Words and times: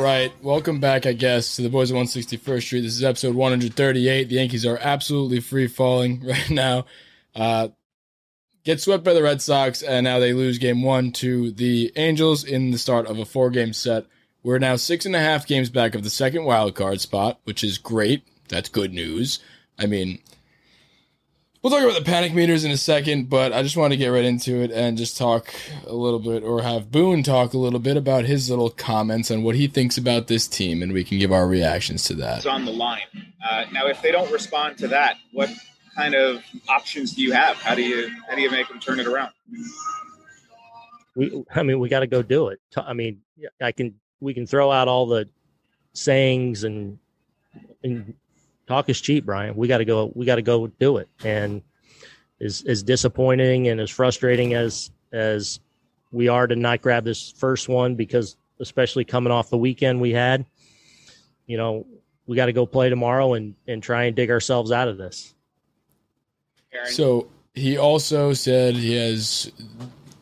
All 0.00 0.06
right, 0.06 0.32
welcome 0.42 0.80
back, 0.80 1.04
I 1.04 1.12
guess, 1.12 1.56
to 1.56 1.62
the 1.62 1.68
Boys 1.68 1.90
of 1.90 1.96
161st 1.98 2.62
Street. 2.62 2.80
This 2.80 2.94
is 2.94 3.04
episode 3.04 3.34
138. 3.34 4.30
The 4.30 4.34
Yankees 4.34 4.64
are 4.64 4.78
absolutely 4.80 5.40
free 5.40 5.66
falling 5.66 6.20
right 6.24 6.48
now. 6.48 6.86
Uh, 7.34 7.68
get 8.64 8.80
swept 8.80 9.04
by 9.04 9.12
the 9.12 9.22
Red 9.22 9.42
Sox, 9.42 9.82
and 9.82 10.04
now 10.04 10.18
they 10.18 10.32
lose 10.32 10.56
game 10.56 10.82
one 10.82 11.12
to 11.12 11.50
the 11.50 11.92
Angels 11.96 12.44
in 12.44 12.70
the 12.70 12.78
start 12.78 13.08
of 13.08 13.18
a 13.18 13.26
four 13.26 13.50
game 13.50 13.74
set. 13.74 14.06
We're 14.42 14.58
now 14.58 14.76
six 14.76 15.04
and 15.04 15.14
a 15.14 15.20
half 15.20 15.46
games 15.46 15.68
back 15.68 15.94
of 15.94 16.02
the 16.02 16.08
second 16.08 16.44
wild 16.44 16.74
card 16.74 17.02
spot, 17.02 17.38
which 17.44 17.62
is 17.62 17.76
great. 17.76 18.22
That's 18.48 18.70
good 18.70 18.94
news. 18.94 19.40
I 19.78 19.84
mean, 19.84 20.18
We'll 21.62 21.70
talk 21.70 21.82
about 21.82 21.98
the 21.98 22.10
panic 22.10 22.32
meters 22.32 22.64
in 22.64 22.70
a 22.70 22.76
second, 22.78 23.28
but 23.28 23.52
I 23.52 23.62
just 23.62 23.76
want 23.76 23.92
to 23.92 23.98
get 23.98 24.08
right 24.08 24.24
into 24.24 24.62
it 24.62 24.70
and 24.70 24.96
just 24.96 25.18
talk 25.18 25.52
a 25.86 25.94
little 25.94 26.18
bit, 26.18 26.42
or 26.42 26.62
have 26.62 26.90
Boone 26.90 27.22
talk 27.22 27.52
a 27.52 27.58
little 27.58 27.78
bit 27.78 27.98
about 27.98 28.24
his 28.24 28.48
little 28.48 28.70
comments 28.70 29.30
on 29.30 29.42
what 29.42 29.54
he 29.56 29.66
thinks 29.66 29.98
about 29.98 30.26
this 30.26 30.48
team, 30.48 30.82
and 30.82 30.94
we 30.94 31.04
can 31.04 31.18
give 31.18 31.32
our 31.32 31.46
reactions 31.46 32.04
to 32.04 32.14
that. 32.14 32.38
It's 32.38 32.46
on 32.46 32.64
the 32.64 32.72
line. 32.72 33.02
Uh, 33.46 33.66
now, 33.72 33.88
if 33.88 34.00
they 34.00 34.10
don't 34.10 34.32
respond 34.32 34.78
to 34.78 34.88
that, 34.88 35.18
what 35.32 35.50
kind 35.94 36.14
of 36.14 36.42
options 36.70 37.12
do 37.12 37.20
you 37.20 37.32
have? 37.32 37.56
How 37.56 37.74
do 37.74 37.82
you 37.82 38.10
how 38.26 38.34
do 38.36 38.40
you 38.40 38.50
make 38.50 38.68
them 38.68 38.80
turn 38.80 38.98
it 38.98 39.06
around? 39.06 39.32
We, 41.14 41.44
I 41.54 41.62
mean, 41.62 41.78
we 41.78 41.90
got 41.90 42.00
to 42.00 42.06
go 42.06 42.22
do 42.22 42.48
it. 42.48 42.60
I 42.74 42.94
mean, 42.94 43.20
I 43.60 43.72
can 43.72 43.96
we 44.20 44.32
can 44.32 44.46
throw 44.46 44.70
out 44.70 44.88
all 44.88 45.06
the 45.06 45.28
sayings 45.92 46.64
and 46.64 46.98
and 47.84 48.14
talk 48.70 48.88
is 48.88 49.00
cheap, 49.00 49.26
Brian. 49.26 49.56
We 49.56 49.68
got 49.68 49.78
to 49.78 49.84
go. 49.84 50.12
We 50.14 50.24
got 50.24 50.36
to 50.36 50.42
go 50.42 50.68
do 50.68 50.98
it. 50.98 51.08
And 51.24 51.62
as 52.40 52.64
as 52.66 52.82
disappointing 52.82 53.68
and 53.68 53.80
as 53.80 53.90
frustrating 53.90 54.54
as 54.54 54.90
as 55.12 55.60
we 56.12 56.28
are 56.28 56.46
to 56.46 56.56
not 56.56 56.80
grab 56.80 57.04
this 57.04 57.32
first 57.32 57.68
one 57.68 57.96
because 57.96 58.36
especially 58.60 59.04
coming 59.04 59.32
off 59.32 59.50
the 59.50 59.58
weekend 59.58 60.00
we 60.00 60.12
had, 60.12 60.44
you 61.46 61.56
know, 61.56 61.86
we 62.26 62.36
got 62.36 62.46
to 62.46 62.52
go 62.52 62.64
play 62.64 62.88
tomorrow 62.88 63.34
and 63.34 63.54
and 63.66 63.82
try 63.82 64.04
and 64.04 64.14
dig 64.14 64.30
ourselves 64.30 64.70
out 64.70 64.88
of 64.88 64.96
this. 64.96 65.34
Aaron. 66.72 66.92
So 66.92 67.28
he 67.54 67.76
also 67.76 68.32
said 68.32 68.76
he 68.76 68.94
has 68.94 69.50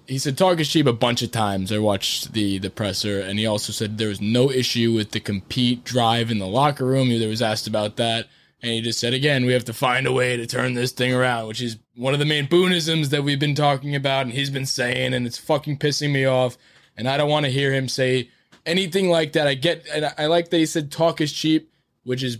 he 0.07 0.17
said 0.17 0.39
talk 0.39 0.59
is 0.59 0.71
cheap 0.71 0.87
a 0.87 0.93
bunch 0.95 1.21
of 1.21 1.31
times. 1.31 1.71
I 1.71 1.79
watched 1.79 2.33
the 2.33 2.59
the 2.59 2.71
presser, 2.71 3.21
and 3.21 3.39
he 3.39 3.45
also 3.45 3.73
said 3.73 3.99
there 3.99 4.09
was 4.09 4.23
no 4.23 4.51
issue 4.51 4.95
with 4.95 5.11
the 5.11 5.21
compete 5.21 5.85
drive 5.85 6.31
in 6.31 6.39
the 6.39 6.47
locker 6.47 6.87
room. 6.87 7.09
He 7.09 7.25
was 7.27 7.43
asked 7.43 7.67
about 7.67 7.97
that, 7.97 8.27
and 8.63 8.73
he 8.73 8.81
just 8.81 8.99
said 8.99 9.15
again, 9.15 9.45
we 9.47 9.53
have 9.53 9.65
to 9.67 9.73
find 9.73 10.07
a 10.07 10.13
way 10.13 10.37
to 10.37 10.47
turn 10.47 10.75
this 10.75 10.93
thing 10.93 11.15
around, 11.15 11.47
which 11.47 11.63
is 11.63 11.79
one 11.95 12.13
of 12.13 12.19
the 12.19 12.27
main 12.27 12.47
boonisms 12.47 13.11
that 13.11 13.23
we've 13.23 13.39
been 13.39 13.55
talking 13.55 13.95
about 13.95 14.27
and 14.27 14.35
he's 14.35 14.51
been 14.51 14.67
saying, 14.67 15.15
and 15.15 15.27
it's 15.27 15.39
fucking 15.39 15.79
pissing 15.79 16.13
me 16.13 16.25
off. 16.25 16.57
And 16.97 17.09
I 17.09 17.17
don't 17.17 17.31
want 17.31 17.47
to 17.47 17.53
hear 17.53 17.73
him 17.73 17.89
say 17.89 18.31
anything 18.67 19.09
like 19.09 19.33
that. 19.33 19.47
I 19.47 19.55
get, 19.55 19.87
and 19.93 20.13
I 20.19 20.27
like 20.27 20.51
that 20.51 20.59
he 20.59 20.67
said 20.67 20.91
talk 20.91 21.21
is 21.21 21.33
cheap, 21.33 21.73
which 22.03 22.25
is 22.25 22.39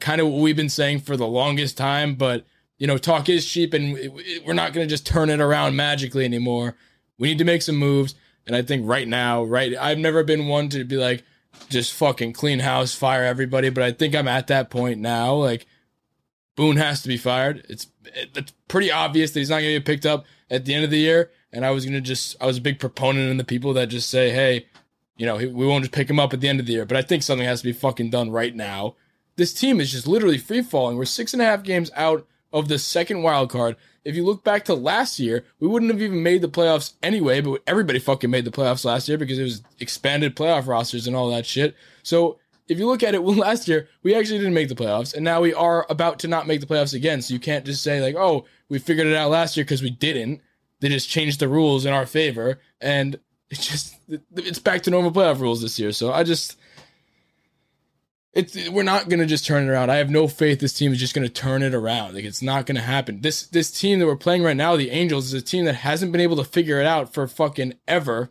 kind 0.00 0.20
of 0.20 0.26
what 0.28 0.40
we've 0.40 0.56
been 0.56 0.68
saying 0.68 1.00
for 1.00 1.16
the 1.16 1.26
longest 1.26 1.76
time. 1.76 2.16
But 2.16 2.44
you 2.78 2.86
know, 2.86 2.98
talk 2.98 3.28
is 3.28 3.46
cheap, 3.46 3.74
and 3.74 3.92
we're 4.44 4.54
not 4.54 4.72
going 4.72 4.86
to 4.86 4.90
just 4.90 5.06
turn 5.06 5.30
it 5.30 5.40
around 5.40 5.76
magically 5.76 6.24
anymore. 6.24 6.74
We 7.18 7.28
need 7.28 7.38
to 7.38 7.44
make 7.44 7.62
some 7.62 7.76
moves. 7.76 8.14
And 8.46 8.56
I 8.56 8.62
think 8.62 8.88
right 8.88 9.06
now, 9.06 9.44
right, 9.44 9.76
I've 9.76 9.98
never 9.98 10.24
been 10.24 10.48
one 10.48 10.70
to 10.70 10.82
be 10.84 10.96
like, 10.96 11.22
just 11.68 11.94
fucking 11.94 12.32
clean 12.32 12.60
house, 12.60 12.94
fire 12.94 13.24
everybody. 13.24 13.70
But 13.70 13.84
I 13.84 13.92
think 13.92 14.14
I'm 14.14 14.28
at 14.28 14.48
that 14.48 14.70
point 14.70 15.00
now. 15.00 15.34
Like 15.34 15.66
Boone 16.56 16.76
has 16.76 17.02
to 17.02 17.08
be 17.08 17.16
fired. 17.16 17.64
It's 17.68 17.86
it's 18.04 18.52
pretty 18.68 18.90
obvious 18.90 19.30
that 19.30 19.40
he's 19.40 19.50
not 19.50 19.56
going 19.56 19.74
to 19.74 19.78
get 19.78 19.86
picked 19.86 20.06
up 20.06 20.26
at 20.50 20.64
the 20.64 20.74
end 20.74 20.84
of 20.84 20.90
the 20.90 20.98
year. 20.98 21.30
And 21.52 21.64
I 21.64 21.70
was 21.70 21.84
going 21.84 21.94
to 21.94 22.00
just 22.00 22.36
I 22.40 22.46
was 22.46 22.58
a 22.58 22.62
big 22.62 22.78
proponent 22.78 23.30
in 23.30 23.36
the 23.36 23.44
people 23.44 23.72
that 23.74 23.86
just 23.86 24.10
say, 24.10 24.30
hey, 24.30 24.66
you 25.16 25.26
know, 25.26 25.36
we 25.36 25.66
won't 25.66 25.84
just 25.84 25.92
pick 25.92 26.08
him 26.08 26.20
up 26.20 26.32
at 26.32 26.40
the 26.40 26.48
end 26.48 26.60
of 26.60 26.66
the 26.66 26.72
year. 26.72 26.84
But 26.84 26.96
I 26.96 27.02
think 27.02 27.22
something 27.22 27.46
has 27.46 27.60
to 27.60 27.68
be 27.68 27.72
fucking 27.72 28.10
done 28.10 28.30
right 28.30 28.54
now. 28.54 28.96
This 29.36 29.54
team 29.54 29.80
is 29.80 29.92
just 29.92 30.06
literally 30.06 30.38
free 30.38 30.62
falling. 30.62 30.96
We're 30.96 31.04
six 31.04 31.32
and 31.32 31.42
a 31.42 31.46
half 31.46 31.62
games 31.62 31.90
out 31.94 32.26
of 32.52 32.68
the 32.68 32.78
second 32.78 33.22
wild 33.22 33.50
card. 33.50 33.76
If 34.04 34.16
you 34.16 34.24
look 34.24 34.42
back 34.42 34.64
to 34.64 34.74
last 34.74 35.18
year, 35.18 35.44
we 35.58 35.68
wouldn't 35.68 35.90
have 35.90 36.00
even 36.00 36.22
made 36.22 36.42
the 36.42 36.48
playoffs 36.48 36.94
anyway, 37.02 37.40
but 37.40 37.62
everybody 37.66 37.98
fucking 37.98 38.30
made 38.30 38.44
the 38.44 38.50
playoffs 38.50 38.84
last 38.84 39.08
year 39.08 39.18
because 39.18 39.38
it 39.38 39.42
was 39.42 39.62
expanded 39.78 40.36
playoff 40.36 40.66
rosters 40.66 41.06
and 41.06 41.14
all 41.14 41.30
that 41.30 41.44
shit. 41.44 41.74
So 42.02 42.38
if 42.68 42.78
you 42.78 42.86
look 42.86 43.02
at 43.02 43.14
it, 43.14 43.22
well, 43.22 43.34
last 43.36 43.68
year 43.68 43.88
we 44.02 44.14
actually 44.14 44.38
didn't 44.38 44.54
make 44.54 44.68
the 44.68 44.74
playoffs, 44.74 45.14
and 45.14 45.24
now 45.24 45.40
we 45.40 45.52
are 45.52 45.86
about 45.90 46.18
to 46.20 46.28
not 46.28 46.46
make 46.46 46.60
the 46.60 46.66
playoffs 46.66 46.94
again. 46.94 47.20
So 47.20 47.34
you 47.34 47.40
can't 47.40 47.66
just 47.66 47.82
say 47.82 48.00
like, 48.00 48.14
"Oh, 48.14 48.46
we 48.68 48.78
figured 48.78 49.06
it 49.06 49.16
out 49.16 49.30
last 49.30 49.56
year" 49.56 49.64
because 49.64 49.82
we 49.82 49.90
didn't. 49.90 50.40
They 50.80 50.88
just 50.88 51.10
changed 51.10 51.40
the 51.40 51.48
rules 51.48 51.84
in 51.84 51.92
our 51.92 52.06
favor, 52.06 52.60
and 52.80 53.18
it's 53.50 53.66
just 53.66 53.96
it's 54.36 54.60
back 54.60 54.82
to 54.82 54.90
normal 54.90 55.10
playoff 55.10 55.40
rules 55.40 55.60
this 55.60 55.78
year. 55.78 55.92
So 55.92 56.12
I 56.12 56.22
just 56.22 56.56
it's 58.32 58.68
we're 58.68 58.82
not 58.82 59.08
gonna 59.08 59.26
just 59.26 59.46
turn 59.46 59.64
it 59.64 59.70
around. 59.70 59.90
I 59.90 59.96
have 59.96 60.10
no 60.10 60.28
faith 60.28 60.60
this 60.60 60.72
team 60.72 60.92
is 60.92 60.98
just 60.98 61.14
gonna 61.14 61.28
turn 61.28 61.62
it 61.62 61.74
around. 61.74 62.14
Like 62.14 62.24
it's 62.24 62.42
not 62.42 62.66
gonna 62.66 62.80
happen. 62.80 63.20
This 63.20 63.46
this 63.46 63.70
team 63.70 63.98
that 63.98 64.06
we're 64.06 64.16
playing 64.16 64.42
right 64.42 64.56
now, 64.56 64.76
the 64.76 64.90
Angels, 64.90 65.26
is 65.26 65.34
a 65.34 65.44
team 65.44 65.64
that 65.64 65.74
hasn't 65.74 66.12
been 66.12 66.20
able 66.20 66.36
to 66.36 66.44
figure 66.44 66.80
it 66.80 66.86
out 66.86 67.12
for 67.12 67.26
fucking 67.26 67.74
ever. 67.88 68.30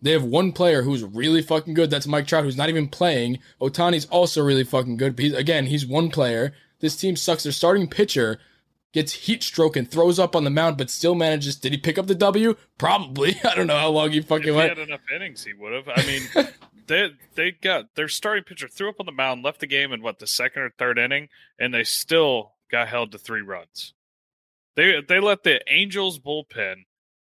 They 0.00 0.10
have 0.10 0.24
one 0.24 0.50
player 0.50 0.82
who's 0.82 1.04
really 1.04 1.42
fucking 1.42 1.74
good. 1.74 1.88
That's 1.88 2.08
Mike 2.08 2.26
Trout, 2.26 2.42
who's 2.42 2.56
not 2.56 2.68
even 2.68 2.88
playing. 2.88 3.38
Ohtani's 3.60 4.06
also 4.06 4.42
really 4.42 4.64
fucking 4.64 4.96
good. 4.96 5.14
But 5.14 5.24
he's, 5.24 5.34
again, 5.34 5.66
he's 5.66 5.86
one 5.86 6.10
player. 6.10 6.52
This 6.80 6.96
team 6.96 7.14
sucks. 7.14 7.44
Their 7.44 7.52
starting 7.52 7.86
pitcher 7.86 8.40
gets 8.92 9.12
heat 9.12 9.44
stroke 9.44 9.76
and 9.76 9.88
throws 9.88 10.18
up 10.18 10.34
on 10.34 10.42
the 10.42 10.50
mound, 10.50 10.76
but 10.76 10.90
still 10.90 11.14
manages. 11.14 11.54
Did 11.54 11.70
he 11.70 11.78
pick 11.78 11.98
up 11.98 12.08
the 12.08 12.16
W? 12.16 12.56
Probably. 12.78 13.36
I 13.44 13.54
don't 13.54 13.68
know 13.68 13.78
how 13.78 13.90
long 13.90 14.10
he 14.10 14.20
fucking 14.20 14.48
if 14.48 14.54
went. 14.56 14.72
He 14.72 14.80
had 14.80 14.88
enough 14.88 15.00
innings, 15.14 15.44
he 15.44 15.52
would 15.52 15.72
have. 15.72 15.88
I 15.94 16.04
mean, 16.04 16.22
they 16.86 17.10
they 17.34 17.52
got 17.52 17.94
their 17.94 18.08
starting 18.08 18.44
pitcher 18.44 18.68
threw 18.68 18.88
up 18.88 19.00
on 19.00 19.06
the 19.06 19.12
mound, 19.12 19.42
left 19.42 19.60
the 19.60 19.66
game 19.66 19.92
in 19.92 20.02
what 20.02 20.18
the 20.18 20.26
second 20.26 20.62
or 20.62 20.70
third 20.70 20.98
inning, 20.98 21.28
and 21.58 21.72
they 21.72 21.84
still 21.84 22.52
got 22.70 22.88
held 22.88 23.12
to 23.12 23.18
three 23.18 23.42
runs. 23.42 23.94
They 24.76 25.00
they 25.06 25.20
let 25.20 25.42
the 25.42 25.60
Angels 25.68 26.18
bullpen 26.18 26.84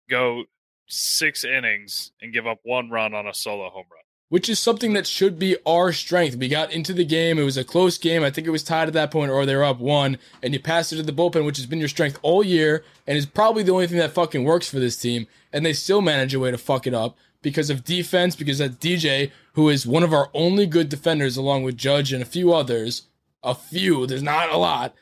go 0.10 0.46
six 0.88 1.44
innings 1.44 2.12
and 2.22 2.34
give 2.34 2.48
up 2.48 2.60
one 2.64 2.90
run 2.90 3.14
on 3.14 3.28
a 3.28 3.34
solo 3.34 3.70
home 3.70 3.86
run. 3.92 4.02
Which 4.30 4.50
is 4.50 4.60
something 4.60 4.94
that 4.94 5.06
should 5.06 5.38
be 5.38 5.56
our 5.68 5.94
strength. 5.94 6.36
We 6.36 6.48
got 6.48 6.72
into 6.74 6.94
the 6.94 7.06
game. 7.06 7.38
It 7.38 7.44
was 7.44 7.58
a 7.58 7.64
close 7.64 8.00
game. 8.00 8.24
I 8.24 8.32
think 8.32 8.48
it 8.48 8.52
was 8.52 8.64
tied 8.64 8.88
at 8.88 8.94
that 8.96 9.12
point, 9.12 9.32
or 9.32 9.46
they're 9.46 9.64
up 9.64 9.80
one, 9.80 10.18
and 10.42 10.52
you 10.52 10.60
pass 10.60 10.92
it 10.92 10.98
to 10.98 11.04
the 11.04 11.14
bullpen, 11.14 11.46
which 11.46 11.58
has 11.58 11.68
been 11.68 11.80
your 11.80 11.88
strength 11.88 12.18
all 12.24 12.44
year, 12.44 12.84
and 13.06 13.18
is 13.18 13.28
probably 13.28 13.62
the 13.62 13.72
only 13.72 13.86
thing 13.86 14.00
that 14.00 14.14
fucking 14.14 14.44
works 14.44 14.68
for 14.68 14.80
this 14.80 14.98
team. 14.98 15.28
And 15.54 15.64
they 15.64 15.74
still 15.74 16.02
manage 16.02 16.34
a 16.34 16.40
way 16.40 16.50
to 16.50 16.58
fuck 16.58 16.88
it 16.88 16.94
up 16.94 17.16
because 17.46 17.70
of 17.70 17.84
defense, 17.84 18.36
because 18.36 18.58
that 18.58 18.80
DJ, 18.80 19.30
who 19.54 19.70
is 19.70 19.86
one 19.86 20.02
of 20.02 20.12
our 20.12 20.32
only 20.34 20.66
good 20.66 20.90
defenders, 20.90 21.38
along 21.38 21.62
with 21.62 21.78
Judge 21.78 22.12
and 22.12 22.24
a 22.24 22.26
few 22.26 22.52
others, 22.52 23.04
a 23.44 23.54
few, 23.54 24.08
there's 24.08 24.24
not 24.24 24.50
a 24.50 24.58
lot, 24.58 24.96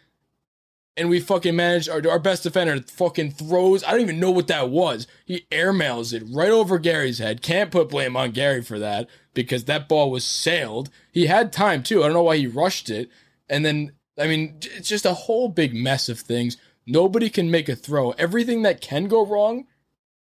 and 0.98 1.08
we 1.08 1.22
fucking 1.22 1.56
managed 1.56 1.88
our, 1.88 2.06
our 2.06 2.20
best 2.20 2.44
defender 2.44 2.82
fucking 2.82 3.32
throws. 3.32 3.82
I 3.86 3.92
don't 3.92 4.02
even 4.02 4.20
know 4.20 4.30
what 4.30 4.48
that 4.48 4.70
was. 4.70 5.08
He 5.24 5.48
airmails 5.52 6.12
it 6.12 6.26
right 6.36 6.52
over 6.52 6.80
Gary's 6.80 7.20
head. 7.20 7.42
Can't 7.42 7.72
put 7.72 7.88
blame 7.88 8.18
on 8.18 8.32
Gary 8.32 8.62
for 8.62 8.78
that 8.78 9.08
because 9.34 9.64
that 9.64 9.88
ball 9.88 10.12
was 10.12 10.26
sailed. 10.26 10.90
He 11.14 11.28
had 11.28 11.54
time 11.54 11.82
too. 11.82 12.02
I 12.02 12.08
don't 12.08 12.14
know 12.14 12.24
why 12.24 12.36
he 12.36 12.46
rushed 12.46 12.90
it. 12.90 13.10
And 13.48 13.66
then, 13.66 13.94
I 14.20 14.28
mean, 14.28 14.58
it's 14.76 14.90
just 14.90 15.06
a 15.06 15.14
whole 15.14 15.48
big 15.48 15.74
mess 15.74 16.10
of 16.10 16.20
things. 16.20 16.58
Nobody 16.86 17.30
can 17.30 17.50
make 17.50 17.70
a 17.70 17.76
throw. 17.78 18.12
Everything 18.12 18.64
that 18.64 18.82
can 18.82 19.06
go 19.06 19.26
wrong 19.26 19.66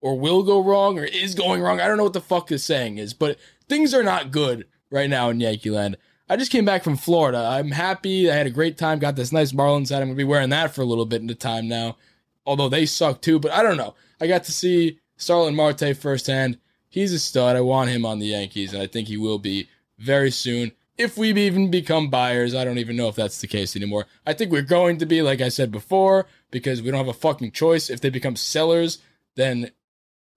or 0.03 0.19
will 0.19 0.43
go 0.43 0.63
wrong 0.63 0.99
or 0.99 1.05
is 1.05 1.35
going 1.35 1.63
wrong, 1.63 1.81
I 1.81 1.89
don't 1.89 1.97
know 1.97 2.05
what 2.05 2.13
the 2.13 2.21
fuck 2.21 2.49
this 2.49 2.65
saying 2.65 2.99
is, 2.99 3.15
but 3.15 3.39
things 3.69 3.95
are 3.95 4.03
not 4.03 4.31
good 4.31 4.67
right 4.91 5.09
now 5.09 5.31
in 5.31 5.41
Yankee 5.41 5.71
land. 5.71 5.97
I 6.29 6.37
just 6.37 6.53
came 6.53 6.65
back 6.65 6.85
from 6.85 6.97
Florida. 6.97 7.39
I'm 7.39 7.71
happy. 7.71 8.31
I 8.31 8.35
had 8.35 8.47
a 8.47 8.51
great 8.51 8.77
time. 8.77 8.99
Got 8.99 9.17
this 9.17 9.33
nice 9.33 9.53
Marlins 9.53 9.89
hat. 9.89 10.03
I'm 10.03 10.09
gonna 10.09 10.17
be 10.17 10.25
wearing 10.25 10.51
that 10.51 10.75
for 10.75 10.83
a 10.83 10.87
little 10.87 11.07
bit 11.07 11.23
into 11.23 11.35
time 11.35 11.69
now. 11.69 11.97
Although 12.45 12.69
they 12.69 12.87
suck 12.87 13.23
too, 13.23 13.39
but 13.39 13.53
I 13.53 13.63
don't 13.63 13.77
know. 13.77 13.95
I 14.21 14.27
got 14.27 14.45
to 14.45 14.53
see 14.53 14.99
Starlin 15.17 15.55
Marte 15.55 15.97
firsthand. 15.97 16.59
He's 16.89 17.13
a 17.13 17.19
stud. 17.19 17.57
I 17.57 17.61
want 17.61 17.91
him 17.91 18.05
on 18.05 18.19
the 18.19 18.27
Yankees, 18.27 18.73
and 18.73 18.83
I 18.83 18.87
think 18.87 19.09
he 19.09 19.17
will 19.17 19.39
be 19.39 19.69
very 19.99 20.31
soon. 20.31 20.73
If 20.99 21.17
we 21.17 21.33
even 21.33 21.71
become 21.71 22.11
buyers, 22.11 22.55
I 22.55 22.65
don't 22.65 22.79
even 22.79 22.97
know 22.97 23.09
if 23.09 23.15
that's 23.15 23.41
the 23.41 23.47
case 23.47 23.75
anymore. 23.77 24.07
I 24.27 24.35
think 24.35 24.53
we're 24.53 24.63
going 24.63 24.99
to 24.99 25.07
be, 25.07 25.23
like 25.23 25.41
I 25.41 25.49
said 25.49 25.71
before, 25.71 26.27
because 26.51 26.83
we 26.83 26.91
don't 26.91 26.99
have 26.99 27.09
a 27.09 27.15
fucking 27.19 27.53
choice. 27.53 27.89
If 27.89 28.01
they 28.01 28.11
become 28.11 28.37
sellers, 28.37 28.99
then, 29.37 29.71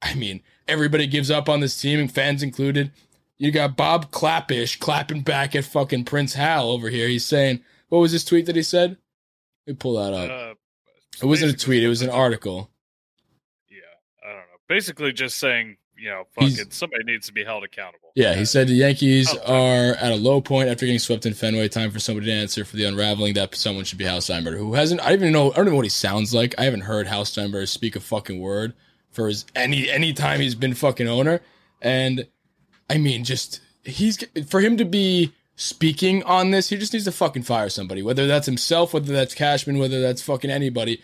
I 0.02 0.14
mean, 0.16 0.42
everybody 0.68 1.08
gives 1.08 1.32
up 1.32 1.50
on 1.50 1.60
this 1.60 1.80
team, 1.80 2.08
fans 2.08 2.44
included. 2.44 2.92
You 3.38 3.52
got 3.52 3.76
Bob 3.76 4.12
Klapisch 4.12 4.80
clapping 4.80 5.22
back 5.22 5.56
at 5.56 5.66
fucking 5.66 6.06
Prince 6.06 6.34
Hal 6.34 6.70
over 6.70 6.90
here. 6.90 7.08
He's 7.08 7.26
saying, 7.26 7.62
what 7.90 8.00
was 8.00 8.12
his 8.12 8.24
tweet 8.24 8.46
that 8.46 8.56
he 8.56 8.64
said? 8.64 8.98
Let 9.68 9.74
me 9.74 9.74
pull 9.74 9.96
that 9.96 10.14
up. 10.14 10.30
Uh, 10.30 10.54
it 11.22 11.26
wasn't 11.26 11.54
a 11.54 11.58
tweet, 11.58 11.84
it 11.84 11.90
was 11.90 12.02
an 12.02 12.10
article. 12.10 12.70
Yeah, 13.70 13.78
I 14.24 14.28
don't 14.28 14.38
know. 14.38 14.44
Basically, 14.68 15.12
just 15.12 15.38
saying, 15.38 15.78
you 15.98 16.10
know, 16.10 16.24
fucking 16.34 16.72
somebody 16.72 17.04
needs 17.04 17.28
to 17.28 17.34
be 17.34 17.44
held 17.44 17.64
accountable. 17.64 18.12
Yeah, 18.16 18.36
he 18.36 18.46
said 18.46 18.68
the 18.68 18.74
Yankees 18.74 19.34
oh, 19.46 19.54
are 19.54 19.96
at 19.96 20.12
a 20.12 20.16
low 20.16 20.42
point 20.42 20.70
after 20.70 20.86
getting 20.86 21.00
swept 21.00 21.26
in 21.26 21.34
Fenway. 21.34 21.68
Time 21.70 21.92
for 21.92 22.00
somebody 22.00 22.28
to 22.28 22.34
answer 22.34 22.66
for 22.66 22.76
the 22.76 22.84
unraveling 22.84 23.34
that 23.36 23.56
someone 23.56 23.86
should 23.86 23.98
be 23.98 24.06
Hal 24.06 24.20
Steinbrenner, 24.20 24.58
who 24.58 24.74
hasn't. 24.74 25.02
I 25.02 25.10
don't 25.10 25.20
even 25.20 25.34
know. 25.34 25.52
I 25.52 25.56
don't 25.56 25.66
know 25.66 25.76
what 25.76 25.86
he 25.86 25.90
sounds 25.90 26.34
like. 26.34 26.54
I 26.58 26.66
haven't 26.66 26.82
heard 26.82 27.08
Hal 27.08 27.24
Steinbrenner 27.24 27.68
speak 27.68 27.96
a 27.96 28.02
fucking 28.02 28.40
word 28.40 28.74
for 29.16 29.28
his 29.28 29.46
any 29.56 29.90
any 29.90 30.14
time 30.14 30.42
he's 30.42 30.56
been 30.56 30.74
fucking 30.74 31.08
owner. 31.08 31.42
And 31.82 32.28
I 32.90 32.98
mean, 32.98 33.24
just 33.24 33.62
he's 33.84 34.24
for 34.48 34.60
him 34.62 34.78
to 34.78 34.86
be 34.86 35.34
speaking 35.56 36.22
on 36.24 36.52
this, 36.52 36.70
he 36.70 36.78
just 36.78 36.94
needs 36.94 37.06
to 37.06 37.12
fucking 37.12 37.44
fire 37.44 37.70
somebody, 37.70 38.02
whether 38.02 38.28
that's 38.28 38.46
himself, 38.46 38.94
whether 38.94 39.14
that's 39.14 39.34
Cashman, 39.34 39.78
whether 39.78 40.02
that's 40.02 40.22
fucking 40.22 40.52
anybody. 40.52 41.02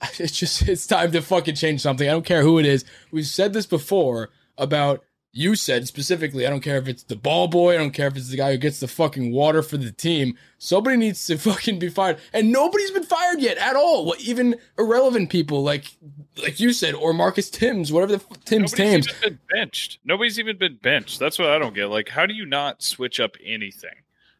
It's 0.18 0.38
just 0.38 0.68
it's 0.68 0.86
time 0.86 1.10
to 1.12 1.22
fucking 1.22 1.54
change 1.54 1.80
something. 1.80 2.06
I 2.06 2.12
don't 2.12 2.26
care 2.26 2.42
who 2.42 2.58
it 2.58 2.66
is. 2.66 2.84
We've 3.10 3.26
said 3.26 3.54
this 3.54 3.64
before 3.64 4.28
about 4.58 5.02
you 5.36 5.54
said 5.54 5.86
specifically, 5.86 6.46
I 6.46 6.50
don't 6.50 6.62
care 6.62 6.78
if 6.78 6.88
it's 6.88 7.02
the 7.02 7.14
ball 7.14 7.46
boy, 7.46 7.74
I 7.74 7.76
don't 7.76 7.90
care 7.90 8.06
if 8.06 8.16
it's 8.16 8.30
the 8.30 8.38
guy 8.38 8.52
who 8.52 8.56
gets 8.56 8.80
the 8.80 8.88
fucking 8.88 9.32
water 9.32 9.62
for 9.62 9.76
the 9.76 9.92
team. 9.92 10.34
Somebody 10.56 10.96
needs 10.96 11.26
to 11.26 11.36
fucking 11.38 11.78
be 11.78 11.90
fired. 11.90 12.18
And 12.32 12.50
nobody's 12.50 12.90
been 12.90 13.02
fired 13.02 13.40
yet 13.40 13.58
at 13.58 13.76
all. 13.76 14.14
Even 14.18 14.56
irrelevant 14.78 15.28
people 15.28 15.62
like 15.62 15.94
like 16.42 16.58
you 16.58 16.72
said, 16.72 16.94
or 16.94 17.12
Marcus 17.12 17.50
Timms, 17.50 17.92
whatever 17.92 18.16
the 18.16 18.24
f- 18.30 18.44
Tim's 18.46 18.78
Nobody's 18.78 19.12
been 19.20 19.38
benched. 19.52 19.98
Nobody's 20.06 20.38
even 20.38 20.56
been 20.56 20.78
benched. 20.80 21.18
That's 21.18 21.38
what 21.38 21.50
I 21.50 21.58
don't 21.58 21.74
get. 21.74 21.86
Like, 21.86 22.08
how 22.08 22.24
do 22.24 22.32
you 22.32 22.46
not 22.46 22.82
switch 22.82 23.20
up 23.20 23.36
anything? 23.44 23.90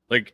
Like, 0.08 0.32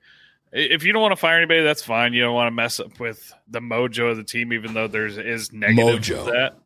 if 0.53 0.85
you 0.85 0.93
don't 0.93 1.03
want 1.03 1.13
to 1.13 1.17
fire 1.17 1.39
anybody, 1.39 1.63
that's 1.65 1.83
fine. 1.83 2.13
You 2.13 2.23
don't 2.23 2.35
want 2.35 2.47
to 2.47 2.53
mess 2.53 2.79
up 2.79 3.01
with 3.01 3.35
the 3.49 3.61
mojo 3.61 4.13
of 4.13 4.17
the 4.17 4.25
team, 4.25 4.53
even 4.53 4.75
though 4.75 4.87
there's 4.87 5.19
is 5.19 5.53
negative 5.53 6.03
Mojo. 6.03 6.27
that. 6.27 6.57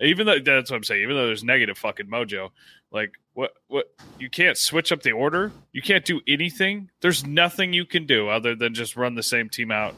Even 0.00 0.26
though 0.26 0.38
that's 0.38 0.70
what 0.70 0.76
I'm 0.76 0.84
saying. 0.84 1.02
Even 1.02 1.16
though 1.16 1.26
there's 1.26 1.44
negative 1.44 1.78
fucking 1.78 2.06
mojo, 2.08 2.50
like 2.90 3.12
what 3.34 3.52
what 3.68 3.86
you 4.18 4.30
can't 4.30 4.56
switch 4.56 4.92
up 4.92 5.02
the 5.02 5.12
order. 5.12 5.52
You 5.72 5.82
can't 5.82 6.04
do 6.04 6.20
anything. 6.26 6.90
There's 7.00 7.24
nothing 7.26 7.72
you 7.72 7.84
can 7.84 8.06
do 8.06 8.28
other 8.28 8.54
than 8.54 8.74
just 8.74 8.96
run 8.96 9.14
the 9.14 9.22
same 9.22 9.48
team 9.48 9.70
out. 9.70 9.94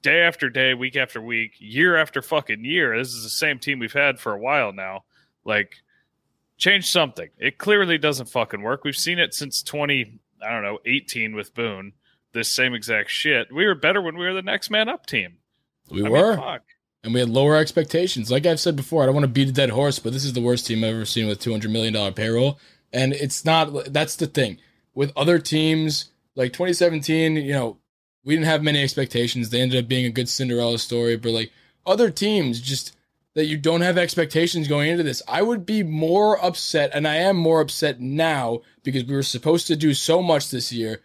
Day 0.00 0.20
after 0.20 0.48
day, 0.48 0.74
week 0.74 0.94
after 0.94 1.20
week, 1.20 1.54
year 1.58 1.96
after 1.96 2.22
fucking 2.22 2.64
year. 2.64 2.96
This 2.96 3.12
is 3.14 3.24
the 3.24 3.28
same 3.30 3.58
team 3.58 3.80
we've 3.80 3.92
had 3.92 4.20
for 4.20 4.32
a 4.32 4.38
while 4.38 4.72
now. 4.72 5.04
Like, 5.44 5.74
change 6.56 6.88
something. 6.88 7.28
It 7.36 7.58
clearly 7.58 7.98
doesn't 7.98 8.28
fucking 8.28 8.62
work. 8.62 8.84
We've 8.84 8.94
seen 8.94 9.18
it 9.18 9.34
since 9.34 9.60
20, 9.60 10.20
I 10.40 10.50
don't 10.50 10.62
know, 10.62 10.78
18 10.86 11.34
with 11.34 11.52
Boone. 11.52 11.94
This 12.32 12.48
same 12.48 12.74
exact 12.74 13.10
shit. 13.10 13.52
We 13.52 13.66
were 13.66 13.74
better 13.74 14.00
when 14.00 14.16
we 14.16 14.24
were 14.26 14.34
the 14.34 14.42
next 14.42 14.70
man 14.70 14.88
up 14.88 15.06
team. 15.06 15.38
We 15.90 16.00
I 16.00 16.02
mean, 16.04 16.12
were. 16.12 16.36
fuck. 16.36 16.62
And 17.08 17.14
we 17.14 17.20
had 17.20 17.30
lower 17.30 17.56
expectations. 17.56 18.30
Like 18.30 18.44
I've 18.44 18.60
said 18.60 18.76
before, 18.76 19.02
I 19.02 19.06
don't 19.06 19.14
want 19.14 19.24
to 19.24 19.28
beat 19.28 19.48
a 19.48 19.52
dead 19.52 19.70
horse, 19.70 19.98
but 19.98 20.12
this 20.12 20.26
is 20.26 20.34
the 20.34 20.42
worst 20.42 20.66
team 20.66 20.84
I've 20.84 20.94
ever 20.94 21.06
seen 21.06 21.26
with 21.26 21.40
two 21.40 21.50
hundred 21.50 21.70
million 21.70 21.94
dollar 21.94 22.12
payroll, 22.12 22.60
and 22.92 23.14
it's 23.14 23.46
not. 23.46 23.92
That's 23.92 24.14
the 24.14 24.26
thing 24.26 24.58
with 24.94 25.10
other 25.16 25.38
teams 25.38 26.10
like 26.36 26.52
2017. 26.52 27.36
You 27.36 27.52
know, 27.52 27.78
we 28.24 28.34
didn't 28.34 28.46
have 28.46 28.62
many 28.62 28.82
expectations. 28.82 29.48
They 29.48 29.62
ended 29.62 29.82
up 29.82 29.88
being 29.88 30.04
a 30.04 30.10
good 30.10 30.28
Cinderella 30.28 30.78
story, 30.78 31.16
but 31.16 31.32
like 31.32 31.50
other 31.86 32.10
teams, 32.10 32.60
just 32.60 32.94
that 33.34 33.46
you 33.46 33.56
don't 33.56 33.80
have 33.80 33.96
expectations 33.96 34.68
going 34.68 34.90
into 34.90 35.02
this. 35.02 35.22
I 35.26 35.40
would 35.40 35.64
be 35.64 35.82
more 35.82 36.44
upset, 36.44 36.90
and 36.92 37.08
I 37.08 37.14
am 37.16 37.36
more 37.36 37.62
upset 37.62 38.00
now 38.00 38.60
because 38.82 39.04
we 39.04 39.14
were 39.14 39.22
supposed 39.22 39.66
to 39.68 39.76
do 39.76 39.94
so 39.94 40.20
much 40.20 40.50
this 40.50 40.72
year 40.72 41.00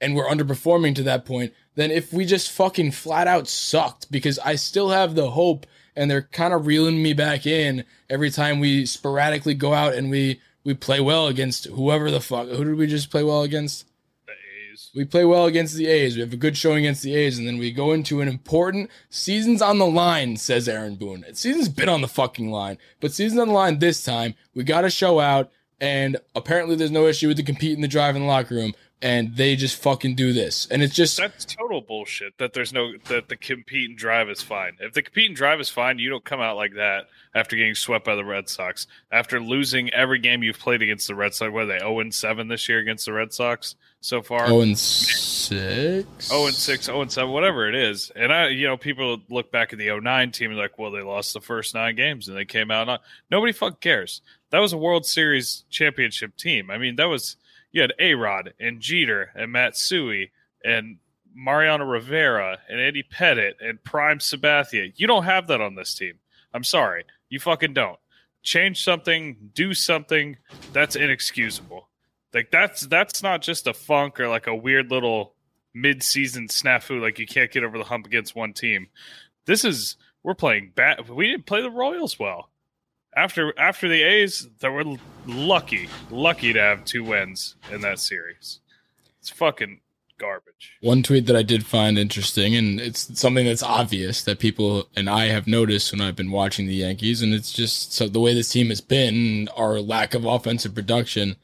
and 0.00 0.14
we're 0.14 0.28
underperforming 0.28 0.94
to 0.94 1.02
that 1.02 1.24
point 1.24 1.52
than 1.74 1.90
if 1.90 2.12
we 2.12 2.24
just 2.24 2.50
fucking 2.50 2.92
flat 2.92 3.26
out 3.26 3.48
sucked 3.48 4.10
because 4.10 4.38
I 4.40 4.56
still 4.56 4.90
have 4.90 5.14
the 5.14 5.30
hope 5.30 5.66
and 5.96 6.10
they're 6.10 6.22
kind 6.22 6.54
of 6.54 6.66
reeling 6.66 7.02
me 7.02 7.12
back 7.12 7.46
in 7.46 7.84
every 8.08 8.30
time 8.30 8.60
we 8.60 8.86
sporadically 8.86 9.54
go 9.54 9.74
out 9.74 9.94
and 9.94 10.10
we 10.10 10.40
we 10.64 10.74
play 10.74 11.00
well 11.00 11.28
against 11.28 11.66
whoever 11.66 12.10
the 12.10 12.20
fuck 12.20 12.48
who 12.48 12.64
did 12.64 12.76
we 12.76 12.86
just 12.86 13.10
play 13.10 13.22
well 13.22 13.42
against? 13.42 13.86
The 14.26 14.32
A's. 14.72 14.90
we 14.94 15.04
play 15.04 15.24
well 15.24 15.46
against 15.46 15.74
the 15.76 15.86
A's. 15.86 16.14
We 16.14 16.20
have 16.20 16.32
a 16.32 16.36
good 16.36 16.56
showing 16.56 16.78
against 16.78 17.02
the 17.02 17.14
A's 17.14 17.38
and 17.38 17.46
then 17.46 17.58
we 17.58 17.72
go 17.72 17.92
into 17.92 18.20
an 18.20 18.28
important 18.28 18.90
seasons 19.10 19.62
on 19.62 19.78
the 19.78 19.86
line 19.86 20.36
says 20.36 20.68
Aaron 20.68 20.96
Boone. 20.96 21.24
Season's 21.32 21.68
been 21.68 21.88
on 21.88 22.00
the 22.00 22.08
fucking 22.08 22.50
line 22.50 22.78
but 23.00 23.12
season's 23.12 23.40
on 23.40 23.48
the 23.48 23.54
line 23.54 23.78
this 23.78 24.04
time. 24.04 24.34
We 24.54 24.64
got 24.64 24.82
to 24.82 24.90
show 24.90 25.20
out 25.20 25.50
and 25.80 26.16
apparently 26.34 26.74
there's 26.74 26.90
no 26.90 27.06
issue 27.06 27.28
with 27.28 27.36
the 27.36 27.42
compete 27.42 27.76
in 27.76 27.82
the 27.82 27.88
drive 27.88 28.16
in 28.16 28.22
the 28.22 28.28
locker 28.28 28.56
room 28.56 28.74
and 29.00 29.36
they 29.36 29.54
just 29.54 29.80
fucking 29.80 30.14
do 30.14 30.32
this 30.32 30.66
and 30.70 30.82
it's 30.82 30.94
just 30.94 31.16
That's 31.16 31.44
total 31.44 31.80
bullshit. 31.80 32.36
That 32.38 32.52
there's 32.52 32.72
no 32.72 32.92
that 33.08 33.28
the 33.28 33.36
compete 33.36 33.90
and 33.90 33.98
drive 33.98 34.28
is 34.28 34.42
fine. 34.42 34.76
If 34.80 34.92
the 34.94 35.02
compete 35.02 35.28
and 35.28 35.36
drive 35.36 35.60
is 35.60 35.68
fine, 35.68 35.98
you 35.98 36.10
don't 36.10 36.24
come 36.24 36.40
out 36.40 36.56
like 36.56 36.74
that 36.74 37.08
after 37.34 37.56
getting 37.56 37.74
swept 37.74 38.04
by 38.04 38.16
the 38.16 38.24
Red 38.24 38.48
Sox. 38.48 38.86
After 39.12 39.40
losing 39.40 39.92
every 39.92 40.18
game 40.18 40.42
you've 40.42 40.58
played 40.58 40.82
against 40.82 41.06
the 41.06 41.14
Red 41.14 41.34
Sox, 41.34 41.52
what 41.52 41.64
are 41.64 41.66
they 41.66 41.78
0 41.78 42.00
and 42.00 42.14
7 42.14 42.48
this 42.48 42.68
year 42.68 42.78
against 42.78 43.06
the 43.06 43.12
Red 43.12 43.32
Sox 43.32 43.76
so 44.00 44.22
far? 44.22 44.46
Oh, 44.46 44.60
and 44.60 44.78
six. 44.78 46.30
Oh 46.32 46.46
and 46.46 46.54
six, 46.54 46.88
oh 46.88 47.00
and 47.00 47.10
seven, 47.10 47.32
whatever 47.32 47.68
it 47.68 47.74
is. 47.74 48.10
And 48.14 48.32
I, 48.32 48.48
you 48.48 48.66
know, 48.66 48.76
people 48.76 49.20
look 49.28 49.50
back 49.52 49.72
at 49.72 49.78
the 49.78 49.98
09 49.98 50.32
team 50.32 50.50
and 50.50 50.58
like, 50.58 50.78
well, 50.78 50.90
they 50.90 51.02
lost 51.02 51.34
the 51.34 51.40
first 51.40 51.74
nine 51.74 51.96
games 51.96 52.28
and 52.28 52.36
they 52.36 52.44
came 52.44 52.70
out. 52.70 53.00
Nobody 53.30 53.52
fucking 53.52 53.78
cares. 53.80 54.22
That 54.50 54.60
was 54.60 54.72
a 54.72 54.78
World 54.78 55.06
Series 55.06 55.64
championship 55.70 56.36
team. 56.36 56.70
I 56.70 56.78
mean, 56.78 56.96
that 56.96 57.08
was 57.08 57.36
you 57.72 57.82
had 57.82 57.94
A 57.98 58.14
Rod 58.14 58.54
and 58.58 58.80
Jeter 58.80 59.30
and 59.34 59.52
Matsui 59.52 60.30
and 60.64 60.98
Mariano 61.34 61.84
Rivera 61.84 62.58
and 62.68 62.80
Eddie 62.80 63.04
Pettitte 63.04 63.54
and 63.60 63.82
Prime 63.84 64.18
Sabathia. 64.18 64.92
You 64.96 65.06
don't 65.06 65.24
have 65.24 65.46
that 65.48 65.60
on 65.60 65.74
this 65.74 65.94
team. 65.94 66.14
I'm 66.52 66.64
sorry, 66.64 67.04
you 67.28 67.38
fucking 67.38 67.74
don't. 67.74 67.98
Change 68.42 68.82
something, 68.82 69.50
do 69.54 69.74
something. 69.74 70.36
That's 70.72 70.96
inexcusable. 70.96 71.88
Like 72.32 72.50
that's 72.50 72.82
that's 72.82 73.22
not 73.22 73.42
just 73.42 73.66
a 73.66 73.74
funk 73.74 74.20
or 74.20 74.28
like 74.28 74.46
a 74.46 74.54
weird 74.54 74.90
little 74.90 75.34
mid-season 75.74 76.48
snafu 76.48 77.00
like 77.00 77.18
you 77.18 77.26
can't 77.26 77.52
get 77.52 77.62
over 77.62 77.78
the 77.78 77.84
hump 77.84 78.06
against 78.06 78.34
one 78.34 78.52
team. 78.52 78.88
This 79.46 79.64
is 79.64 79.96
we're 80.22 80.34
playing 80.34 80.72
bad. 80.74 81.08
We 81.08 81.30
didn't 81.30 81.46
play 81.46 81.62
the 81.62 81.70
Royals 81.70 82.18
well. 82.18 82.50
After 83.16 83.58
after 83.58 83.88
the 83.88 84.02
A's, 84.02 84.48
that 84.60 84.70
were 84.70 84.96
lucky, 85.26 85.88
lucky 86.10 86.52
to 86.52 86.60
have 86.60 86.84
two 86.84 87.02
wins 87.02 87.56
in 87.72 87.80
that 87.80 87.98
series. 87.98 88.60
It's 89.20 89.30
fucking 89.30 89.80
garbage. 90.18 90.76
One 90.80 91.02
tweet 91.02 91.26
that 91.26 91.36
I 91.36 91.42
did 91.42 91.64
find 91.64 91.98
interesting, 91.98 92.54
and 92.54 92.80
it's 92.80 93.18
something 93.18 93.46
that's 93.46 93.62
obvious 93.62 94.22
that 94.22 94.38
people 94.38 94.88
and 94.94 95.08
I 95.08 95.26
have 95.26 95.46
noticed 95.46 95.92
when 95.92 96.00
I've 96.00 96.16
been 96.16 96.30
watching 96.30 96.66
the 96.66 96.74
Yankees, 96.74 97.22
and 97.22 97.32
it's 97.32 97.52
just 97.52 97.92
so 97.92 98.08
the 98.08 98.20
way 98.20 98.34
this 98.34 98.50
team 98.50 98.68
has 98.68 98.80
been, 98.80 99.48
our 99.56 99.80
lack 99.80 100.14
of 100.14 100.24
offensive 100.24 100.74
production. 100.74 101.36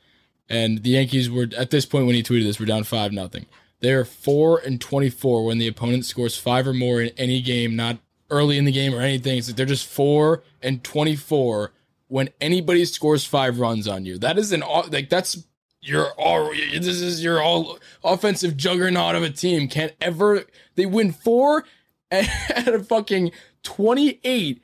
And 0.48 0.82
the 0.82 0.90
Yankees 0.90 1.30
were 1.30 1.48
at 1.56 1.70
this 1.70 1.86
point 1.86 2.06
when 2.06 2.14
he 2.14 2.22
tweeted 2.22 2.44
this, 2.44 2.60
we're 2.60 2.66
down 2.66 2.84
five 2.84 3.12
nothing. 3.12 3.46
They 3.80 3.92
are 3.92 4.04
four 4.04 4.58
and 4.58 4.80
twenty 4.80 5.10
four 5.10 5.44
when 5.44 5.58
the 5.58 5.68
opponent 5.68 6.04
scores 6.04 6.36
five 6.36 6.66
or 6.66 6.74
more 6.74 7.00
in 7.00 7.10
any 7.16 7.40
game, 7.40 7.74
not 7.76 7.98
early 8.34 8.58
in 8.58 8.64
the 8.64 8.72
game 8.72 8.94
or 8.94 9.00
anything. 9.00 9.38
It's 9.38 9.48
like 9.48 9.56
they're 9.56 9.66
just 9.66 9.86
four 9.86 10.42
and 10.60 10.82
twenty 10.82 11.16
four 11.16 11.72
when 12.08 12.28
anybody 12.40 12.84
scores 12.84 13.24
five 13.24 13.58
runs 13.58 13.88
on 13.88 14.04
you. 14.04 14.18
That 14.18 14.38
is 14.38 14.52
an 14.52 14.62
like 14.90 15.08
that's 15.08 15.44
your 15.84 16.12
all 16.12 16.50
this 16.50 16.86
is 16.86 17.22
your 17.22 17.42
all 17.42 17.78
offensive 18.02 18.56
juggernaut 18.56 19.14
of 19.14 19.22
a 19.22 19.30
team 19.30 19.68
can't 19.68 19.92
ever 20.00 20.44
they 20.76 20.86
win 20.86 21.12
four 21.12 21.64
at 22.10 22.68
a 22.68 22.82
fucking 22.82 23.30
28 23.62 24.62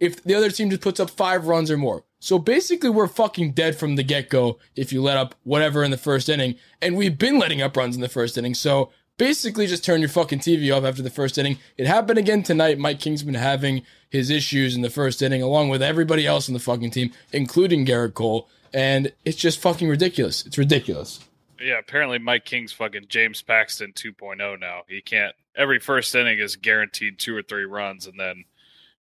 if 0.00 0.22
the 0.22 0.34
other 0.34 0.50
team 0.50 0.70
just 0.70 0.82
puts 0.82 1.00
up 1.00 1.10
five 1.10 1.46
runs 1.46 1.70
or 1.70 1.76
more 1.76 2.04
so 2.20 2.38
basically 2.38 2.88
we're 2.88 3.08
fucking 3.08 3.52
dead 3.52 3.76
from 3.76 3.96
the 3.96 4.02
get-go 4.02 4.58
if 4.76 4.92
you 4.92 5.02
let 5.02 5.16
up 5.16 5.34
whatever 5.42 5.82
in 5.82 5.90
the 5.90 5.96
first 5.96 6.28
inning 6.28 6.54
and 6.80 6.96
we've 6.96 7.18
been 7.18 7.38
letting 7.38 7.60
up 7.60 7.76
runs 7.76 7.96
in 7.96 8.00
the 8.00 8.08
first 8.08 8.38
inning 8.38 8.54
so 8.54 8.90
basically 9.16 9.66
just 9.66 9.84
turn 9.84 10.00
your 10.00 10.08
fucking 10.08 10.40
tv 10.40 10.76
off 10.76 10.84
after 10.84 11.02
the 11.02 11.10
first 11.10 11.38
inning 11.38 11.56
it 11.76 11.86
happened 11.86 12.18
again 12.18 12.42
tonight 12.42 12.78
mike 12.78 12.98
king's 12.98 13.22
been 13.22 13.34
having 13.34 13.82
his 14.10 14.28
issues 14.28 14.74
in 14.74 14.82
the 14.82 14.90
first 14.90 15.22
inning 15.22 15.40
along 15.40 15.68
with 15.68 15.82
everybody 15.82 16.26
else 16.26 16.48
on 16.48 16.52
the 16.52 16.58
fucking 16.58 16.90
team 16.90 17.12
including 17.32 17.86
gerrit 17.86 18.14
cole 18.14 18.48
and 18.74 19.12
it's 19.24 19.36
just 19.36 19.60
fucking 19.60 19.88
ridiculous. 19.88 20.44
It's 20.44 20.58
ridiculous. 20.58 21.20
Yeah, 21.60 21.78
apparently 21.78 22.18
Mike 22.18 22.44
King's 22.44 22.72
fucking 22.72 23.06
James 23.08 23.40
Paxton 23.40 23.92
2.0 23.92 24.60
now. 24.60 24.82
He 24.88 25.00
can't. 25.00 25.34
Every 25.56 25.78
first 25.78 26.14
inning 26.14 26.40
is 26.40 26.56
guaranteed 26.56 27.18
two 27.18 27.36
or 27.36 27.42
three 27.42 27.64
runs, 27.64 28.06
and 28.08 28.18
then 28.18 28.44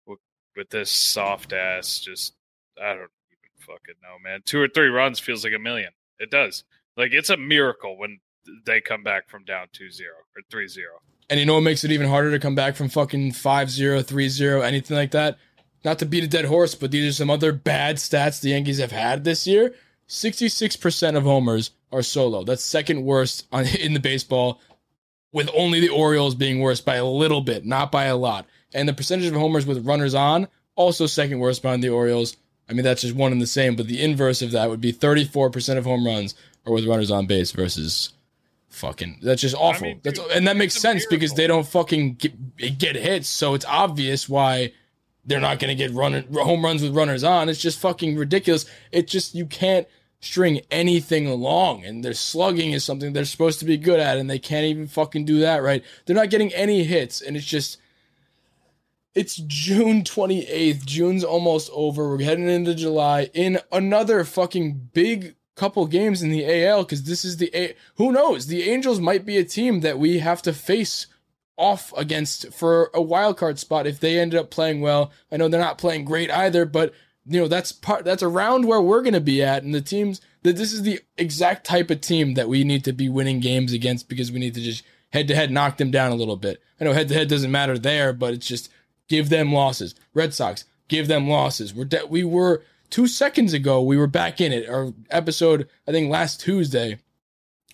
with, 0.05 0.19
with 0.55 0.69
this 0.69 0.91
soft 0.91 1.51
ass, 1.51 1.99
just 1.99 2.35
I 2.79 2.89
don't 2.89 2.97
even 2.99 3.09
fucking 3.65 3.95
know, 4.03 4.19
man. 4.23 4.41
Two 4.45 4.61
or 4.61 4.67
three 4.67 4.89
runs 4.89 5.19
feels 5.19 5.43
like 5.43 5.53
a 5.53 5.59
million. 5.59 5.91
It 6.19 6.29
does. 6.29 6.63
Like 6.95 7.11
it's 7.11 7.31
a 7.31 7.37
miracle 7.37 7.97
when 7.97 8.19
they 8.65 8.81
come 8.81 9.03
back 9.03 9.29
from 9.29 9.43
down 9.43 9.67
2-0 9.73 10.01
or 10.35 10.41
3-0. 10.51 10.77
And 11.29 11.39
you 11.39 11.45
know 11.45 11.55
what 11.55 11.61
makes 11.61 11.83
it 11.83 11.91
even 11.91 12.07
harder 12.07 12.31
to 12.31 12.39
come 12.39 12.55
back 12.55 12.75
from 12.75 12.89
fucking 12.89 13.31
5-0, 13.31 14.03
3-0, 14.03 14.63
anything 14.63 14.97
like 14.97 15.11
that? 15.11 15.37
Not 15.83 15.99
to 15.99 16.05
beat 16.05 16.23
a 16.23 16.27
dead 16.27 16.45
horse, 16.45 16.75
but 16.75 16.91
these 16.91 17.09
are 17.09 17.15
some 17.15 17.29
other 17.29 17.51
bad 17.51 17.97
stats 17.97 18.39
the 18.39 18.49
Yankees 18.49 18.79
have 18.79 18.91
had 18.91 19.23
this 19.23 19.47
year. 19.47 19.73
66% 20.07 21.17
of 21.17 21.23
homers 21.23 21.71
are 21.91 22.01
solo. 22.01 22.43
That's 22.43 22.63
second 22.63 23.03
worst 23.03 23.47
on, 23.51 23.65
in 23.79 23.93
the 23.93 23.99
baseball, 23.99 24.61
with 25.31 25.49
only 25.55 25.79
the 25.79 25.89
Orioles 25.89 26.35
being 26.35 26.59
worse 26.59 26.81
by 26.81 26.95
a 26.95 27.05
little 27.05 27.41
bit, 27.41 27.65
not 27.65 27.91
by 27.91 28.05
a 28.05 28.15
lot. 28.15 28.45
And 28.73 28.87
the 28.87 28.93
percentage 28.93 29.27
of 29.27 29.33
homers 29.33 29.65
with 29.65 29.85
runners 29.85 30.13
on, 30.13 30.47
also 30.75 31.05
second 31.05 31.39
worst 31.39 31.61
behind 31.61 31.83
the 31.83 31.89
Orioles. 31.89 32.37
I 32.69 32.73
mean, 32.73 32.83
that's 32.83 33.01
just 33.01 33.15
one 33.15 33.31
and 33.31 33.41
the 33.41 33.47
same, 33.47 33.75
but 33.75 33.87
the 33.87 34.01
inverse 34.01 34.41
of 34.41 34.51
that 34.51 34.69
would 34.69 34.81
be 34.81 34.93
34% 34.93 35.77
of 35.77 35.85
home 35.85 36.05
runs 36.05 36.35
are 36.65 36.73
with 36.73 36.85
runners 36.85 37.11
on 37.11 37.27
base 37.27 37.51
versus 37.51 38.13
fucking. 38.73 39.19
That's 39.21 39.41
just 39.41 39.55
awful. 39.55 39.87
mean, 39.87 40.01
that's 40.03 40.19
and 40.33 40.47
that 40.47 40.57
makes 40.57 40.75
it's 40.75 40.81
sense 40.81 41.05
because 41.05 41.33
they 41.33 41.47
don't 41.47 41.67
fucking 41.67 42.15
get, 42.15 42.77
get 42.77 42.95
hits, 42.95 43.29
so 43.29 43.53
it's 43.53 43.65
obvious 43.65 44.27
why 44.27 44.73
they're 45.25 45.39
not 45.39 45.59
going 45.59 45.69
to 45.69 45.75
get 45.75 45.93
run 45.93 46.25
home 46.33 46.65
runs 46.65 46.81
with 46.81 46.95
runners 46.95 47.23
on. 47.23 47.49
It's 47.49 47.61
just 47.61 47.79
fucking 47.79 48.17
ridiculous. 48.17 48.65
It 48.91 49.07
just 49.07 49.35
you 49.35 49.45
can't 49.45 49.87
string 50.19 50.61
anything 50.71 51.27
along. 51.27 51.85
And 51.85 52.03
their 52.03 52.13
slugging 52.13 52.71
is 52.71 52.83
something 52.83 53.13
they're 53.13 53.25
supposed 53.25 53.59
to 53.59 53.65
be 53.65 53.77
good 53.77 53.99
at, 53.99 54.17
and 54.17 54.29
they 54.29 54.39
can't 54.39 54.65
even 54.65 54.87
fucking 54.87 55.25
do 55.25 55.39
that 55.39 55.63
right. 55.63 55.83
They're 56.05 56.15
not 56.15 56.29
getting 56.29 56.53
any 56.53 56.83
hits, 56.83 57.21
and 57.21 57.37
it's 57.37 57.45
just. 57.45 57.77
It's 59.15 59.35
June 59.35 60.01
28th. 60.01 60.87
June's 60.87 61.23
almost 61.23 61.69
over. 61.71 62.09
We're 62.09 62.23
heading 62.23 62.49
into 62.49 62.73
July 62.73 63.29
in 63.35 63.59
another 63.71 64.23
fucking 64.23 64.89
big 64.91 65.35
couple 65.55 65.85
games 65.85 66.21
in 66.21 66.29
the 66.29 66.65
AL 66.65 66.83
because 66.83 67.03
this 67.03 67.23
is 67.23 67.37
the 67.37 67.51
A. 67.55 67.75
Who 67.95 68.11
knows? 68.11 68.47
The 68.47 68.69
Angels 68.69 68.99
might 68.99 69.25
be 69.25 69.37
a 69.37 69.43
team 69.43 69.81
that 69.81 69.99
we 69.99 70.19
have 70.19 70.41
to 70.43 70.53
face 70.53 71.07
off 71.57 71.93
against 71.95 72.51
for 72.51 72.89
a 72.93 73.01
wild 73.01 73.37
card 73.37 73.59
spot 73.59 73.87
if 73.87 73.99
they 73.99 74.19
ended 74.19 74.39
up 74.39 74.49
playing 74.49 74.81
well. 74.81 75.11
I 75.31 75.37
know 75.37 75.47
they're 75.47 75.61
not 75.61 75.77
playing 75.77 76.05
great 76.05 76.31
either, 76.31 76.65
but 76.65 76.93
you 77.25 77.39
know 77.39 77.47
that's 77.47 77.71
part 77.71 78.03
that's 78.03 78.23
around 78.23 78.67
where 78.67 78.81
we're 78.81 79.01
going 79.01 79.13
to 79.13 79.21
be 79.21 79.41
at 79.41 79.63
and 79.63 79.73
the 79.73 79.81
teams 79.81 80.19
that 80.41 80.57
this 80.57 80.73
is 80.73 80.81
the 80.81 80.99
exact 81.17 81.65
type 81.65 81.89
of 81.89 82.01
team 82.01 82.33
that 82.33 82.49
we 82.49 82.63
need 82.63 82.83
to 82.83 82.91
be 82.91 83.07
winning 83.07 83.39
games 83.39 83.71
against 83.71 84.09
because 84.09 84.31
we 84.31 84.39
need 84.39 84.53
to 84.55 84.61
just 84.61 84.83
head 85.11 85.27
to 85.27 85.35
head 85.35 85.51
knock 85.51 85.77
them 85.77 85.91
down 85.91 86.11
a 86.11 86.15
little 86.15 86.35
bit. 86.35 86.61
I 86.79 86.83
know 86.83 86.93
head 86.93 87.07
to 87.09 87.13
head 87.13 87.29
doesn't 87.29 87.51
matter 87.51 87.77
there, 87.77 88.11
but 88.13 88.33
it's 88.33 88.47
just 88.47 88.69
give 89.07 89.29
them 89.29 89.53
losses. 89.53 89.95
Red 90.13 90.33
Sox, 90.33 90.65
give 90.87 91.07
them 91.07 91.29
losses. 91.29 91.73
We're 91.73 91.85
de- 91.85 92.05
we 92.07 92.23
were 92.23 92.63
2 92.93 93.07
seconds 93.07 93.53
ago 93.53 93.81
we 93.81 93.97
were 93.97 94.05
back 94.05 94.39
in 94.39 94.53
it. 94.53 94.69
Our 94.69 94.93
episode 95.09 95.67
I 95.87 95.91
think 95.91 96.11
last 96.11 96.39
Tuesday 96.39 96.99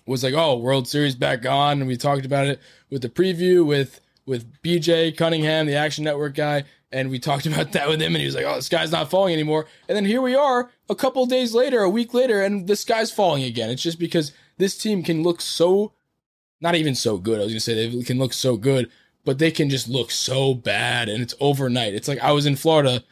was 0.06 0.24
like, 0.24 0.32
"Oh, 0.32 0.56
World 0.56 0.88
Series 0.88 1.14
back 1.14 1.44
on." 1.44 1.80
And 1.80 1.86
we 1.86 1.98
talked 1.98 2.24
about 2.24 2.46
it 2.46 2.58
with 2.88 3.02
the 3.02 3.10
preview 3.10 3.64
with 3.64 4.00
with 4.24 4.50
BJ 4.62 5.14
Cunningham, 5.14 5.66
the 5.66 5.74
Action 5.74 6.04
Network 6.04 6.34
guy, 6.34 6.64
and 6.90 7.10
we 7.10 7.18
talked 7.18 7.44
about 7.52 7.72
that 7.72 7.86
with 7.90 8.00
him, 8.00 8.14
and 8.14 8.20
he 8.20 8.24
was 8.24 8.34
like, 8.34 8.46
"Oh, 8.46 8.56
the 8.56 8.62
sky's 8.62 8.92
not 8.92 9.10
falling 9.10 9.34
anymore." 9.34 9.66
And 9.88 9.96
then 9.96 10.06
here 10.06 10.22
we 10.22 10.34
are, 10.34 10.70
a 10.88 10.94
couple 10.94 11.26
days 11.26 11.52
later, 11.52 11.80
a 11.82 11.90
week 11.90 12.14
later, 12.14 12.42
and 12.42 12.66
the 12.66 12.74
sky's 12.74 13.12
falling 13.12 13.44
again. 13.44 13.68
It's 13.68 13.82
just 13.82 13.98
because 13.98 14.32
this 14.56 14.78
team 14.78 15.02
can 15.02 15.22
look 15.22 15.42
so, 15.42 15.92
not 16.62 16.76
even 16.76 16.94
so 16.94 17.18
good. 17.18 17.40
I 17.40 17.44
was 17.44 17.52
gonna 17.52 17.60
say 17.60 17.90
they 17.90 18.02
can 18.04 18.18
look 18.18 18.32
so 18.32 18.56
good, 18.56 18.90
but 19.26 19.38
they 19.38 19.50
can 19.50 19.68
just 19.68 19.86
look 19.86 20.10
so 20.10 20.54
bad, 20.54 21.10
and 21.10 21.22
it's 21.22 21.34
overnight. 21.40 21.92
It's 21.92 22.08
like 22.08 22.20
I 22.20 22.32
was 22.32 22.46
in 22.46 22.56
Florida 22.56 23.04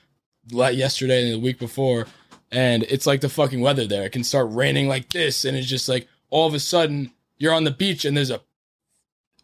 yesterday 0.50 1.24
and 1.24 1.34
the 1.34 1.44
week 1.44 1.58
before, 1.58 2.06
and 2.50 2.82
it's 2.84 3.06
like 3.06 3.20
the 3.20 3.28
fucking 3.28 3.60
weather 3.60 3.86
there. 3.86 4.04
It 4.04 4.12
can 4.12 4.24
start 4.24 4.48
raining 4.50 4.88
like 4.88 5.10
this, 5.10 5.44
and 5.44 5.56
it's 5.56 5.66
just 5.66 5.88
like 5.88 6.08
all 6.30 6.46
of 6.46 6.54
a 6.54 6.60
sudden 6.60 7.12
you're 7.38 7.54
on 7.54 7.64
the 7.64 7.70
beach 7.70 8.04
and 8.04 8.16
there's 8.16 8.30
a 8.30 8.40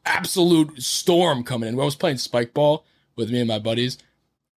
absolute 0.05 0.83
storm 0.83 1.45
coming 1.45 1.69
in. 1.69 1.81
I 1.81 1.85
was 1.85 1.97
playing 1.97 2.19
spike 2.19 2.53
ball 2.53 2.85
with 3.17 3.31
me 3.31 3.41
and 3.41 3.49
my 3.49 3.59
buddies. 3.59 3.99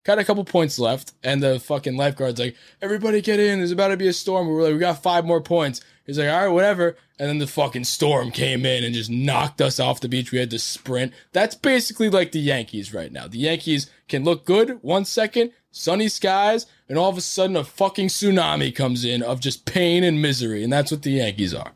Got 0.03 0.19
a 0.19 0.23
couple 0.23 0.43
points 0.45 0.77
left, 0.77 1.13
and 1.23 1.41
the 1.41 1.59
fucking 1.59 1.97
lifeguard's 1.97 2.39
like, 2.39 2.55
"Everybody 2.79 3.21
get 3.21 3.39
in! 3.39 3.57
There's 3.57 3.71
about 3.71 3.87
to 3.87 3.97
be 3.97 4.07
a 4.07 4.13
storm." 4.13 4.47
We 4.47 4.53
were 4.53 4.63
like, 4.63 4.73
"We 4.73 4.79
got 4.79 5.01
five 5.01 5.25
more 5.25 5.41
points." 5.41 5.81
He's 6.05 6.19
like, 6.19 6.29
"All 6.29 6.45
right, 6.45 6.47
whatever." 6.47 6.95
And 7.17 7.27
then 7.27 7.39
the 7.39 7.47
fucking 7.47 7.85
storm 7.85 8.29
came 8.29 8.67
in 8.67 8.83
and 8.83 8.93
just 8.93 9.09
knocked 9.09 9.61
us 9.61 9.79
off 9.79 10.01
the 10.01 10.07
beach. 10.07 10.31
We 10.31 10.37
had 10.37 10.51
to 10.51 10.59
sprint. 10.59 11.11
That's 11.31 11.55
basically 11.55 12.09
like 12.09 12.33
the 12.33 12.39
Yankees 12.39 12.93
right 12.93 13.11
now. 13.11 13.27
The 13.27 13.39
Yankees 13.39 13.89
can 14.07 14.23
look 14.23 14.45
good 14.45 14.77
one 14.83 15.05
second, 15.05 15.51
sunny 15.75 16.07
skies, 16.07 16.65
and 16.87 16.97
all 16.97 17.09
of 17.09 17.17
a 17.17 17.21
sudden 17.21 17.55
a 17.55 17.63
fucking 17.63 18.07
tsunami 18.07 18.73
comes 18.73 19.03
in 19.03 19.21
of 19.21 19.39
just 19.39 19.65
pain 19.65 20.03
and 20.03 20.21
misery, 20.21 20.63
and 20.63 20.71
that's 20.71 20.91
what 20.91 21.03
the 21.03 21.11
Yankees 21.11 21.53
are. 21.53 21.73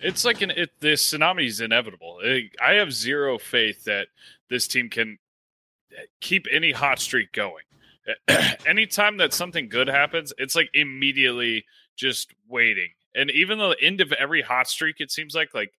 It's 0.00 0.24
like 0.24 0.42
an 0.42 0.50
it, 0.50 0.70
the 0.80 0.94
tsunami 0.94 1.46
is 1.46 1.60
inevitable. 1.60 2.20
I 2.60 2.72
have 2.72 2.92
zero 2.92 3.38
faith 3.38 3.84
that 3.84 4.08
this 4.48 4.66
team 4.66 4.88
can 4.88 5.18
keep 6.20 6.46
any 6.50 6.72
hot 6.72 6.98
streak 6.98 7.32
going. 7.32 7.64
Anytime 8.66 9.18
that 9.18 9.32
something 9.32 9.68
good 9.68 9.86
happens, 9.86 10.32
it's 10.38 10.56
like 10.56 10.70
immediately 10.74 11.64
just 11.94 12.32
waiting. 12.48 12.88
And 13.14 13.30
even 13.30 13.58
the 13.58 13.76
end 13.80 14.00
of 14.00 14.12
every 14.12 14.42
hot 14.42 14.66
streak, 14.66 14.96
it 14.98 15.12
seems 15.12 15.34
like 15.34 15.54
like 15.54 15.72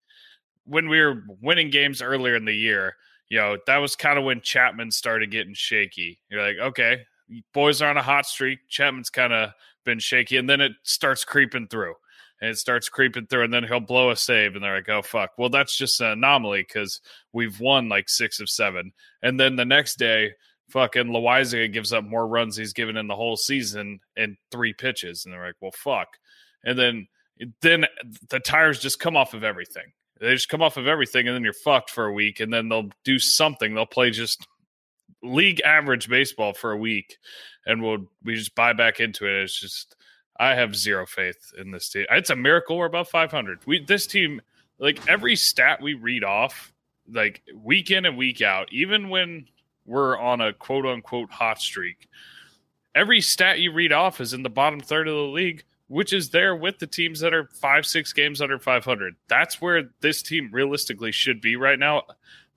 when 0.65 0.87
we 0.87 1.01
were 1.01 1.23
winning 1.41 1.69
games 1.69 2.01
earlier 2.01 2.35
in 2.35 2.45
the 2.45 2.53
year, 2.53 2.95
you 3.27 3.39
know, 3.39 3.57
that 3.65 3.77
was 3.77 3.95
kind 3.95 4.17
of 4.17 4.23
when 4.23 4.39
Chapman 4.39 4.91
started 4.91 5.31
getting 5.31 5.53
shaky. 5.55 6.19
You're 6.29 6.41
like, 6.41 6.57
okay, 6.69 7.05
boys 7.53 7.81
are 7.81 7.89
on 7.89 7.97
a 7.97 8.03
hot 8.03 8.25
streak. 8.25 8.59
Chapman's 8.69 9.09
kind 9.09 9.33
of 9.33 9.51
been 9.85 9.99
shaky, 9.99 10.37
and 10.37 10.49
then 10.49 10.61
it 10.61 10.73
starts 10.83 11.23
creeping 11.23 11.67
through 11.67 11.95
and 12.43 12.51
it 12.51 12.57
starts 12.57 12.89
creeping 12.89 13.25
through, 13.25 13.45
and 13.45 13.53
then 13.53 13.63
he'll 13.63 13.79
blow 13.79 14.11
a 14.11 14.17
save, 14.17 14.55
and 14.55 14.63
they're 14.63 14.75
like, 14.75 14.89
"Oh 14.89 15.01
fuck!" 15.01 15.31
Well, 15.37 15.47
that's 15.47 15.77
just 15.77 16.01
an 16.01 16.07
anomaly 16.07 16.63
because 16.63 16.99
we've 17.31 17.57
won 17.61 17.87
like 17.87 18.09
six 18.09 18.41
of 18.41 18.49
seven, 18.49 18.91
and 19.21 19.39
then 19.39 19.55
the 19.55 19.63
next 19.63 19.95
day, 19.95 20.33
fucking 20.69 21.07
Loaisiga 21.07 21.71
gives 21.71 21.93
up 21.93 22.03
more 22.03 22.27
runs 22.27 22.57
he's 22.57 22.73
given 22.73 22.97
in 22.97 23.07
the 23.07 23.15
whole 23.15 23.37
season 23.37 24.01
in 24.17 24.35
three 24.51 24.73
pitches, 24.73 25.23
and 25.23 25.33
they're 25.33 25.45
like, 25.45 25.55
"Well, 25.61 25.71
fuck," 25.71 26.17
and 26.65 26.77
then 26.77 27.07
then 27.61 27.85
the 28.29 28.41
tires 28.41 28.79
just 28.81 28.99
come 28.99 29.15
off 29.15 29.33
of 29.33 29.45
everything. 29.45 29.93
They 30.19 30.33
just 30.33 30.49
come 30.49 30.61
off 30.61 30.75
of 30.75 30.85
everything, 30.85 31.29
and 31.29 31.35
then 31.35 31.45
you're 31.45 31.53
fucked 31.53 31.91
for 31.91 32.07
a 32.07 32.13
week, 32.13 32.41
and 32.41 32.53
then 32.53 32.67
they'll 32.67 32.89
do 33.05 33.19
something. 33.19 33.73
They'll 33.73 33.85
play 33.85 34.11
just 34.11 34.45
league 35.21 35.61
average 35.61 36.09
baseball 36.09 36.53
for 36.53 36.71
a 36.71 36.77
week, 36.77 37.17
and 37.65 37.81
we'll 37.81 38.09
we 38.23 38.35
just 38.35 38.55
buy 38.55 38.73
back 38.73 38.99
into 38.99 39.25
it. 39.25 39.43
It's 39.43 39.59
just 39.59 39.95
I 40.39 40.55
have 40.55 40.75
zero 40.75 41.05
faith 41.05 41.53
in 41.57 41.71
this 41.71 41.89
team. 41.89 42.05
It's 42.11 42.29
a 42.29 42.35
miracle 42.35 42.77
we're 42.77 42.85
above 42.85 43.09
500. 43.09 43.59
We 43.65 43.83
this 43.83 44.07
team, 44.07 44.41
like 44.79 45.07
every 45.07 45.35
stat 45.35 45.81
we 45.81 45.93
read 45.93 46.23
off, 46.23 46.73
like 47.11 47.41
week 47.55 47.91
in 47.91 48.05
and 48.05 48.17
week 48.17 48.41
out, 48.41 48.71
even 48.71 49.09
when 49.09 49.47
we're 49.85 50.17
on 50.17 50.41
a 50.41 50.53
quote 50.53 50.85
unquote 50.85 51.31
hot 51.31 51.61
streak, 51.61 52.07
every 52.95 53.21
stat 53.21 53.59
you 53.59 53.71
read 53.71 53.93
off 53.93 54.21
is 54.21 54.33
in 54.33 54.43
the 54.43 54.49
bottom 54.49 54.79
third 54.79 55.07
of 55.07 55.15
the 55.15 55.21
league, 55.21 55.63
which 55.87 56.13
is 56.13 56.29
there 56.29 56.55
with 56.55 56.79
the 56.79 56.87
teams 56.87 57.19
that 57.19 57.33
are 57.33 57.49
five, 57.53 57.85
six 57.85 58.13
games 58.13 58.41
under 58.41 58.57
500. 58.57 59.15
That's 59.27 59.61
where 59.61 59.91
this 60.01 60.21
team 60.21 60.49
realistically 60.51 61.11
should 61.11 61.41
be 61.41 61.55
right 61.55 61.79
now. 61.79 62.03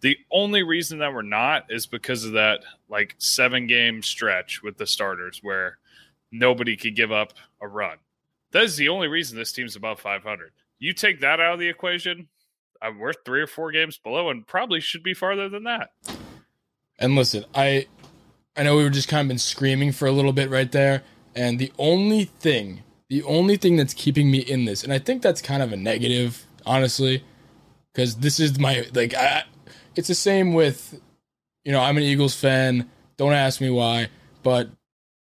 The 0.01 0.17
only 0.31 0.63
reason 0.63 0.99
that 0.99 1.13
we're 1.13 1.23
not 1.23 1.67
is 1.71 1.87
because 1.87 2.25
of 2.25 2.33
that 2.33 2.61
like 2.89 3.15
seven 3.19 3.67
game 3.67 4.03
stretch 4.03 4.63
with 4.63 4.77
the 4.77 4.87
starters 4.87 5.41
where 5.43 5.79
nobody 6.31 6.77
could 6.77 6.97
give 6.97 7.13
up 7.13 7.33
a 7.61 7.69
run. 7.69 7.97
That 8.53 8.65
is 8.65 8.77
the 8.77 8.89
only 8.89 9.09
reason 9.09 9.37
this 9.37 9.53
team's 9.53 9.77
above 9.77 10.01
500. 10.01 10.53
You 10.79 10.93
take 10.93 11.21
that 11.21 11.41
out 11.41 11.55
of 11.55 11.59
the 11.59 11.69
equation, 11.69 12.29
uh, 12.83 12.87
I'm 12.87 12.99
worth 12.99 13.17
three 13.25 13.41
or 13.41 13.47
four 13.47 13.73
games 13.73 13.99
below, 13.99 14.31
and 14.31 14.47
probably 14.47 14.81
should 14.81 15.03
be 15.03 15.15
farther 15.15 15.49
than 15.49 15.65
that. 15.65 15.91
And 16.99 17.15
listen, 17.15 17.45
I 17.55 17.87
I 18.57 18.63
know 18.63 18.77
we 18.77 18.85
were 18.85 18.91
just 18.91 19.09
kind 19.09 19.23
of 19.23 19.29
been 19.29 19.39
screaming 19.39 19.93
for 19.93 20.07
a 20.07 20.13
little 20.13 20.33
bit 20.33 20.51
right 20.51 20.71
there, 20.71 21.03
and 21.35 21.59
the 21.59 21.73
only 21.79 22.25
thing, 22.25 22.83
the 23.09 23.23
only 23.25 23.57
thing 23.57 23.77
that's 23.77 23.95
keeping 23.95 24.31
me 24.31 24.39
in 24.39 24.65
this, 24.65 24.83
and 24.83 24.93
I 24.93 24.99
think 24.99 25.23
that's 25.23 25.43
kind 25.43 25.63
of 25.63 25.73
a 25.73 25.77
negative, 25.77 26.47
honestly, 26.65 27.25
because 27.93 28.17
this 28.17 28.41
is 28.41 28.59
my 28.59 28.87
like 28.95 29.15
I, 29.15 29.45
it's 29.99 30.09
the 30.09 30.15
same 30.15 30.55
with, 30.55 31.01
you 31.65 31.73
know, 31.73 31.81
I'm 31.81 31.97
an 31.97 32.03
Eagles 32.03 32.35
fan. 32.35 32.91
Don't 33.17 33.33
ask 33.33 33.61
me 33.61 33.71
why, 33.71 34.09
but 34.43 34.69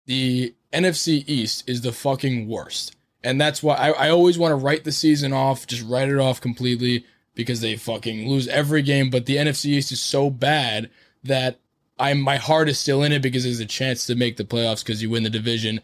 the 0.07 0.55
NFC 0.73 1.25
East 1.27 1.69
is 1.69 1.81
the 1.81 1.93
fucking 1.93 2.49
worst. 2.49 2.95
And 3.23 3.41
that's 3.41 3.63
why 3.63 3.75
I, 3.75 3.91
I 3.91 4.11
always 4.11 4.39
want 4.39 4.53
to 4.53 4.57
write 4.57 4.85
the 4.85 4.93
season 4.93 5.33
off, 5.33 5.67
just 5.67 5.85
write 5.85 6.09
it 6.09 6.19
off 6.19 6.41
completely 6.41 7.05
because 7.35 7.61
they 7.61 7.77
fucking 7.77 8.29
lose 8.29 8.49
every 8.49 8.83
game. 8.83 9.11
But 9.11 9.27
the 9.27 9.37
NFC 9.37 9.67
East 9.67 9.93
is 9.93 10.01
so 10.01 10.31
bad 10.31 10.91
that 11.25 11.59
I'm 11.99 12.21
my 12.21 12.37
heart 12.37 12.69
is 12.69 12.79
still 12.79 13.03
in 13.03 13.13
it 13.13 13.23
because 13.23 13.45
there's 13.45 13.61
a 13.61 13.67
chance 13.67 14.07
to 14.07 14.15
make 14.15 14.37
the 14.37 14.45
playoffs 14.45 14.85
because 14.85 15.03
you 15.03 15.11
win 15.11 15.23
the 15.23 15.31
division 15.31 15.81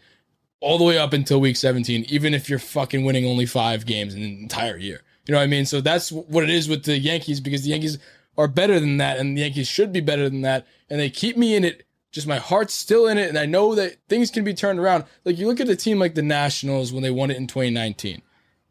all 0.59 0.77
the 0.77 0.83
way 0.83 0.97
up 0.97 1.11
until 1.11 1.41
week 1.41 1.57
17, 1.57 2.05
even 2.07 2.33
if 2.33 2.49
you're 2.49 2.59
fucking 2.59 3.03
winning 3.03 3.25
only 3.25 3.45
five 3.45 3.85
games 3.85 4.13
in 4.13 4.21
the 4.21 4.41
entire 4.41 4.77
year. 4.77 5.01
You 5.25 5.33
know 5.33 5.39
what 5.39 5.43
I 5.43 5.47
mean? 5.47 5.65
So 5.65 5.81
that's 5.81 6.11
what 6.11 6.43
it 6.43 6.49
is 6.49 6.69
with 6.69 6.83
the 6.83 6.97
Yankees 6.97 7.39
because 7.39 7.63
the 7.63 7.71
Yankees 7.71 7.97
are 8.37 8.47
better 8.47 8.79
than 8.79 8.97
that 8.97 9.17
and 9.17 9.37
the 9.37 9.41
Yankees 9.41 9.67
should 9.67 9.93
be 9.93 10.01
better 10.01 10.29
than 10.29 10.41
that. 10.41 10.65
And 10.89 10.99
they 10.99 11.09
keep 11.09 11.37
me 11.37 11.55
in 11.55 11.63
it 11.63 11.85
just 12.11 12.27
my 12.27 12.37
heart's 12.37 12.75
still 12.75 13.07
in 13.07 13.17
it 13.17 13.27
and 13.27 13.39
I 13.39 13.47
know 13.47 13.73
that 13.75 13.97
things 14.07 14.29
can 14.29 14.43
be 14.43 14.53
turned 14.53 14.79
around. 14.79 15.05
Like 15.25 15.37
you 15.37 15.47
look 15.47 15.59
at 15.59 15.67
a 15.67 15.75
team 15.75 15.99
like 15.99 16.15
the 16.15 16.21
Nationals 16.21 16.93
when 16.93 17.03
they 17.03 17.11
won 17.11 17.31
it 17.31 17.37
in 17.37 17.47
2019 17.47 18.21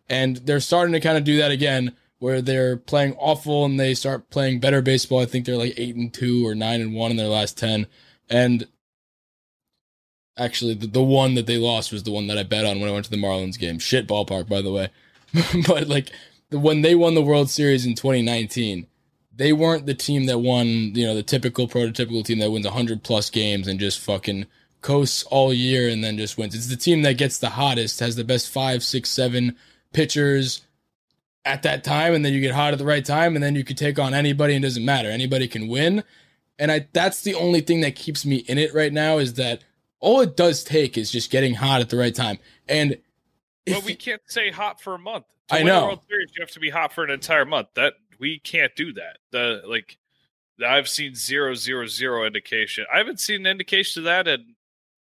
and 0.09 0.37
they're 0.39 0.61
starting 0.61 0.93
to 0.93 1.01
kind 1.01 1.19
of 1.19 1.25
do 1.25 1.37
that 1.39 1.51
again 1.51 1.95
where 2.19 2.41
they're 2.41 2.77
playing 2.77 3.15
awful 3.19 3.65
and 3.65 3.81
they 3.81 3.95
start 3.95 4.31
playing 4.31 4.61
better 4.61 4.81
baseball. 4.81 5.21
I 5.21 5.27
think 5.27 5.45
they're 5.45 5.57
like 5.57 5.75
8 5.77 5.97
and 5.97 6.15
2 6.15 6.47
or 6.47 6.55
9 6.55 6.81
and 6.81 6.95
1 6.95 7.11
in 7.11 7.17
their 7.17 7.27
last 7.27 7.59
10 7.59 7.89
and 8.31 8.69
actually 10.39 10.75
the, 10.75 10.87
the 10.87 11.03
one 11.03 11.35
that 11.35 11.47
they 11.47 11.59
lost 11.59 11.93
was 11.93 12.05
the 12.05 12.13
one 12.13 12.29
that 12.29 12.39
I 12.39 12.45
bet 12.45 12.65
on 12.65 12.79
when 12.79 12.89
I 12.89 12.93
went 12.93 13.05
to 13.07 13.11
the 13.11 13.17
Marlins 13.17 13.59
game. 13.59 13.81
Shit 13.81 14.07
ballpark 14.07 14.49
by 14.49 14.63
the 14.63 14.73
way. 14.73 14.91
but 15.67 15.89
like 15.89 16.11
when 16.51 16.83
they 16.83 16.95
won 16.95 17.17
the 17.17 17.23
World 17.23 17.51
Series 17.51 17.85
in 17.85 17.97
2019 17.97 18.87
they 19.35 19.53
weren't 19.53 19.87
the 19.87 19.95
team 19.95 20.27
that 20.27 20.39
won, 20.39 20.67
you 20.67 21.07
know, 21.07 21.15
the 21.15 21.23
typical 21.23 21.67
prototypical 21.67 22.25
team 22.25 22.39
that 22.39 22.51
wins 22.51 22.67
100 22.67 23.03
plus 23.03 23.31
games 23.31 23.67
and 23.67 23.81
just 23.81 23.99
fucking 24.01 24.47
coasts 24.83 25.23
all 25.25 25.55
year 25.55 25.89
and 25.89 26.05
then 26.05 26.19
just 26.19 26.37
wins. 26.37 26.55
It's 26.55 26.69
the 26.69 26.77
team 26.77 27.03
that 27.03 27.17
gets 27.19 27.39
the 27.39 27.51
hottest, 27.51 28.01
has 28.01 28.17
the 28.17 28.25
best 28.25 28.51
five, 28.51 28.83
six, 28.83 29.09
seven 29.09 29.57
pitchers 29.93 30.63
at 31.45 31.63
that 31.63 31.83
time, 31.83 32.15
and 32.15 32.25
then 32.25 32.33
you 32.33 32.41
get 32.41 32.55
hot 32.55 32.73
at 32.73 32.79
the 32.79 32.85
right 32.85 33.05
time, 33.05 33.35
and 33.35 33.43
then 33.43 33.55
you 33.55 33.65
can 33.65 33.77
take 33.77 33.99
on 33.99 34.15
anybody 34.15 34.55
and 34.55 34.65
it 34.65 34.69
doesn't 34.69 34.85
matter. 34.85 35.09
Anybody 35.09 35.49
can 35.49 35.69
win. 35.69 36.05
And 36.59 36.71
I 36.71 36.87
that's 36.93 37.23
the 37.23 37.35
only 37.35 37.61
thing 37.61 37.81
that 37.81 37.97
keeps 37.97 38.25
me 38.25 38.37
in 38.37 38.59
it 38.59 38.75
right 38.75 38.93
now 38.93 39.19
is 39.19 39.35
that 39.35 39.65
all 39.99 40.21
it 40.21 40.37
does 40.37 40.63
take 40.63 40.99
is 40.99 41.11
just 41.11 41.31
getting 41.31 41.55
hot 41.55 41.81
at 41.81 41.89
the 41.89 41.97
right 41.97 42.15
time. 42.15 42.39
And 42.69 42.99
but 43.67 43.85
we 43.85 43.95
can't 43.95 44.21
say 44.27 44.51
hot 44.51 44.81
for 44.81 44.95
a 44.95 44.99
month. 44.99 45.25
To 45.49 45.55
I 45.55 45.59
win 45.59 45.67
know. 45.67 45.83
a 45.83 45.87
World 45.87 46.01
Series, 46.09 46.31
you 46.37 46.43
have 46.43 46.51
to 46.53 46.61
be 46.61 46.71
hot 46.71 46.93
for 46.93 47.05
an 47.05 47.11
entire 47.11 47.45
month. 47.45 47.69
That 47.75 47.95
we 48.23 48.39
can't 48.39 48.75
do 48.77 48.93
that. 48.93 49.19
The 49.33 49.63
like, 49.67 49.99
I've 50.65 50.89
seen 50.89 51.17
zero 51.17 51.55
zero 51.55 51.87
zero 51.87 52.25
indication. 52.25 52.87
I 52.93 52.99
haven't 52.99 53.19
seen 53.19 53.41
an 53.41 53.47
indication 53.47 54.01
of 54.01 54.05
that 54.05 54.29
in 54.29 54.55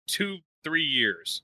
two 0.08 0.38
three 0.64 0.82
years. 0.82 1.42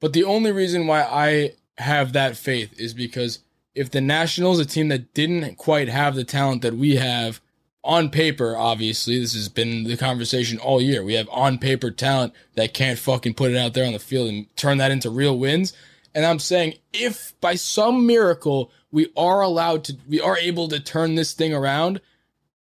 But 0.00 0.14
the 0.14 0.24
only 0.24 0.50
reason 0.50 0.86
why 0.86 1.02
I 1.02 1.52
have 1.76 2.14
that 2.14 2.38
faith 2.38 2.72
is 2.80 2.94
because 2.94 3.40
if 3.74 3.90
the 3.90 4.00
Nationals, 4.00 4.58
a 4.58 4.64
team 4.64 4.88
that 4.88 5.12
didn't 5.12 5.56
quite 5.56 5.88
have 5.88 6.14
the 6.14 6.24
talent 6.24 6.62
that 6.62 6.74
we 6.74 6.96
have 6.96 7.40
on 7.84 8.08
paper, 8.08 8.56
obviously, 8.56 9.20
this 9.20 9.34
has 9.34 9.50
been 9.50 9.84
the 9.84 9.96
conversation 9.98 10.58
all 10.58 10.80
year. 10.80 11.04
We 11.04 11.14
have 11.14 11.28
on 11.30 11.58
paper 11.58 11.90
talent 11.90 12.32
that 12.54 12.74
can't 12.74 12.98
fucking 12.98 13.34
put 13.34 13.50
it 13.50 13.58
out 13.58 13.74
there 13.74 13.86
on 13.86 13.92
the 13.92 13.98
field 13.98 14.28
and 14.28 14.56
turn 14.56 14.78
that 14.78 14.90
into 14.90 15.10
real 15.10 15.38
wins. 15.38 15.74
And 16.14 16.24
I'm 16.24 16.38
saying 16.38 16.74
if 16.94 17.38
by 17.40 17.56
some 17.56 18.06
miracle 18.06 18.70
we 18.92 19.10
are 19.16 19.40
allowed 19.40 19.84
to, 19.84 19.96
we 20.08 20.20
are 20.20 20.38
able 20.38 20.68
to 20.68 20.78
turn 20.78 21.16
this 21.16 21.32
thing 21.32 21.52
around, 21.52 22.00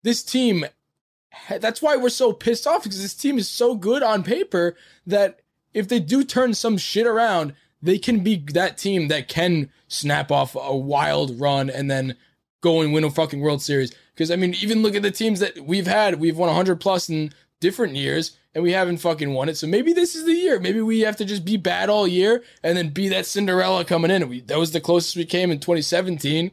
this 0.02 0.22
team, 0.22 0.64
that's 1.48 1.82
why 1.82 1.96
we're 1.96 2.10
so 2.10 2.32
pissed 2.32 2.66
off 2.66 2.82
because 2.84 3.02
this 3.02 3.14
team 3.14 3.38
is 3.38 3.48
so 3.48 3.74
good 3.74 4.02
on 4.02 4.22
paper 4.22 4.76
that 5.06 5.40
if 5.74 5.88
they 5.88 5.98
do 5.98 6.22
turn 6.22 6.54
some 6.54 6.76
shit 6.76 7.06
around, 7.06 7.54
they 7.80 7.98
can 7.98 8.20
be 8.20 8.44
that 8.52 8.76
team 8.76 9.08
that 9.08 9.28
can 9.28 9.70
snap 9.88 10.30
off 10.30 10.54
a 10.54 10.76
wild 10.76 11.40
run 11.40 11.70
and 11.70 11.90
then 11.90 12.16
go 12.60 12.80
and 12.80 12.92
win 12.92 13.04
a 13.04 13.10
fucking 13.10 13.40
World 13.40 13.62
Series. 13.62 13.94
Because 14.14 14.30
I 14.30 14.36
mean, 14.36 14.54
even 14.60 14.82
look 14.82 14.94
at 14.94 15.02
the 15.02 15.10
teams 15.10 15.40
that 15.40 15.60
we've 15.60 15.86
had. 15.86 16.20
We've 16.20 16.36
won 16.36 16.48
100 16.48 16.76
plus 16.80 17.08
in 17.08 17.32
different 17.60 17.94
years, 17.94 18.36
and 18.54 18.64
we 18.64 18.72
haven't 18.72 18.98
fucking 18.98 19.32
won 19.32 19.48
it. 19.48 19.56
So 19.56 19.66
maybe 19.66 19.92
this 19.92 20.14
is 20.14 20.24
the 20.24 20.32
year. 20.32 20.58
Maybe 20.58 20.80
we 20.80 21.00
have 21.00 21.16
to 21.16 21.24
just 21.24 21.44
be 21.44 21.56
bad 21.56 21.90
all 21.90 22.08
year 22.08 22.42
and 22.62 22.76
then 22.76 22.90
be 22.90 23.08
that 23.08 23.26
Cinderella 23.26 23.84
coming 23.84 24.10
in. 24.10 24.28
We, 24.28 24.40
that 24.42 24.58
was 24.58 24.72
the 24.72 24.80
closest 24.80 25.16
we 25.16 25.24
came 25.24 25.50
in 25.50 25.60
2017. 25.60 26.50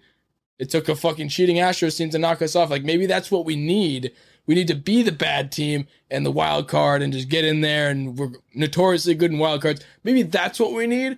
It 0.57 0.69
took 0.69 0.87
a 0.87 0.95
fucking 0.95 1.29
cheating 1.29 1.57
Astros 1.57 1.97
team 1.97 2.09
to 2.11 2.19
knock 2.19 2.41
us 2.41 2.55
off. 2.55 2.69
Like 2.69 2.83
maybe 2.83 3.05
that's 3.05 3.31
what 3.31 3.45
we 3.45 3.55
need. 3.55 4.11
We 4.45 4.55
need 4.55 4.67
to 4.67 4.75
be 4.75 5.01
the 5.01 5.11
bad 5.11 5.51
team 5.51 5.87
and 6.11 6.25
the 6.25 6.31
wild 6.31 6.67
card 6.67 7.01
and 7.01 7.11
just 7.11 7.29
get 7.29 7.45
in 7.45 7.61
there. 7.61 7.89
And 7.89 8.17
we're 8.17 8.33
notoriously 8.53 9.15
good 9.15 9.31
in 9.31 9.39
wild 9.39 9.61
cards. 9.61 9.83
Maybe 10.03 10.23
that's 10.23 10.59
what 10.59 10.73
we 10.73 10.87
need. 10.87 11.17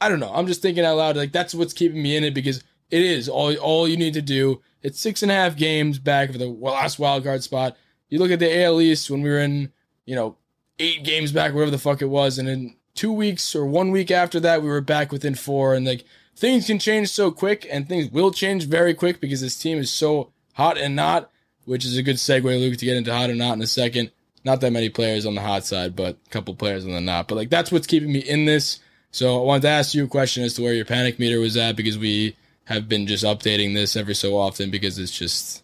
I 0.00 0.08
don't 0.08 0.20
know. 0.20 0.32
I'm 0.34 0.46
just 0.46 0.62
thinking 0.62 0.84
out 0.84 0.96
loud. 0.96 1.16
Like 1.16 1.32
that's 1.32 1.54
what's 1.54 1.72
keeping 1.72 2.02
me 2.02 2.16
in 2.16 2.24
it 2.24 2.34
because 2.34 2.64
it 2.90 3.02
is 3.02 3.28
all 3.28 3.54
all 3.56 3.86
you 3.86 3.96
need 3.96 4.14
to 4.14 4.22
do. 4.22 4.60
It's 4.82 4.98
six 4.98 5.22
and 5.22 5.30
a 5.30 5.34
half 5.34 5.56
games 5.56 5.98
back 5.98 6.32
for 6.32 6.38
the 6.38 6.46
last 6.46 6.98
wild 6.98 7.22
card 7.22 7.42
spot. 7.42 7.76
You 8.08 8.18
look 8.18 8.30
at 8.30 8.40
the 8.40 8.64
AL 8.64 8.80
East 8.80 9.10
when 9.10 9.22
we 9.22 9.30
were 9.30 9.38
in, 9.38 9.72
you 10.06 10.14
know, 10.14 10.36
eight 10.78 11.04
games 11.04 11.32
back, 11.32 11.52
whatever 11.52 11.70
the 11.70 11.78
fuck 11.78 12.02
it 12.02 12.06
was, 12.06 12.38
and 12.38 12.48
in 12.48 12.74
two 12.94 13.12
weeks 13.12 13.54
or 13.54 13.66
one 13.66 13.90
week 13.90 14.10
after 14.10 14.40
that, 14.40 14.62
we 14.62 14.68
were 14.68 14.80
back 14.80 15.12
within 15.12 15.34
four. 15.34 15.74
And 15.74 15.86
like 15.86 16.04
things 16.36 16.66
can 16.66 16.78
change 16.78 17.08
so 17.08 17.30
quick, 17.30 17.66
and 17.70 17.88
things 17.88 18.10
will 18.10 18.30
change 18.30 18.66
very 18.66 18.94
quick 18.94 19.20
because 19.20 19.40
this 19.40 19.58
team 19.58 19.78
is 19.78 19.92
so 19.92 20.32
hot 20.54 20.78
and 20.78 20.96
not. 20.96 21.30
Which 21.64 21.84
is 21.84 21.96
a 21.96 22.02
good 22.02 22.16
segue, 22.16 22.42
Luke, 22.42 22.76
to 22.78 22.84
get 22.84 22.96
into 22.96 23.14
hot 23.14 23.30
and 23.30 23.38
not 23.38 23.52
in 23.52 23.62
a 23.62 23.68
second. 23.68 24.10
Not 24.44 24.60
that 24.62 24.72
many 24.72 24.88
players 24.88 25.24
on 25.24 25.36
the 25.36 25.40
hot 25.40 25.64
side, 25.64 25.94
but 25.94 26.16
a 26.26 26.30
couple 26.30 26.56
players 26.56 26.84
on 26.84 26.90
the 26.90 27.00
not. 27.00 27.28
But 27.28 27.36
like 27.36 27.50
that's 27.50 27.70
what's 27.70 27.86
keeping 27.86 28.12
me 28.12 28.18
in 28.18 28.46
this. 28.46 28.80
So 29.12 29.40
I 29.40 29.44
wanted 29.44 29.62
to 29.62 29.68
ask 29.68 29.94
you 29.94 30.04
a 30.04 30.08
question 30.08 30.42
as 30.42 30.54
to 30.54 30.62
where 30.62 30.74
your 30.74 30.84
panic 30.84 31.20
meter 31.20 31.38
was 31.38 31.56
at 31.56 31.76
because 31.76 31.96
we 31.96 32.34
have 32.64 32.88
been 32.88 33.06
just 33.06 33.24
updating 33.24 33.74
this 33.74 33.94
every 33.94 34.14
so 34.14 34.36
often 34.36 34.70
because 34.72 34.98
it's 34.98 35.16
just 35.16 35.62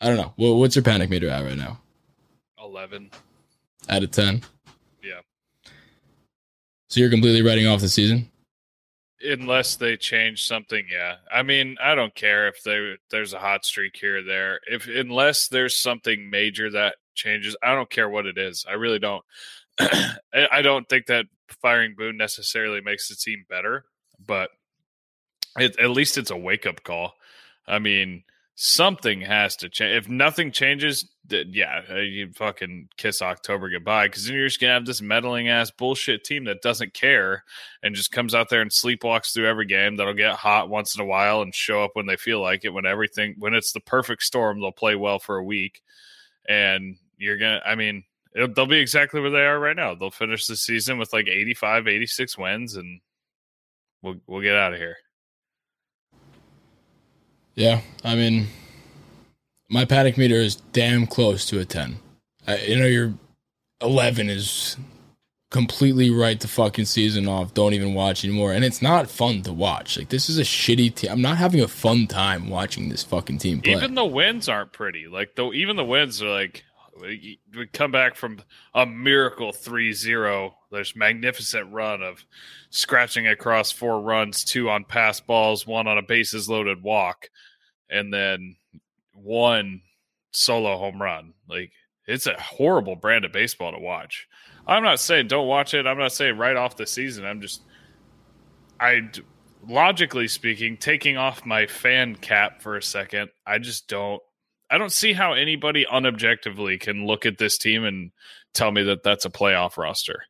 I 0.00 0.08
don't 0.08 0.16
know. 0.16 0.32
What's 0.36 0.74
your 0.74 0.82
panic 0.82 1.08
meter 1.08 1.28
at 1.28 1.44
right 1.44 1.56
now? 1.56 1.78
Eleven. 2.60 3.10
Out 3.88 4.02
of 4.02 4.10
ten. 4.10 4.42
Yeah. 5.02 5.20
So 6.88 7.00
you're 7.00 7.10
completely 7.10 7.42
writing 7.42 7.66
off 7.66 7.80
the 7.80 7.88
season. 7.88 8.30
Unless 9.20 9.76
they 9.76 9.96
change 9.96 10.46
something, 10.46 10.86
yeah. 10.90 11.16
I 11.32 11.42
mean, 11.42 11.76
I 11.82 11.96
don't 11.96 12.14
care 12.14 12.46
if 12.46 12.62
they, 12.62 12.94
there's 13.10 13.32
a 13.32 13.38
hot 13.40 13.64
streak 13.64 13.96
here 13.96 14.18
or 14.18 14.22
there. 14.22 14.60
If 14.70 14.86
unless 14.86 15.48
there's 15.48 15.76
something 15.76 16.30
major 16.30 16.70
that 16.70 16.96
changes, 17.14 17.56
I 17.62 17.74
don't 17.74 17.90
care 17.90 18.08
what 18.08 18.26
it 18.26 18.38
is. 18.38 18.64
I 18.68 18.74
really 18.74 19.00
don't. 19.00 19.24
I 19.80 20.16
I 20.52 20.62
don't 20.62 20.88
think 20.88 21.06
that 21.06 21.26
firing 21.62 21.94
Boone 21.96 22.16
necessarily 22.16 22.80
makes 22.80 23.08
the 23.08 23.16
team 23.16 23.44
better, 23.48 23.84
but 24.24 24.50
it, 25.58 25.78
at 25.78 25.90
least 25.90 26.18
it's 26.18 26.30
a 26.30 26.36
wake 26.36 26.66
up 26.66 26.82
call. 26.82 27.14
I 27.66 27.78
mean, 27.78 28.22
something 28.60 29.20
has 29.20 29.54
to 29.54 29.68
change. 29.68 29.96
If 29.96 30.08
nothing 30.08 30.50
changes, 30.50 31.08
yeah, 31.30 31.82
uh, 31.88 31.98
you 31.98 32.32
fucking 32.32 32.88
kiss 32.96 33.22
October 33.22 33.70
goodbye 33.70 34.08
because 34.08 34.26
then 34.26 34.34
you're 34.34 34.48
just 34.48 34.60
gonna 34.60 34.72
have 34.72 34.84
this 34.84 35.00
meddling 35.00 35.48
ass 35.48 35.70
bullshit 35.70 36.24
team 36.24 36.42
that 36.46 36.60
doesn't 36.60 36.92
care 36.92 37.44
and 37.84 37.94
just 37.94 38.10
comes 38.10 38.34
out 38.34 38.48
there 38.48 38.60
and 38.60 38.72
sleepwalks 38.72 39.32
through 39.32 39.46
every 39.46 39.64
game. 39.64 39.94
That'll 39.94 40.12
get 40.12 40.34
hot 40.34 40.68
once 40.68 40.96
in 40.96 41.00
a 41.00 41.04
while 41.04 41.40
and 41.40 41.54
show 41.54 41.84
up 41.84 41.92
when 41.94 42.06
they 42.06 42.16
feel 42.16 42.40
like 42.40 42.64
it. 42.64 42.70
When 42.70 42.84
everything, 42.84 43.36
when 43.38 43.54
it's 43.54 43.70
the 43.70 43.80
perfect 43.80 44.24
storm, 44.24 44.60
they'll 44.60 44.72
play 44.72 44.96
well 44.96 45.20
for 45.20 45.36
a 45.36 45.44
week, 45.44 45.80
and 46.48 46.96
you're 47.16 47.38
gonna. 47.38 47.62
I 47.64 47.76
mean, 47.76 48.02
they'll 48.34 48.66
be 48.66 48.80
exactly 48.80 49.20
where 49.20 49.30
they 49.30 49.46
are 49.46 49.60
right 49.60 49.76
now. 49.76 49.94
They'll 49.94 50.10
finish 50.10 50.48
the 50.48 50.56
season 50.56 50.98
with 50.98 51.12
like 51.12 51.28
85, 51.28 51.86
86 51.86 52.36
wins, 52.36 52.74
and 52.74 53.00
we'll 54.02 54.16
we'll 54.26 54.42
get 54.42 54.56
out 54.56 54.72
of 54.72 54.80
here. 54.80 54.96
Yeah, 57.58 57.80
I 58.04 58.14
mean, 58.14 58.46
my 59.68 59.84
panic 59.84 60.16
meter 60.16 60.36
is 60.36 60.54
damn 60.54 61.08
close 61.08 61.44
to 61.46 61.58
a 61.58 61.64
ten. 61.64 61.98
I, 62.46 62.58
you 62.58 62.78
know, 62.78 62.86
your 62.86 63.14
eleven 63.80 64.30
is 64.30 64.76
completely 65.50 66.08
write 66.08 66.38
the 66.38 66.46
fucking 66.46 66.84
season 66.84 67.26
off. 67.26 67.54
Don't 67.54 67.74
even 67.74 67.94
watch 67.94 68.24
anymore, 68.24 68.52
and 68.52 68.64
it's 68.64 68.80
not 68.80 69.10
fun 69.10 69.42
to 69.42 69.52
watch. 69.52 69.98
Like 69.98 70.08
this 70.08 70.30
is 70.30 70.38
a 70.38 70.42
shitty 70.42 70.94
team. 70.94 71.10
I'm 71.10 71.20
not 71.20 71.36
having 71.36 71.60
a 71.60 71.66
fun 71.66 72.06
time 72.06 72.48
watching 72.48 72.90
this 72.90 73.02
fucking 73.02 73.38
team 73.38 73.60
play. 73.60 73.72
Even 73.72 73.96
the 73.96 74.04
wins 74.04 74.48
aren't 74.48 74.72
pretty. 74.72 75.08
Like 75.08 75.34
though, 75.34 75.52
even 75.52 75.74
the 75.74 75.84
wins 75.84 76.22
are 76.22 76.30
like 76.30 76.62
we 77.00 77.40
we 77.56 77.66
come 77.66 77.90
back 77.90 78.14
from 78.14 78.40
a 78.74 78.86
miracle 78.86 79.52
3-0 79.52 80.52
there's 80.70 80.96
magnificent 80.96 81.72
run 81.72 82.02
of 82.02 82.24
scratching 82.70 83.28
across 83.28 83.70
four 83.70 84.00
runs 84.00 84.44
two 84.44 84.68
on 84.68 84.84
pass 84.84 85.20
balls 85.20 85.66
one 85.66 85.86
on 85.86 85.98
a 85.98 86.02
bases 86.02 86.48
loaded 86.48 86.82
walk 86.82 87.28
and 87.90 88.12
then 88.12 88.56
one 89.12 89.80
solo 90.32 90.76
home 90.76 91.00
run 91.00 91.32
like 91.48 91.72
it's 92.06 92.26
a 92.26 92.40
horrible 92.40 92.96
brand 92.96 93.24
of 93.24 93.32
baseball 93.32 93.72
to 93.72 93.78
watch 93.78 94.28
i'm 94.66 94.82
not 94.82 95.00
saying 95.00 95.26
don't 95.26 95.48
watch 95.48 95.74
it 95.74 95.86
i'm 95.86 95.98
not 95.98 96.12
saying 96.12 96.36
right 96.36 96.56
off 96.56 96.76
the 96.76 96.86
season 96.86 97.24
i'm 97.24 97.40
just 97.40 97.62
i 98.78 99.00
logically 99.66 100.28
speaking 100.28 100.76
taking 100.76 101.16
off 101.16 101.44
my 101.44 101.66
fan 101.66 102.14
cap 102.14 102.62
for 102.62 102.76
a 102.76 102.82
second 102.82 103.28
i 103.46 103.58
just 103.58 103.88
don't 103.88 104.22
I 104.70 104.78
don't 104.78 104.92
see 104.92 105.12
how 105.12 105.32
anybody 105.32 105.86
unobjectively 105.90 106.78
can 106.78 107.06
look 107.06 107.24
at 107.24 107.38
this 107.38 107.56
team 107.56 107.84
and 107.84 108.10
tell 108.54 108.70
me 108.70 108.82
that 108.84 109.02
that's 109.02 109.24
a 109.24 109.30
playoff 109.30 109.76
roster. 109.76 110.24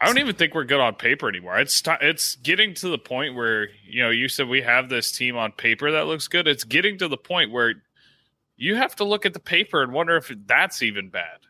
I 0.00 0.06
don't 0.06 0.18
even 0.18 0.34
think 0.34 0.54
we're 0.54 0.64
good 0.64 0.80
on 0.80 0.94
paper 0.94 1.28
anymore. 1.28 1.58
It's 1.58 1.82
t- 1.82 1.90
it's 2.00 2.36
getting 2.36 2.72
to 2.74 2.88
the 2.88 2.98
point 2.98 3.34
where 3.34 3.68
you 3.86 4.02
know 4.02 4.08
you 4.10 4.28
said 4.28 4.48
we 4.48 4.62
have 4.62 4.88
this 4.88 5.12
team 5.12 5.36
on 5.36 5.52
paper 5.52 5.90
that 5.92 6.06
looks 6.06 6.26
good. 6.26 6.48
It's 6.48 6.64
getting 6.64 6.96
to 6.98 7.08
the 7.08 7.18
point 7.18 7.50
where 7.50 7.74
you 8.56 8.76
have 8.76 8.96
to 8.96 9.04
look 9.04 9.26
at 9.26 9.34
the 9.34 9.40
paper 9.40 9.82
and 9.82 9.92
wonder 9.92 10.16
if 10.16 10.32
that's 10.46 10.82
even 10.82 11.10
bad. 11.10 11.40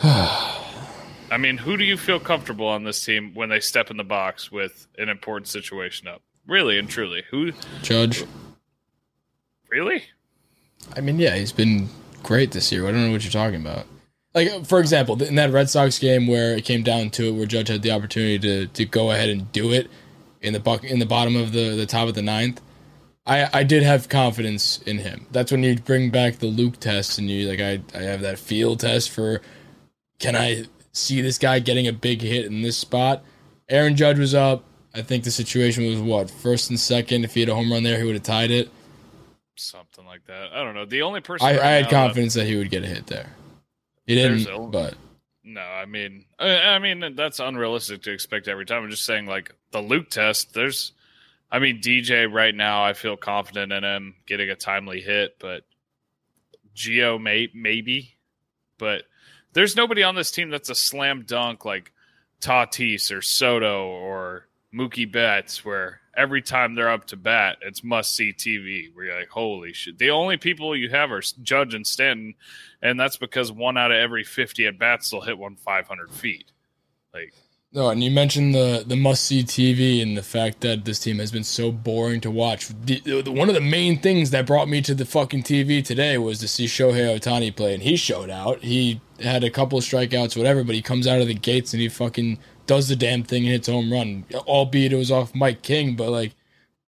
I 1.30 1.36
mean, 1.36 1.58
who 1.58 1.76
do 1.76 1.84
you 1.84 1.96
feel 1.96 2.20
comfortable 2.20 2.66
on 2.66 2.84
this 2.84 3.04
team 3.04 3.34
when 3.34 3.48
they 3.48 3.60
step 3.60 3.90
in 3.90 3.96
the 3.96 4.04
box 4.04 4.52
with 4.52 4.86
an 4.98 5.08
important 5.08 5.48
situation 5.48 6.06
up? 6.06 6.22
Really 6.46 6.78
and 6.78 6.88
truly, 6.88 7.24
who? 7.30 7.52
Judge. 7.82 8.24
Really? 9.68 10.04
I 10.96 11.00
mean, 11.00 11.18
yeah, 11.18 11.34
he's 11.36 11.52
been 11.52 11.88
great 12.22 12.52
this 12.52 12.72
year. 12.72 12.86
I 12.86 12.92
don't 12.92 13.06
know 13.06 13.12
what 13.12 13.22
you're 13.24 13.32
talking 13.32 13.60
about. 13.60 13.86
Like, 14.34 14.66
for 14.66 14.78
example, 14.78 15.20
in 15.22 15.36
that 15.36 15.50
Red 15.50 15.70
Sox 15.70 15.98
game 15.98 16.26
where 16.26 16.56
it 16.56 16.64
came 16.64 16.82
down 16.82 17.10
to 17.10 17.28
it, 17.28 17.32
where 17.32 17.46
Judge 17.46 17.68
had 17.68 17.82
the 17.82 17.90
opportunity 17.90 18.38
to 18.38 18.66
to 18.66 18.84
go 18.84 19.10
ahead 19.10 19.28
and 19.30 19.50
do 19.52 19.72
it 19.72 19.90
in 20.40 20.52
the 20.52 20.60
buck 20.60 20.84
in 20.84 20.98
the 20.98 21.06
bottom 21.06 21.36
of 21.36 21.52
the 21.52 21.70
the 21.76 21.86
top 21.86 22.08
of 22.08 22.14
the 22.14 22.22
ninth. 22.22 22.60
I, 23.26 23.48
I 23.52 23.62
did 23.62 23.82
have 23.82 24.08
confidence 24.08 24.80
in 24.86 24.98
him. 24.98 25.26
That's 25.30 25.52
when 25.52 25.62
you 25.62 25.76
bring 25.78 26.10
back 26.10 26.38
the 26.38 26.46
Luke 26.46 26.80
test 26.80 27.18
and 27.18 27.28
you 27.28 27.48
like 27.48 27.60
I, 27.60 27.80
I 27.94 28.02
have 28.02 28.22
that 28.22 28.38
field 28.38 28.80
test 28.80 29.10
for 29.10 29.42
can 30.18 30.34
I 30.34 30.64
see 30.92 31.20
this 31.20 31.38
guy 31.38 31.58
getting 31.58 31.86
a 31.86 31.92
big 31.92 32.22
hit 32.22 32.46
in 32.46 32.62
this 32.62 32.78
spot? 32.78 33.22
Aaron 33.68 33.96
Judge 33.96 34.18
was 34.18 34.34
up. 34.34 34.64
I 34.94 35.02
think 35.02 35.24
the 35.24 35.30
situation 35.30 35.86
was 35.86 35.98
what 35.98 36.30
first 36.30 36.70
and 36.70 36.80
second. 36.80 37.24
If 37.24 37.34
he 37.34 37.40
had 37.40 37.50
a 37.50 37.54
home 37.54 37.70
run 37.70 37.82
there, 37.82 37.98
he 37.98 38.04
would 38.04 38.14
have 38.14 38.22
tied 38.22 38.50
it. 38.50 38.70
Something 39.56 40.06
like 40.06 40.24
that. 40.26 40.52
I 40.52 40.64
don't 40.64 40.74
know. 40.74 40.86
The 40.86 41.02
only 41.02 41.20
person 41.20 41.46
I, 41.46 41.52
right 41.52 41.62
I 41.62 41.70
had 41.70 41.90
confidence 41.90 42.34
that 42.34 42.46
he 42.46 42.56
would 42.56 42.70
get 42.70 42.82
a 42.84 42.86
hit 42.86 43.08
there. 43.08 43.28
He 44.08 44.14
didn't, 44.14 44.48
a- 44.48 44.58
but 44.66 44.94
no, 45.44 45.60
I 45.60 45.84
mean, 45.84 46.24
I, 46.38 46.48
I 46.60 46.78
mean 46.78 47.14
that's 47.14 47.38
unrealistic 47.38 48.02
to 48.02 48.12
expect 48.12 48.48
every 48.48 48.64
time. 48.66 48.82
I'm 48.82 48.90
just 48.90 49.04
saying, 49.04 49.26
like 49.26 49.54
the 49.70 49.80
Luke 49.80 50.10
test. 50.10 50.54
There's, 50.54 50.92
I 51.52 51.58
mean, 51.58 51.80
DJ 51.80 52.30
right 52.30 52.54
now. 52.54 52.82
I 52.84 52.94
feel 52.94 53.16
confident 53.16 53.70
in 53.72 53.84
him 53.84 54.14
getting 54.26 54.50
a 54.50 54.56
timely 54.56 55.00
hit, 55.00 55.36
but 55.38 55.64
Gio 56.74 57.20
may 57.20 57.48
maybe, 57.54 58.16
but 58.78 59.02
there's 59.52 59.76
nobody 59.76 60.02
on 60.02 60.14
this 60.14 60.30
team 60.30 60.50
that's 60.50 60.70
a 60.70 60.74
slam 60.74 61.24
dunk. 61.26 61.64
Like 61.64 61.92
Tatis 62.40 63.14
or 63.14 63.20
Soto 63.22 63.88
or 63.88 64.46
Mookie 64.74 65.10
Betts, 65.10 65.64
where 65.64 66.00
every 66.18 66.42
time 66.42 66.74
they're 66.74 66.90
up 66.90 67.06
to 67.06 67.16
bat, 67.16 67.58
it's 67.62 67.84
must 67.84 68.14
see 68.14 68.32
TV. 68.32 68.94
Where 68.94 69.06
you're 69.06 69.18
like, 69.18 69.28
holy 69.28 69.72
shit! 69.72 69.98
The 69.98 70.10
only 70.10 70.36
people 70.36 70.76
you 70.76 70.90
have 70.90 71.12
are 71.12 71.22
Judge 71.42 71.72
and 71.72 71.86
Stanton, 71.86 72.34
and 72.82 72.98
that's 72.98 73.16
because 73.16 73.52
one 73.52 73.78
out 73.78 73.92
of 73.92 73.96
every 73.96 74.24
fifty 74.24 74.66
at 74.66 74.78
bats 74.78 75.12
will 75.12 75.22
hit 75.22 75.38
one 75.38 75.56
five 75.56 75.86
hundred 75.86 76.10
feet. 76.10 76.52
Like 77.14 77.32
no, 77.70 77.90
and 77.90 78.02
you 78.02 78.10
mentioned 78.10 78.54
the 78.54 78.82
the 78.86 78.96
must 78.96 79.24
see 79.24 79.42
TV 79.42 80.02
and 80.02 80.16
the 80.16 80.22
fact 80.22 80.62
that 80.62 80.86
this 80.86 80.98
team 80.98 81.18
has 81.18 81.30
been 81.30 81.44
so 81.44 81.70
boring 81.70 82.20
to 82.22 82.30
watch. 82.30 82.68
The, 82.68 83.00
the, 83.00 83.30
one 83.30 83.48
of 83.48 83.54
the 83.54 83.60
main 83.60 84.00
things 84.00 84.30
that 84.30 84.46
brought 84.46 84.68
me 84.68 84.80
to 84.82 84.94
the 84.94 85.04
fucking 85.04 85.42
TV 85.42 85.84
today 85.84 86.16
was 86.16 86.38
to 86.40 86.48
see 86.48 86.64
Shohei 86.64 87.18
Ohtani 87.18 87.54
play, 87.54 87.74
and 87.74 87.82
he 87.82 87.96
showed 87.96 88.30
out. 88.30 88.62
He 88.62 89.02
had 89.20 89.44
a 89.44 89.50
couple 89.50 89.78
strikeouts, 89.80 90.36
whatever, 90.36 90.64
but 90.64 90.74
he 90.74 90.82
comes 90.82 91.06
out 91.06 91.20
of 91.20 91.26
the 91.26 91.34
gates 91.34 91.74
and 91.74 91.82
he 91.82 91.88
fucking 91.90 92.38
does 92.68 92.86
the 92.86 92.94
damn 92.94 93.24
thing 93.24 93.42
and 93.42 93.52
hits 93.52 93.66
home 93.66 93.92
run. 93.92 94.24
Albeit 94.32 94.92
it 94.92 94.96
was 94.96 95.10
off 95.10 95.34
Mike 95.34 95.62
King, 95.62 95.96
but 95.96 96.10
like 96.10 96.34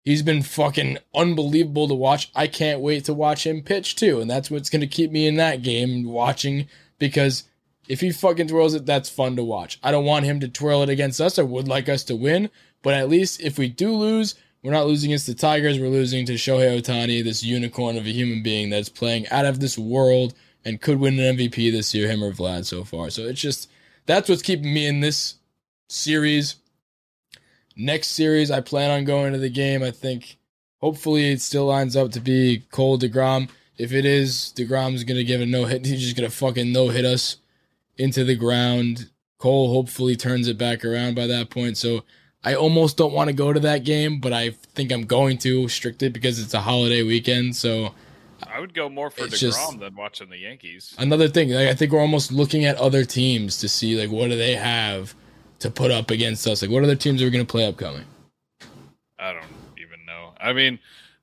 he's 0.05 0.23
been 0.23 0.43
fucking 0.43 0.99
unbelievable 1.15 1.89
to 1.89 1.95
watch. 1.95 2.31
I 2.37 2.47
can't 2.47 2.81
wait 2.81 3.07
to 3.07 3.15
watch 3.15 3.45
him 3.45 3.63
pitch 3.63 3.97
too, 3.97 4.21
and 4.21 4.31
that's 4.31 4.51
what's 4.51 4.71
gonna 4.71 4.87
keep 4.87 5.11
me 5.11 5.27
in 5.27 5.37
that 5.37 5.63
game 5.63 6.05
watching 6.05 6.69
because 7.01 7.45
if 7.89 8.01
he 8.01 8.13
fucking 8.13 8.47
twirls 8.47 8.75
it, 8.75 8.87
that's 8.87 9.11
fun 9.11 9.35
to 9.35 9.43
watch. 9.43 9.81
I 9.83 9.91
don't 9.91 10.05
want 10.05 10.25
him 10.25 10.39
to 10.41 10.49
twirl 10.49 10.83
it 10.83 10.89
against 10.89 11.21
us. 11.21 11.39
I 11.39 11.43
would 11.43 11.67
like 11.67 11.89
us 11.89 12.05
to 12.05 12.15
win, 12.15 12.51
but 12.83 12.95
at 12.95 13.09
least 13.09 13.41
if 13.41 13.59
we 13.59 13.69
do 13.69 13.93
lose, 13.93 14.37
we're 14.63 14.71
not 14.71 14.87
losing 14.87 15.11
against 15.11 15.27
the 15.27 15.35
Tigers. 15.35 15.81
We're 15.81 15.89
losing 15.89 16.25
to 16.27 16.35
Shohei 16.35 16.81
Ohtani, 16.81 17.25
this 17.25 17.43
unicorn 17.43 17.97
of 17.97 18.07
a 18.07 18.13
human 18.13 18.43
being 18.45 18.71
that's 18.71 18.89
playing 18.89 19.27
out 19.29 19.45
of 19.45 19.59
this 19.59 19.77
world 19.77 20.35
and 20.65 20.81
could 20.81 21.01
win 21.01 21.19
an 21.19 21.37
MVP 21.37 21.73
this 21.73 21.93
year, 21.95 22.09
him 22.09 22.23
or 22.23 22.31
Vlad 22.31 22.65
so 22.65 22.85
far. 22.85 23.11
So 23.11 23.23
it's 23.23 23.41
just 23.41 23.69
that's 24.07 24.29
what's 24.29 24.43
keeping 24.43 24.73
me 24.73 24.87
in 24.87 25.01
this 25.01 25.35
series. 25.93 26.57
Next 27.77 28.09
series, 28.09 28.51
I 28.51 28.61
plan 28.61 28.91
on 28.91 29.05
going 29.05 29.33
to 29.33 29.39
the 29.39 29.49
game. 29.49 29.83
I 29.83 29.91
think 29.91 30.39
hopefully 30.81 31.31
it 31.31 31.41
still 31.41 31.67
lines 31.67 31.97
up 31.97 32.13
to 32.13 32.21
be 32.21 32.65
Cole 32.71 32.99
DeGrom. 32.99 33.49
If 33.79 33.93
it 33.93 34.05
is, 34.05 34.53
DeGrom's 34.57 35.05
gonna 35.05 35.25
give 35.25 35.41
a 35.41 35.47
no 35.47 35.65
hit. 35.65 35.87
He's 35.87 36.03
just 36.03 36.17
gonna 36.17 36.31
fucking 36.31 36.73
no 36.73 36.89
hit 36.89 37.05
us 37.05 37.37
into 37.97 38.25
the 38.25 38.35
ground. 38.35 39.11
Cole 39.39 39.73
hopefully 39.73 40.17
turns 40.17 40.49
it 40.49 40.59
back 40.59 40.85
around 40.85 41.15
by 41.15 41.27
that 41.27 41.51
point. 41.51 41.77
So 41.77 42.05
I 42.45 42.55
almost 42.55 42.97
don't 42.97 43.13
want 43.13 43.29
to 43.29 43.35
go 43.35 43.53
to 43.53 43.61
that 43.61 43.85
game, 43.85 44.21
but 44.21 44.33
I 44.33 44.51
think 44.51 44.93
I'm 44.93 45.05
going 45.05 45.39
to 45.39 45.69
strictly 45.69 46.09
because 46.09 46.39
it's 46.39 46.55
a 46.55 46.61
holiday 46.61 47.03
weekend. 47.03 47.57
So 47.57 47.95
I 48.43 48.61
would 48.61 48.75
go 48.75 48.89
more 48.89 49.11
for 49.11 49.23
Degrom 49.23 49.81
than 49.81 49.97
watching 49.97 50.29
the 50.29 50.39
Yankees. 50.39 50.95
Another 50.99 51.29
thing, 51.29 51.51
like, 51.51 51.69
I 51.69 51.75
think 51.75 51.93
we're 51.93 52.01
almost 52.01 52.33
looking 52.33 52.65
at 52.65 52.77
other 52.77 53.05
teams 53.05 53.59
to 53.59 53.69
see 53.69 53.99
like 54.01 54.11
what 54.11 54.31
do 54.31 54.37
they 54.37 54.55
have 54.55 55.15
to 55.63 55.71
put 55.71 55.91
up 55.91 56.11
against 56.11 56.47
us. 56.47 56.63
Like 56.63 56.71
what 56.71 56.83
other 56.83 56.97
teams 56.97 57.23
are 57.23 57.25
we 57.25 57.31
going 57.31 57.45
to 57.45 57.51
play 57.51 57.67
upcoming? 57.67 58.05
I 59.19 59.33
don't 59.33 59.45
even 59.79 60.05
know. 60.07 60.33
I 60.41 60.53
mean, 60.53 60.79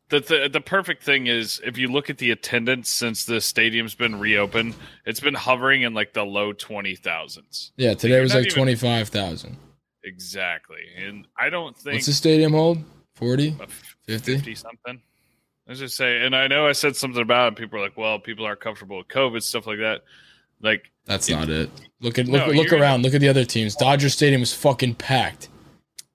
the, 0.09 0.19
the 0.21 0.49
the 0.51 0.61
perfect 0.61 1.03
thing 1.03 1.27
is 1.27 1.61
if 1.63 1.77
you 1.77 1.87
look 1.87 2.09
at 2.09 2.17
the 2.17 2.31
attendance 2.31 2.89
since 2.89 3.25
the 3.25 3.39
stadium's 3.39 3.95
been 3.95 4.19
reopened, 4.19 4.75
it's 5.05 5.19
been 5.19 5.35
hovering 5.35 5.83
in 5.83 5.93
like 5.93 6.13
the 6.13 6.23
low 6.23 6.53
twenty 6.53 6.95
thousands. 6.95 7.71
Yeah, 7.77 7.93
today 7.93 8.15
so 8.15 8.21
was 8.21 8.33
like 8.33 8.49
twenty 8.49 8.75
five 8.75 9.09
thousand. 9.09 9.57
Exactly, 10.03 10.81
and 10.97 11.27
I 11.37 11.49
don't 11.49 11.77
think 11.77 11.95
what's 11.95 12.07
the 12.07 12.13
stadium 12.13 12.53
hold 12.53 12.83
40? 13.15 13.51
50? 14.07 14.35
50 14.35 14.55
something. 14.55 15.01
Let's 15.67 15.81
just 15.81 15.97
say, 15.97 16.25
and 16.25 16.33
I 16.33 16.47
know 16.47 16.65
I 16.65 16.71
said 16.71 16.95
something 16.95 17.21
about 17.21 17.53
it. 17.53 17.59
People 17.59 17.79
are 17.79 17.83
like, 17.83 17.97
"Well, 17.97 18.17
people 18.17 18.45
aren't 18.45 18.61
comfortable 18.61 18.97
with 18.97 19.09
COVID 19.09 19.43
stuff 19.43 19.67
like 19.67 19.79
that." 19.79 20.03
Like 20.61 20.91
that's 21.05 21.29
it, 21.29 21.35
not 21.35 21.49
it. 21.49 21.69
Look 22.01 22.19
at 22.19 22.27
look 22.27 22.47
no, 22.47 22.53
look 22.53 22.73
around. 22.73 23.03
Look 23.03 23.13
at 23.13 23.21
the 23.21 23.29
other 23.29 23.45
teams. 23.45 23.75
Dodger 23.75 24.09
Stadium 24.09 24.41
is 24.41 24.53
fucking 24.53 24.95
packed. 24.95 25.49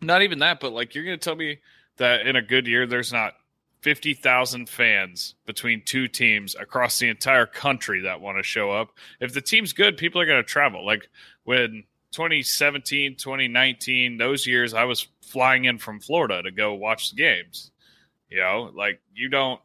Not 0.01 0.23
even 0.23 0.39
that, 0.41 0.61
but 0.61 0.73
like 0.73 0.95
you're 0.95 1.05
gonna 1.05 1.17
tell 1.17 1.37
me 1.37 1.59
that 1.97 2.27
in 2.27 2.37
a 2.37 2.43
good 2.43 2.67
year, 2.67 2.87
there's 2.87 3.13
not 3.13 3.35
50,000 3.85 4.67
fans 4.67 5.35
between 5.45 5.83
two 5.85 6.09
teams 6.09 6.55
across 6.55 6.99
the 6.99 7.09
entire 7.09 7.45
country 7.45 8.01
that 8.01 8.21
want 8.21 8.39
to 8.39 8.43
show 8.43 8.71
up. 8.71 8.93
If 9.21 9.35
the 9.35 9.43
team's 9.43 9.75
good, 9.75 9.99
people 9.99 10.23
are 10.23 10.27
to 10.27 10.43
travel. 10.43 10.87
Like 10.87 11.07
when 11.45 11.85
2017, 12.13 13.17
2019, 13.17 14.17
those 14.17 14.47
years, 14.47 14.73
I 14.73 14.85
was 14.85 15.07
flying 15.21 15.67
in 15.67 15.77
from 15.77 16.01
Florida 16.01 16.43
to 16.43 16.51
go 16.51 16.73
watch 16.73 17.11
the 17.11 17.17
games. 17.17 17.73
You 18.31 18.41
know, 18.41 18.71
like 18.75 19.01
you 19.15 19.29
don't, 19.29 19.61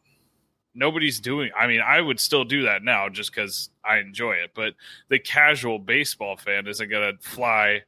nobody's 0.73 1.19
doing, 1.19 1.51
I 1.57 1.67
mean, 1.67 1.81
I 1.81 1.99
would 2.01 2.19
still 2.19 2.43
do 2.43 2.63
that 2.63 2.83
now 2.83 3.09
just 3.09 3.33
because 3.33 3.69
I 3.83 3.97
enjoy 3.97 4.33
it. 4.33 4.51
But 4.53 4.73
the 5.09 5.19
casual 5.19 5.79
baseball 5.79 6.37
fan 6.37 6.67
isn't 6.67 6.89
going 6.89 7.17
to 7.17 7.21
fly 7.21 7.83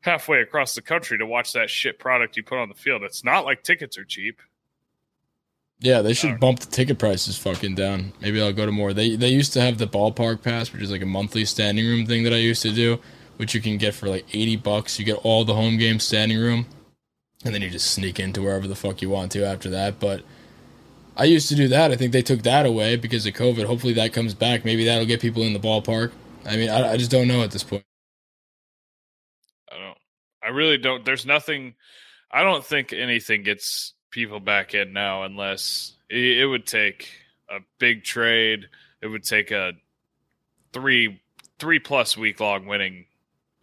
halfway 0.00 0.40
across 0.40 0.74
the 0.74 0.82
country 0.82 1.18
to 1.18 1.26
watch 1.26 1.52
that 1.52 1.70
shit 1.70 1.98
product 1.98 2.36
you 2.36 2.42
put 2.42 2.58
on 2.58 2.68
the 2.68 2.74
field. 2.74 3.02
It's 3.02 3.24
not 3.24 3.44
like 3.44 3.62
tickets 3.62 3.98
are 3.98 4.04
cheap. 4.04 4.40
Yeah, 5.80 6.00
they 6.00 6.14
should 6.14 6.32
uh, 6.32 6.38
bump 6.38 6.60
the 6.60 6.66
ticket 6.66 6.98
prices 6.98 7.36
fucking 7.36 7.74
down. 7.74 8.12
Maybe 8.20 8.40
I'll 8.40 8.52
go 8.52 8.64
to 8.64 8.72
more. 8.72 8.94
They 8.94 9.14
they 9.14 9.28
used 9.28 9.52
to 9.52 9.60
have 9.60 9.76
the 9.76 9.86
ballpark 9.86 10.42
pass, 10.42 10.72
which 10.72 10.80
is 10.80 10.90
like 10.90 11.02
a 11.02 11.06
monthly 11.06 11.44
standing 11.44 11.84
room 11.84 12.06
thing 12.06 12.22
that 12.22 12.32
I 12.32 12.36
used 12.38 12.62
to 12.62 12.72
do, 12.72 12.98
which 13.36 13.54
you 13.54 13.60
can 13.60 13.76
get 13.76 13.94
for 13.94 14.08
like 14.08 14.24
eighty 14.34 14.56
bucks. 14.56 14.98
You 14.98 15.04
get 15.04 15.18
all 15.22 15.44
the 15.44 15.54
home 15.54 15.76
game 15.76 16.00
standing 16.00 16.38
room, 16.38 16.64
and 17.44 17.54
then 17.54 17.60
you 17.60 17.68
just 17.68 17.90
sneak 17.90 18.18
into 18.18 18.40
wherever 18.40 18.66
the 18.66 18.74
fuck 18.74 19.02
you 19.02 19.10
want 19.10 19.32
to 19.32 19.44
after 19.44 19.68
that. 19.68 20.00
But 20.00 20.22
I 21.16 21.24
used 21.24 21.48
to 21.48 21.54
do 21.54 21.68
that. 21.68 21.90
I 21.92 21.96
think 21.96 22.12
they 22.12 22.22
took 22.22 22.42
that 22.42 22.66
away 22.66 22.96
because 22.96 23.24
of 23.26 23.32
COVID. 23.32 23.64
Hopefully 23.64 23.94
that 23.94 24.12
comes 24.12 24.34
back. 24.34 24.64
Maybe 24.64 24.84
that'll 24.84 25.06
get 25.06 25.20
people 25.20 25.42
in 25.42 25.54
the 25.54 25.58
ballpark. 25.58 26.12
I 26.44 26.56
mean, 26.56 26.68
I, 26.68 26.92
I 26.92 26.96
just 26.96 27.10
don't 27.10 27.26
know 27.26 27.42
at 27.42 27.50
this 27.50 27.64
point. 27.64 27.82
I 29.72 29.78
don't. 29.78 29.98
I 30.42 30.48
really 30.48 30.78
don't. 30.78 31.04
There's 31.04 31.24
nothing. 31.24 31.74
I 32.30 32.42
don't 32.42 32.64
think 32.64 32.92
anything 32.92 33.42
gets 33.42 33.94
people 34.10 34.40
back 34.40 34.74
in 34.74 34.92
now 34.92 35.22
unless 35.22 35.94
it, 36.10 36.38
it 36.38 36.46
would 36.46 36.66
take 36.66 37.08
a 37.50 37.60
big 37.78 38.04
trade. 38.04 38.66
It 39.00 39.06
would 39.06 39.24
take 39.24 39.50
a 39.50 39.72
three 40.72 41.20
three 41.58 41.78
plus 41.78 42.16
week 42.16 42.40
long 42.40 42.66
winning 42.66 43.06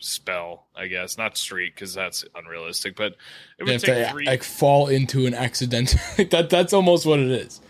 spell, 0.03 0.67
I 0.75 0.87
guess, 0.87 1.17
not 1.17 1.37
streak 1.37 1.75
because 1.75 1.93
that's 1.93 2.25
unrealistic. 2.35 2.95
But 2.95 3.15
it 3.57 3.63
would 3.63 3.79
take 3.79 4.05
to, 4.05 4.11
three. 4.11 4.25
Like 4.25 4.43
fall 4.43 4.87
into 4.87 5.25
an 5.25 5.33
accident. 5.33 5.95
that 6.31 6.49
that's 6.49 6.73
almost 6.73 7.05
what 7.05 7.19
it 7.19 7.31
is. 7.31 7.61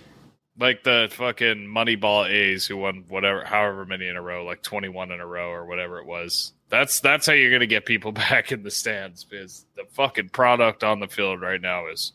Like 0.59 0.83
the 0.83 1.07
fucking 1.11 1.67
Moneyball 1.67 2.29
A's 2.29 2.67
who 2.67 2.77
won 2.77 3.05
whatever, 3.07 3.43
however 3.43 3.85
many 3.85 4.07
in 4.07 4.15
a 4.15 4.21
row, 4.21 4.45
like 4.45 4.61
twenty 4.61 4.89
one 4.89 5.11
in 5.11 5.19
a 5.19 5.25
row 5.25 5.49
or 5.49 5.65
whatever 5.65 5.99
it 5.99 6.05
was. 6.05 6.53
That's 6.69 6.99
that's 6.99 7.25
how 7.25 7.33
you're 7.33 7.51
gonna 7.51 7.65
get 7.65 7.85
people 7.85 8.11
back 8.29 8.51
in 8.51 8.63
the 8.63 8.71
stands 8.71 9.23
because 9.23 9.65
the 9.75 9.83
fucking 9.93 10.29
product 10.29 10.83
on 10.83 10.99
the 10.99 11.07
field 11.07 11.41
right 11.41 11.61
now 11.61 11.87
is 11.87 12.13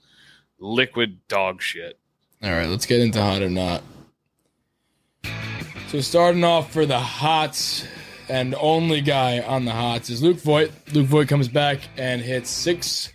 liquid 0.58 1.26
dog 1.28 1.62
shit. 1.62 1.98
All 2.42 2.50
right, 2.50 2.68
let's 2.68 2.86
get 2.86 3.00
into 3.00 3.20
hot 3.20 3.42
or 3.42 3.50
not. 3.50 3.82
So 5.88 6.00
starting 6.02 6.44
off 6.44 6.70
for 6.70 6.84
the 6.84 6.98
hots 6.98 7.86
and 8.28 8.54
only 8.60 9.00
guy 9.00 9.40
on 9.40 9.64
the 9.64 9.72
hots 9.72 10.10
is 10.10 10.22
Luke 10.22 10.38
Voit. 10.38 10.70
Luke 10.92 11.06
Voit 11.06 11.28
comes 11.28 11.48
back 11.48 11.80
and 11.96 12.20
hits 12.20 12.50
six, 12.50 13.12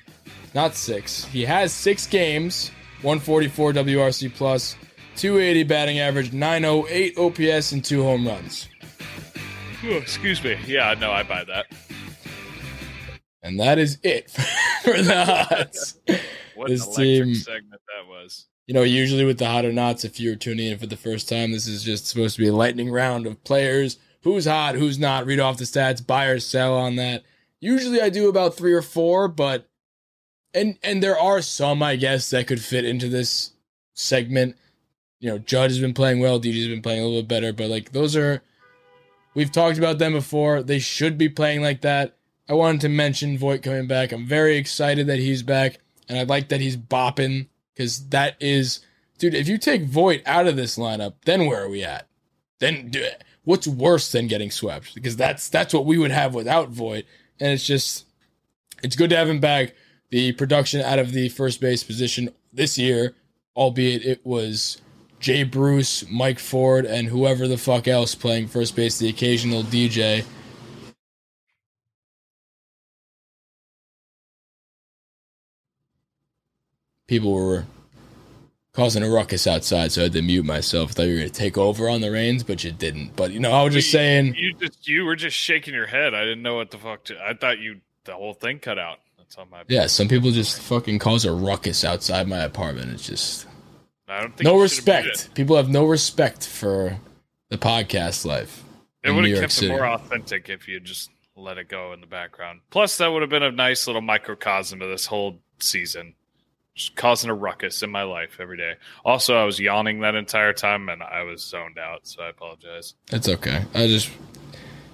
not 0.54 0.76
six. 0.76 1.26
He 1.26 1.43
has 1.45 1.71
six 1.71 2.08
games, 2.08 2.69
144 3.02 3.73
WRC 3.73 4.34
plus, 4.34 4.76
280 5.15 5.63
batting 5.63 5.99
average, 5.99 6.34
908 6.34 7.17
OPS, 7.17 7.71
and 7.71 7.84
two 7.84 8.04
home 8.04 8.28
runs. 8.28 8.67
Oh, 9.86 9.97
excuse 9.97 10.43
me. 10.43 10.58
Yeah, 10.65 10.95
no, 10.99 11.12
I 11.12 11.23
buy 11.23 11.43
that. 11.43 11.65
And 13.41 13.60
that 13.60 13.78
is 13.78 13.99
it 14.02 14.32
for 14.84 15.02
the 15.02 15.26
hots. 15.26 15.99
What 16.56 16.69
this 16.69 16.86
an 16.88 16.93
team 16.93 17.36
segment 17.36 17.82
that 17.88 18.08
was. 18.08 18.47
You 18.67 18.73
know, 18.73 18.84
usually 18.84 19.26
with 19.26 19.39
the 19.39 19.45
hot 19.47 19.65
or 19.65 19.73
nots, 19.73 20.06
if 20.06 20.21
you're 20.21 20.38
tuning 20.38 20.71
in 20.71 20.78
for 20.78 20.88
the 20.88 20.95
first 20.95 21.28
time, 21.28 21.52
this 21.52 21.67
is 21.67 21.84
just 21.84 22.08
supposed 22.08 22.36
to 22.38 22.41
be 22.41 22.47
a 22.47 22.54
lightning 22.54 22.89
round 22.89 23.28
of 23.28 23.43
players. 23.43 23.97
Who's 24.23 24.45
hot, 24.45 24.75
who's 24.75 24.97
not, 24.97 25.25
read 25.25 25.39
off 25.39 25.57
the 25.57 25.65
stats, 25.65 26.05
buy 26.05 26.25
or 26.25 26.39
sell 26.39 26.75
on 26.75 26.95
that. 26.95 27.23
Usually 27.59 28.01
I 28.01 28.09
do 28.09 28.29
about 28.29 28.55
three 28.55 28.73
or 28.73 28.81
four, 28.81 29.27
but 29.27 29.69
and 30.53 30.77
and 30.83 31.01
there 31.01 31.19
are 31.19 31.41
some, 31.41 31.83
I 31.83 31.95
guess, 31.95 32.29
that 32.29 32.47
could 32.47 32.62
fit 32.62 32.86
into 32.86 33.09
this 33.09 33.51
segment. 33.93 34.55
You 35.19 35.29
know, 35.29 35.38
Judd 35.38 35.69
has 35.69 35.79
been 35.79 35.93
playing 35.93 36.19
well, 36.19 36.39
DJ's 36.39 36.67
been 36.67 36.81
playing 36.81 37.01
a 37.01 37.05
little 37.05 37.21
bit 37.21 37.27
better, 37.27 37.53
but 37.53 37.69
like 37.69 37.91
those 37.91 38.15
are 38.15 38.41
we've 39.33 39.51
talked 39.51 39.77
about 39.77 39.99
them 39.99 40.13
before. 40.13 40.63
They 40.63 40.79
should 40.79 41.17
be 41.17 41.29
playing 41.29 41.62
like 41.62 41.81
that. 41.81 42.17
I 42.47 42.53
wanted 42.53 42.81
to 42.81 42.89
mention 42.89 43.38
Voit 43.38 43.62
coming 43.62 43.88
back. 43.88 44.12
I'm 44.12 44.25
very 44.25 44.57
excited 44.57 45.07
that 45.07 45.19
he's 45.19 45.43
back 45.43 45.79
and 46.09 46.17
I 46.17 46.23
like 46.23 46.49
that 46.49 46.62
he's 46.62 46.77
bopping 46.77 47.47
because 47.73 48.09
that 48.09 48.36
is, 48.39 48.81
dude. 49.17 49.33
If 49.33 49.47
you 49.47 49.57
take 49.57 49.83
Voit 49.83 50.21
out 50.25 50.47
of 50.47 50.55
this 50.55 50.77
lineup, 50.77 51.15
then 51.25 51.45
where 51.45 51.63
are 51.63 51.69
we 51.69 51.83
at? 51.83 52.07
Then 52.59 52.91
what's 53.43 53.67
worse 53.67 54.12
than 54.12 54.27
getting 54.27 54.51
swept? 54.51 54.95
Because 54.95 55.15
that's 55.15 55.49
that's 55.49 55.73
what 55.73 55.86
we 55.86 55.97
would 55.97 56.12
have 56.12 56.34
without 56.34 56.69
Voit. 56.69 57.06
And 57.39 57.51
it's 57.51 57.65
just 57.65 58.06
it's 58.84 58.95
good 58.95 59.10
to 59.12 59.17
have 59.17 59.29
him 59.29 59.39
back. 59.39 59.73
The 60.10 60.32
production 60.34 60.82
out 60.82 60.99
of 60.99 61.12
the 61.12 61.29
first 61.29 61.60
base 61.60 61.84
position 61.84 62.29
this 62.51 62.77
year, 62.77 63.15
albeit 63.56 64.06
it 64.06 64.25
was 64.25 64.82
Jay 65.19 65.43
Bruce, 65.43 66.06
Mike 66.10 66.39
Ford, 66.39 66.86
and 66.86 67.08
whoever 67.08 67.47
the 67.47 67.58
fuck 67.58 67.88
else 67.88 68.13
playing 68.13 68.47
first 68.47 68.75
base, 68.75 68.99
the 68.99 69.10
occasional 69.10 69.63
DJ. 69.63 70.25
People 77.08 77.34
were 77.34 77.65
causing 78.73 79.03
a 79.03 79.09
ruckus 79.09 79.45
outside, 79.47 79.91
so 79.91 80.01
I 80.01 80.03
had 80.05 80.13
to 80.13 80.21
mute 80.21 80.45
myself. 80.45 80.91
I 80.91 80.93
thought 80.93 81.03
you 81.03 81.13
were 81.13 81.19
going 81.19 81.29
to 81.29 81.33
take 81.33 81.57
over 81.57 81.89
on 81.89 82.01
the 82.01 82.12
reins, 82.12 82.43
but 82.43 82.63
you 82.63 82.71
didn't. 82.71 83.15
But 83.15 83.31
you 83.31 83.39
know, 83.39 83.51
I 83.51 83.63
was 83.63 83.73
just 83.73 83.88
You- 83.88 83.91
saying. 83.99 84.36
You 84.36 84.53
just 84.55 84.88
you 84.88 85.05
were 85.05 85.15
just 85.15 85.38
shaking 85.38 85.73
your 85.73 85.88
head. 85.88 86.13
I 86.13 86.21
didn't 86.23 86.41
know 86.41 86.55
what 86.55 86.71
the 86.71 86.77
fuck. 86.77 87.03
To, 87.05 87.17
I 87.23 87.33
thought 87.33 87.59
you 87.59 87.81
the 88.05 88.13
whole 88.13 88.33
thing 88.33 88.59
cut 88.59 88.77
out. 88.79 88.99
That's 89.17 89.38
on 89.38 89.49
my. 89.49 89.63
Yeah, 89.67 89.88
some 89.88 90.07
people 90.07 90.31
just 90.31 90.59
fucking 90.62 90.99
cause 90.99 91.23
a 91.25 91.31
ruckus 91.31 91.83
outside 91.86 92.27
my 92.27 92.39
apartment. 92.39 92.91
It's 92.93 93.07
just 93.07 93.47
I 94.07 94.21
don't 94.21 94.36
think 94.36 94.43
no 94.45 94.62
you 94.62 94.67
should 94.67 94.86
have 94.88 94.95
muted 95.03 95.12
respect. 95.12 95.36
People 95.36 95.55
have 95.55 95.69
no 95.69 95.86
respect 95.86 96.45
for 96.47 96.97
the 97.49 97.57
podcast 97.57 98.25
life. 98.25 98.63
It, 99.03 99.09
it 99.09 99.12
would 99.13 99.25
have 99.29 99.39
kept 99.39 99.51
City. 99.53 99.67
it 99.67 99.75
more 99.75 99.86
authentic 99.86 100.49
if 100.49 100.67
you 100.67 100.79
just 100.79 101.09
let 101.36 101.57
it 101.57 101.67
go 101.67 101.93
in 101.93 102.01
the 102.01 102.07
background. 102.07 102.62
Plus, 102.69 102.97
that 102.97 103.07
would 103.12 103.21
have 103.21 103.29
been 103.29 103.43
a 103.43 103.51
nice 103.51 103.86
little 103.88 104.01
microcosm 104.01 104.81
of 104.81 104.89
this 104.89 105.05
whole 105.07 105.39
season, 105.59 106.15
just 106.75 106.95
causing 106.95 107.29
a 107.29 107.33
ruckus 107.33 107.83
in 107.83 107.89
my 107.89 108.03
life 108.03 108.38
every 108.39 108.57
day. 108.57 108.73
Also, 109.05 109.36
I 109.36 109.43
was 109.43 109.59
yawning 109.59 109.99
that 110.01 110.15
entire 110.15 110.53
time 110.53 110.89
and 110.89 111.03
I 111.03 111.23
was 111.23 111.43
zoned 111.43 111.77
out, 111.77 112.07
so 112.07 112.23
I 112.23 112.29
apologize. 112.29 112.95
That's 113.09 113.29
okay. 113.29 113.63
I 113.73 113.88
just 113.88 114.09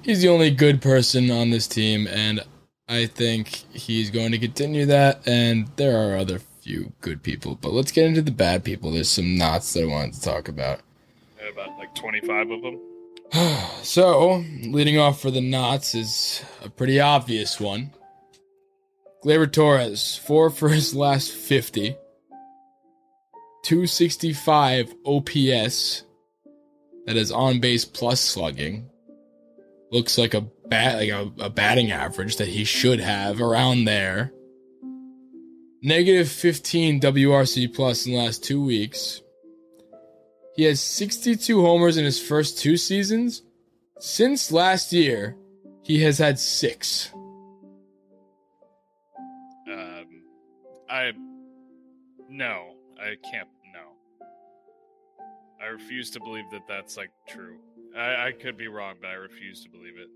he's 0.01 0.21
the 0.21 0.29
only 0.29 0.51
good 0.51 0.81
person 0.81 1.31
on 1.31 1.49
this 1.49 1.67
team, 1.67 2.07
and 2.07 2.41
I 2.87 3.05
think 3.05 3.47
he's 3.73 4.09
going 4.09 4.31
to 4.31 4.39
continue 4.39 4.85
that. 4.87 5.27
And 5.27 5.67
there 5.77 5.97
are 5.97 6.17
other 6.17 6.39
few 6.39 6.93
good 7.01 7.23
people, 7.23 7.55
but 7.55 7.71
let's 7.71 7.91
get 7.91 8.05
into 8.05 8.21
the 8.21 8.31
bad 8.31 8.63
people. 8.63 8.91
There's 8.91 9.09
some 9.09 9.37
knots 9.37 9.73
that 9.73 9.83
I 9.83 9.87
wanted 9.87 10.13
to 10.15 10.21
talk 10.21 10.47
about. 10.47 10.81
About 11.51 11.77
like 11.77 11.95
twenty 11.95 12.19
five 12.21 12.49
of 12.51 12.61
them. 12.61 12.79
so, 13.83 14.43
leading 14.63 14.97
off 14.97 15.21
for 15.21 15.31
the 15.31 15.41
knots 15.41 15.95
is 15.95 16.43
a 16.63 16.69
pretty 16.69 16.99
obvious 16.99 17.59
one. 17.59 17.91
Gleyber 19.23 19.51
Torres, 19.51 20.15
four 20.15 20.49
for 20.49 20.69
his 20.69 20.95
last 20.95 21.31
50. 21.31 21.95
265 23.63 24.93
OPS. 25.05 26.03
That 27.05 27.17
is 27.17 27.31
on 27.31 27.59
base 27.59 27.85
plus 27.85 28.21
slugging. 28.21 28.89
Looks 29.91 30.17
like 30.17 30.33
a 30.33 30.41
bat 30.41 30.97
like 30.97 31.09
a, 31.09 31.31
a 31.39 31.49
batting 31.49 31.91
average 31.91 32.37
that 32.37 32.47
he 32.47 32.63
should 32.63 32.99
have 32.99 33.41
around 33.41 33.85
there. 33.85 34.31
Negative 35.81 36.29
15 36.29 36.99
WRC 36.99 37.73
plus 37.73 38.05
in 38.05 38.13
the 38.13 38.19
last 38.19 38.43
two 38.43 38.63
weeks. 38.63 39.21
He 40.55 40.65
has 40.65 40.81
62 40.81 41.61
homers 41.61 41.97
in 41.97 42.05
his 42.05 42.21
first 42.21 42.59
two 42.59 42.77
seasons. 42.77 43.43
Since 43.99 44.51
last 44.51 44.93
year, 44.93 45.35
he 45.83 46.03
has 46.03 46.17
had 46.17 46.37
six. 46.37 47.11
I 50.89 51.11
no, 52.29 52.73
I 52.99 53.15
can't. 53.31 53.47
No, 53.73 54.35
I 55.61 55.67
refuse 55.67 56.09
to 56.11 56.19
believe 56.19 56.45
that 56.51 56.67
that's 56.67 56.97
like 56.97 57.11
true. 57.27 57.57
I, 57.97 58.27
I 58.27 58.31
could 58.31 58.57
be 58.57 58.67
wrong, 58.67 58.95
but 59.01 59.09
I 59.09 59.13
refuse 59.13 59.63
to 59.63 59.69
believe 59.69 59.97
it. 59.97 60.09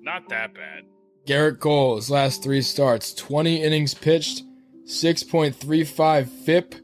Not 0.00 0.28
that 0.28 0.54
bad. 0.54 0.84
Gerrit 1.26 1.60
Cole, 1.60 1.96
his 1.96 2.10
last 2.10 2.42
three 2.42 2.62
starts, 2.62 3.12
20 3.12 3.62
innings 3.62 3.92
pitched, 3.92 4.42
6.35 4.86 6.28
FIP, 6.28 6.74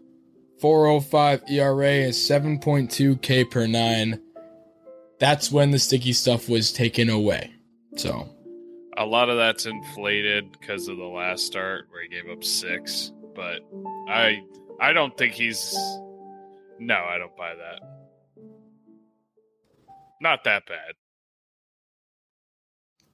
405 0.61 1.43
ERA, 1.49 1.93
and 2.05 2.13
7.2 2.13 3.23
K 3.23 3.45
per 3.45 3.67
nine. 3.67 4.21
That's 5.19 5.51
when 5.51 5.71
the 5.71 5.79
sticky 5.79 6.13
stuff 6.13 6.49
was 6.49 6.73
taken 6.73 7.09
away. 7.09 7.53
So, 7.97 8.29
A 8.99 9.05
lot 9.05 9.29
of 9.29 9.37
that's 9.37 9.67
inflated 9.67 10.53
because 10.53 10.89
of 10.89 10.97
the 10.97 11.05
last 11.05 11.47
start 11.47 11.87
where 11.91 12.03
he 12.03 12.09
gave 12.09 12.31
up 12.31 12.43
six, 12.43 13.13
but 13.35 13.61
I 14.09 14.43
I 14.81 14.93
don't 14.93 15.17
think 15.17 15.35
he's 15.35 15.75
no, 16.79 16.95
I 16.95 17.19
don't 17.19 17.37
buy 17.37 17.55
that. 17.55 17.81
Not 20.21 20.45
that 20.45 20.67
bad. 20.67 20.95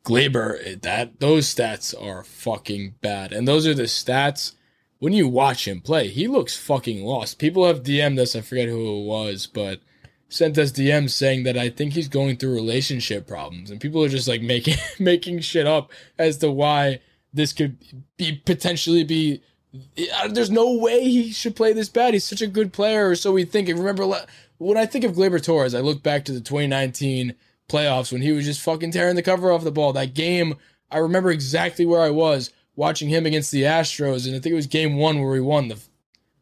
Gleyber, 0.04 0.58
eh, 0.64 0.76
that 0.82 1.20
those 1.20 1.52
stats 1.52 1.94
are 2.00 2.24
fucking 2.24 2.96
bad, 3.00 3.32
and 3.32 3.46
those 3.46 3.66
are 3.66 3.74
the 3.74 3.84
stats. 3.84 4.52
When 4.98 5.12
you 5.12 5.26
watch 5.28 5.66
him 5.66 5.80
play, 5.80 6.08
he 6.08 6.28
looks 6.28 6.56
fucking 6.56 7.04
lost. 7.04 7.38
People 7.38 7.66
have 7.66 7.82
DM'd 7.82 8.18
us. 8.20 8.36
I 8.36 8.40
forget 8.40 8.68
who 8.68 9.00
it 9.00 9.04
was, 9.04 9.48
but 9.48 9.80
sent 10.32 10.58
us 10.58 10.72
DMs 10.72 11.10
saying 11.10 11.44
that 11.44 11.56
I 11.56 11.68
think 11.68 11.92
he's 11.92 12.08
going 12.08 12.36
through 12.36 12.54
relationship 12.54 13.26
problems, 13.26 13.70
and 13.70 13.80
people 13.80 14.02
are 14.02 14.08
just 14.08 14.28
like 14.28 14.42
making 14.42 14.76
making 14.98 15.40
shit 15.40 15.66
up 15.66 15.90
as 16.18 16.38
to 16.38 16.50
why 16.50 17.00
this 17.32 17.52
could 17.52 17.76
be 18.16 18.42
potentially 18.44 19.04
be. 19.04 19.42
uh, 20.16 20.28
There's 20.28 20.50
no 20.50 20.72
way 20.76 21.02
he 21.04 21.32
should 21.32 21.56
play 21.56 21.72
this 21.72 21.88
bad. 21.88 22.14
He's 22.14 22.24
such 22.24 22.42
a 22.42 22.46
good 22.46 22.72
player, 22.72 23.10
or 23.10 23.14
so 23.16 23.32
we 23.32 23.44
think. 23.44 23.68
And 23.68 23.78
remember, 23.78 24.06
when 24.58 24.76
I 24.76 24.86
think 24.86 25.04
of 25.04 25.12
Gleyber 25.12 25.42
Torres, 25.42 25.74
I 25.74 25.80
look 25.80 26.02
back 26.02 26.24
to 26.26 26.32
the 26.32 26.40
2019 26.40 27.34
playoffs 27.68 28.12
when 28.12 28.22
he 28.22 28.32
was 28.32 28.44
just 28.44 28.60
fucking 28.60 28.90
tearing 28.90 29.16
the 29.16 29.22
cover 29.22 29.50
off 29.50 29.64
the 29.64 29.70
ball. 29.72 29.92
That 29.92 30.14
game, 30.14 30.56
I 30.90 30.98
remember 30.98 31.30
exactly 31.30 31.86
where 31.86 32.02
I 32.02 32.10
was 32.10 32.50
watching 32.76 33.08
him 33.08 33.26
against 33.26 33.50
the 33.50 33.62
Astros, 33.62 34.26
and 34.26 34.34
I 34.34 34.40
think 34.40 34.52
it 34.52 34.56
was 34.56 34.66
game 34.66 34.96
one 34.96 35.20
where 35.20 35.30
we 35.30 35.40
won 35.40 35.68
the 35.68 35.80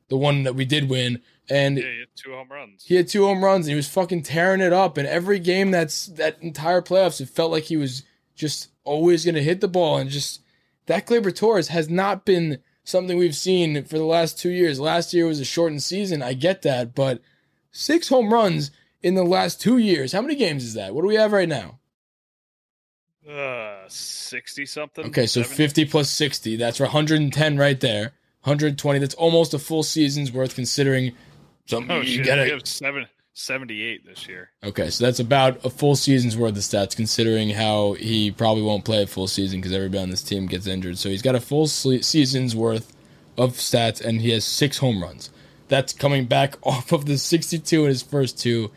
the 0.09 0.17
one 0.17 0.43
that 0.43 0.55
we 0.57 0.65
did 0.65 0.91
win. 0.91 1.21
And 1.51 1.79
Yeah, 1.79 1.85
he 1.85 1.99
had 2.01 2.09
two 2.17 2.33
home 2.33 2.49
runs. 2.51 2.85
he 2.85 2.95
had 2.95 3.09
two 3.09 3.25
home 3.27 3.45
runs 3.45 3.67
and 3.67 3.71
he 3.73 3.77
was 3.77 3.89
fucking 3.89 4.23
tearing 4.23 4.61
it 4.61 4.73
up. 4.73 4.97
And 4.97 5.07
every 5.07 5.39
game 5.39 5.71
that's 5.73 6.07
that 6.07 6.41
entire 6.41 6.81
playoffs, 6.81 7.21
it 7.21 7.29
felt 7.29 7.51
like 7.51 7.65
he 7.65 7.77
was 7.77 8.05
just 8.37 8.69
always 8.85 9.25
gonna 9.25 9.43
hit 9.43 9.61
the 9.61 9.69
ball 9.69 9.99
and 9.99 10.09
just 10.11 10.41
that 10.87 11.07
Gleyber 11.07 11.35
Torres 11.35 11.69
has 11.69 11.89
not 11.91 12.25
been 12.25 12.59
something 12.85 13.19
we've 13.19 13.37
seen 13.37 13.85
for 13.85 13.99
the 13.99 14.05
last 14.05 14.39
two 14.39 14.51
years. 14.51 14.81
Last 14.81 15.13
year 15.13 15.27
was 15.27 15.41
a 15.41 15.45
shortened 15.45 15.83
season, 15.83 16.23
I 16.23 16.33
get 16.35 16.63
that, 16.63 16.95
but 16.95 17.21
six 17.71 18.09
home 18.09 18.33
runs 18.33 18.71
in 19.03 19.15
the 19.15 19.25
last 19.25 19.61
two 19.61 19.79
years. 19.79 20.13
How 20.13 20.23
many 20.23 20.35
games 20.37 20.65
is 20.65 20.75
that? 20.75 20.95
What 20.95 21.03
do 21.03 21.09
we 21.09 21.17
have 21.17 21.33
right 21.33 21.49
now? 21.49 21.79
Uh, 23.29 23.85
sixty 23.89 24.67
something. 24.67 25.07
Okay, 25.07 25.27
so 25.27 25.43
70? 25.43 25.57
50 25.57 25.85
plus 25.87 26.11
60. 26.11 26.57
That's 26.57 26.81
110 26.81 27.59
right 27.59 27.79
there. 27.79 28.13
120. 28.43 28.99
That's 28.99 29.15
almost 29.15 29.53
a 29.55 29.59
full 29.59 29.83
season's 29.83 30.33
worth 30.33 30.55
considering 30.55 31.13
something 31.71 31.91
Oh 31.97 32.01
you 32.01 32.17
shit, 32.17 32.27
gotta 32.27 32.43
we 32.43 32.51
have 32.51 32.67
seven, 32.67 33.07
78 33.33 34.05
this 34.05 34.29
year. 34.29 34.51
Okay, 34.63 34.91
so 34.91 35.05
that's 35.05 35.21
about 35.21 35.65
a 35.65 35.71
full 35.71 35.97
season's 35.97 36.37
worth 36.37 36.57
of 36.57 36.63
stats, 36.63 36.95
considering 36.95 37.51
how 37.51 37.95
he 37.95 38.31
probably 38.31 38.63
won't 38.63 38.85
play 38.85 39.03
a 39.03 39.07
full 39.07 39.27
season 39.29 39.61
because 39.61 39.73
everybody 39.73 40.03
on 40.03 40.11
this 40.11 40.23
team 40.23 40.47
gets 40.47 40.67
injured. 40.67 40.99
So 40.99 41.09
he's 41.09 41.23
got 41.23 41.35
a 41.35 41.41
full 41.41 41.67
season's 41.67 42.55
worth 42.55 42.95
of 43.39 43.53
stats, 43.53 44.05
and 44.05 44.21
he 44.21 44.31
has 44.31 44.45
six 44.45 44.79
home 44.79 45.03
runs. 45.03 45.31
That's 45.69 45.93
coming 45.93 46.27
back 46.27 46.57
off 46.67 46.93
of 46.93 47.07
the 47.07 47.17
62 47.17 47.83
in 47.85 47.89
his 47.89 48.03
first 48.03 48.39
two. 48.39 48.71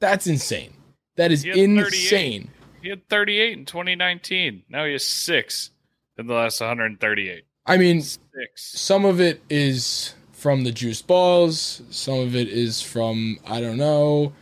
That's 0.00 0.26
insane. 0.26 0.74
That 1.16 1.30
is 1.30 1.42
He 1.42 1.50
insane. 1.62 2.50
He 2.82 2.88
had 2.88 3.06
38 3.08 3.58
in 3.58 3.64
2019. 3.66 4.62
Now 4.70 4.86
he 4.86 4.92
has 4.92 5.06
six 5.06 5.70
in 6.16 6.26
the 6.26 6.34
last 6.34 6.60
138. 6.60 7.44
I 7.66 7.76
mean, 7.76 8.00
Six. 8.00 8.80
some 8.80 9.04
of 9.04 9.20
it 9.20 9.42
is 9.50 10.14
from 10.40 10.64
the 10.64 10.72
juice 10.72 11.02
balls. 11.02 11.82
Some 11.90 12.18
of 12.20 12.34
it 12.34 12.48
is 12.48 12.80
from 12.80 13.38
I 13.46 13.60
don't 13.60 13.76
know. 13.76 14.32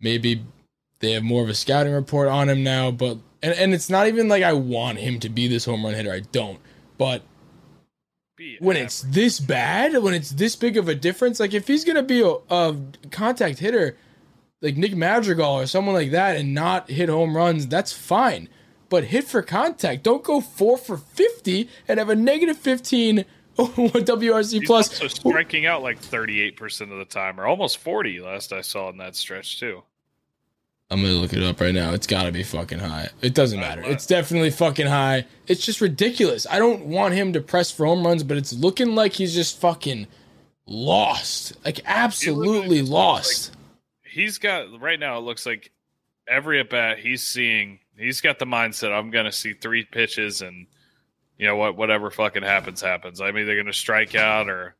Maybe 0.00 0.44
they 0.98 1.12
have 1.12 1.22
more 1.22 1.42
of 1.42 1.48
a 1.48 1.54
scouting 1.54 1.92
report 1.92 2.28
on 2.28 2.48
him 2.48 2.64
now, 2.64 2.90
but 2.90 3.18
and, 3.40 3.54
and 3.54 3.72
it's 3.72 3.88
not 3.88 4.08
even 4.08 4.28
like 4.28 4.42
I 4.42 4.52
want 4.52 4.98
him 4.98 5.20
to 5.20 5.28
be 5.28 5.46
this 5.46 5.64
home 5.64 5.84
run 5.84 5.94
hitter. 5.94 6.12
I 6.12 6.20
don't. 6.20 6.58
But 6.98 7.22
when 8.58 8.76
average. 8.76 8.86
it's 8.86 9.02
this 9.02 9.38
bad, 9.38 10.02
when 10.02 10.12
it's 10.14 10.30
this 10.30 10.56
big 10.56 10.76
of 10.76 10.88
a 10.88 10.94
difference, 10.94 11.38
like 11.38 11.54
if 11.54 11.68
he's 11.68 11.84
gonna 11.84 12.02
be 12.02 12.20
a, 12.20 12.34
a 12.50 12.76
contact 13.12 13.60
hitter, 13.60 13.96
like 14.60 14.76
Nick 14.76 14.96
Madrigal 14.96 15.60
or 15.60 15.66
someone 15.66 15.94
like 15.94 16.10
that, 16.10 16.36
and 16.36 16.52
not 16.52 16.90
hit 16.90 17.08
home 17.08 17.36
runs, 17.36 17.68
that's 17.68 17.92
fine. 17.92 18.48
But 18.88 19.04
hit 19.04 19.24
for 19.24 19.42
contact. 19.42 20.02
Don't 20.02 20.24
go 20.24 20.40
four 20.40 20.78
for 20.78 20.96
fifty 20.96 21.68
and 21.86 21.98
have 21.98 22.08
a 22.08 22.16
negative 22.16 22.56
fifteen 22.56 23.24
WRC 23.58 24.64
plus. 24.64 24.88
also 24.88 25.08
striking 25.08 25.66
out 25.66 25.82
like 25.82 26.00
38% 26.00 26.80
of 26.92 26.98
the 26.98 27.04
time, 27.04 27.40
or 27.40 27.46
almost 27.46 27.78
40 27.78 28.20
last 28.20 28.52
I 28.52 28.60
saw 28.60 28.88
in 28.90 28.98
that 28.98 29.16
stretch, 29.16 29.58
too. 29.58 29.82
I'm 30.90 31.02
gonna 31.02 31.14
look 31.14 31.34
it 31.34 31.42
up 31.42 31.60
right 31.60 31.74
now. 31.74 31.92
It's 31.92 32.06
gotta 32.06 32.32
be 32.32 32.42
fucking 32.42 32.78
high. 32.78 33.10
It 33.20 33.34
doesn't 33.34 33.60
matter. 33.60 33.82
It's 33.82 34.06
definitely 34.06 34.50
fucking 34.50 34.86
high. 34.86 35.26
It's 35.46 35.64
just 35.64 35.82
ridiculous. 35.82 36.46
I 36.50 36.58
don't 36.58 36.86
want 36.86 37.12
him 37.12 37.34
to 37.34 37.42
press 37.42 37.70
for 37.70 37.84
home 37.84 38.06
runs, 38.06 38.22
but 38.22 38.38
it's 38.38 38.54
looking 38.54 38.94
like 38.94 39.12
he's 39.12 39.34
just 39.34 39.60
fucking 39.60 40.06
lost. 40.66 41.52
Like 41.64 41.80
absolutely 41.84 42.80
lost. 42.82 43.52
He's 44.02 44.38
got, 44.38 44.80
right 44.80 44.98
now, 44.98 45.18
it 45.18 45.22
looks 45.22 45.44
like 45.44 45.70
every 46.26 46.60
at 46.60 46.70
bat 46.70 46.98
he's 46.98 47.22
seeing, 47.22 47.80
he's 47.96 48.20
got 48.22 48.38
the 48.38 48.46
mindset 48.46 48.92
I'm 48.92 49.10
going 49.10 49.26
to 49.26 49.32
see 49.32 49.52
three 49.52 49.84
pitches 49.84 50.40
and, 50.40 50.66
you 51.38 51.46
know, 51.46 51.56
what, 51.56 51.76
whatever 51.76 52.10
fucking 52.10 52.42
happens, 52.42 52.80
happens. 52.80 53.20
I'm 53.20 53.38
either 53.38 53.54
going 53.54 53.66
to 53.66 53.72
strike 53.72 54.14
out 54.14 54.48
or 54.50 54.74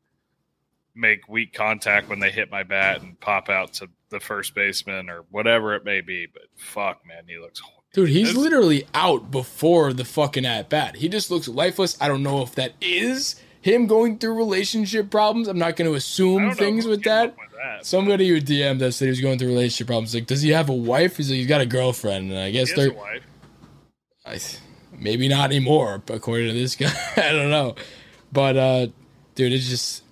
make 0.93 1.27
weak 1.29 1.53
contact 1.53 2.09
when 2.09 2.19
they 2.19 2.29
hit 2.29 2.51
my 2.51 2.63
bat 2.63 3.01
and 3.01 3.19
pop 3.19 3.49
out 3.49 3.73
to 3.73 3.87
the 4.09 4.19
first 4.19 4.53
baseman 4.53 5.09
or 5.09 5.23
whatever 5.31 5.73
it 5.75 5.85
may 5.85 6.01
be. 6.01 6.27
But 6.31 6.43
fuck, 6.57 7.05
man, 7.07 7.23
he 7.27 7.37
looks 7.39 7.61
Dude, 7.91 8.09
he's 8.09 8.35
literally 8.35 8.85
out 8.93 9.31
before 9.31 9.93
the 9.93 10.05
fucking 10.05 10.45
at 10.45 10.69
bat. 10.69 10.97
He 10.97 11.09
just 11.09 11.31
looks 11.31 11.47
lifeless. 11.47 11.97
I 11.99 12.07
don't 12.07 12.21
know 12.21 12.43
if 12.43 12.53
that 12.53 12.73
is 12.81 13.41
him 13.61 13.87
going 13.87 14.19
through 14.19 14.35
relationship 14.35 15.09
problems. 15.09 15.47
I'm 15.47 15.57
not 15.57 15.75
going 15.75 15.89
to 15.89 15.95
assume 15.95 16.53
things 16.53 16.85
with 16.85 17.03
that. 17.05 17.35
with 17.35 17.49
that. 17.57 17.87
Somebody 17.87 18.27
who 18.29 18.39
DM'd 18.39 18.83
us 18.83 18.97
said 18.97 19.05
he 19.05 19.09
was 19.09 19.21
going 19.21 19.39
through 19.39 19.47
relationship 19.47 19.87
problems. 19.87 20.13
Like, 20.13 20.27
does 20.27 20.43
he 20.43 20.51
have 20.51 20.69
a 20.69 20.73
wife? 20.73 21.17
He's 21.17 21.31
like, 21.31 21.37
he's 21.37 21.47
got 21.47 21.61
a 21.61 21.65
girlfriend, 21.65 22.29
and 22.29 22.39
I 22.39 22.51
guess 22.51 22.71
they're. 22.73 22.91
I, 24.23 24.39
maybe 24.99 25.27
not 25.27 25.51
anymore, 25.51 26.03
according 26.09 26.47
to 26.47 26.53
this 26.53 26.75
guy. 26.75 26.93
I 27.17 27.31
don't 27.31 27.49
know, 27.49 27.75
but 28.31 28.57
uh, 28.57 28.87
dude, 29.35 29.53
it's 29.53 29.69
just. 29.69 30.03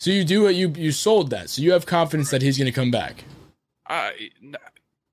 So 0.00 0.10
you 0.10 0.24
do 0.24 0.46
it. 0.46 0.52
You 0.52 0.68
you 0.76 0.92
sold 0.92 1.30
that, 1.30 1.50
so 1.50 1.62
you 1.62 1.72
have 1.72 1.86
confidence 1.86 2.30
that 2.30 2.42
he's 2.42 2.58
going 2.58 2.66
to 2.66 2.72
come 2.72 2.90
back. 2.90 3.24
I, 3.86 4.30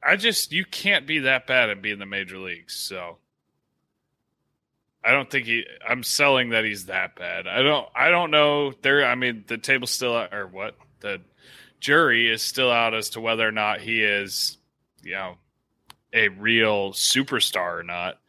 I 0.03 0.15
just 0.15 0.51
you 0.51 0.65
can't 0.65 1.07
be 1.07 1.19
that 1.19 1.47
bad 1.47 1.69
and 1.69 1.81
be 1.81 1.91
in 1.91 1.99
the 1.99 2.05
major 2.05 2.37
leagues. 2.37 2.73
So 2.73 3.17
I 5.03 5.11
don't 5.11 5.29
think 5.29 5.45
he. 5.45 5.65
I'm 5.87 6.03
selling 6.03 6.49
that 6.49 6.63
he's 6.63 6.85
that 6.85 7.15
bad. 7.15 7.47
I 7.47 7.63
don't. 7.63 7.87
I 7.95 8.09
don't 8.09 8.31
know. 8.31 8.71
There. 8.81 9.05
I 9.05 9.15
mean, 9.15 9.43
the 9.47 9.57
table's 9.57 9.91
still 9.91 10.15
out, 10.15 10.33
or 10.33 10.47
what? 10.47 10.75
The 10.99 11.21
jury 11.79 12.31
is 12.31 12.41
still 12.41 12.71
out 12.71 12.93
as 12.93 13.09
to 13.11 13.21
whether 13.21 13.47
or 13.47 13.51
not 13.51 13.81
he 13.81 14.03
is, 14.03 14.57
you 15.01 15.13
know, 15.13 15.37
a 16.13 16.27
real 16.29 16.91
superstar 16.91 17.79
or 17.79 17.83
not. 17.83 18.19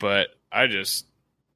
But 0.00 0.28
I 0.50 0.66
just. 0.66 1.06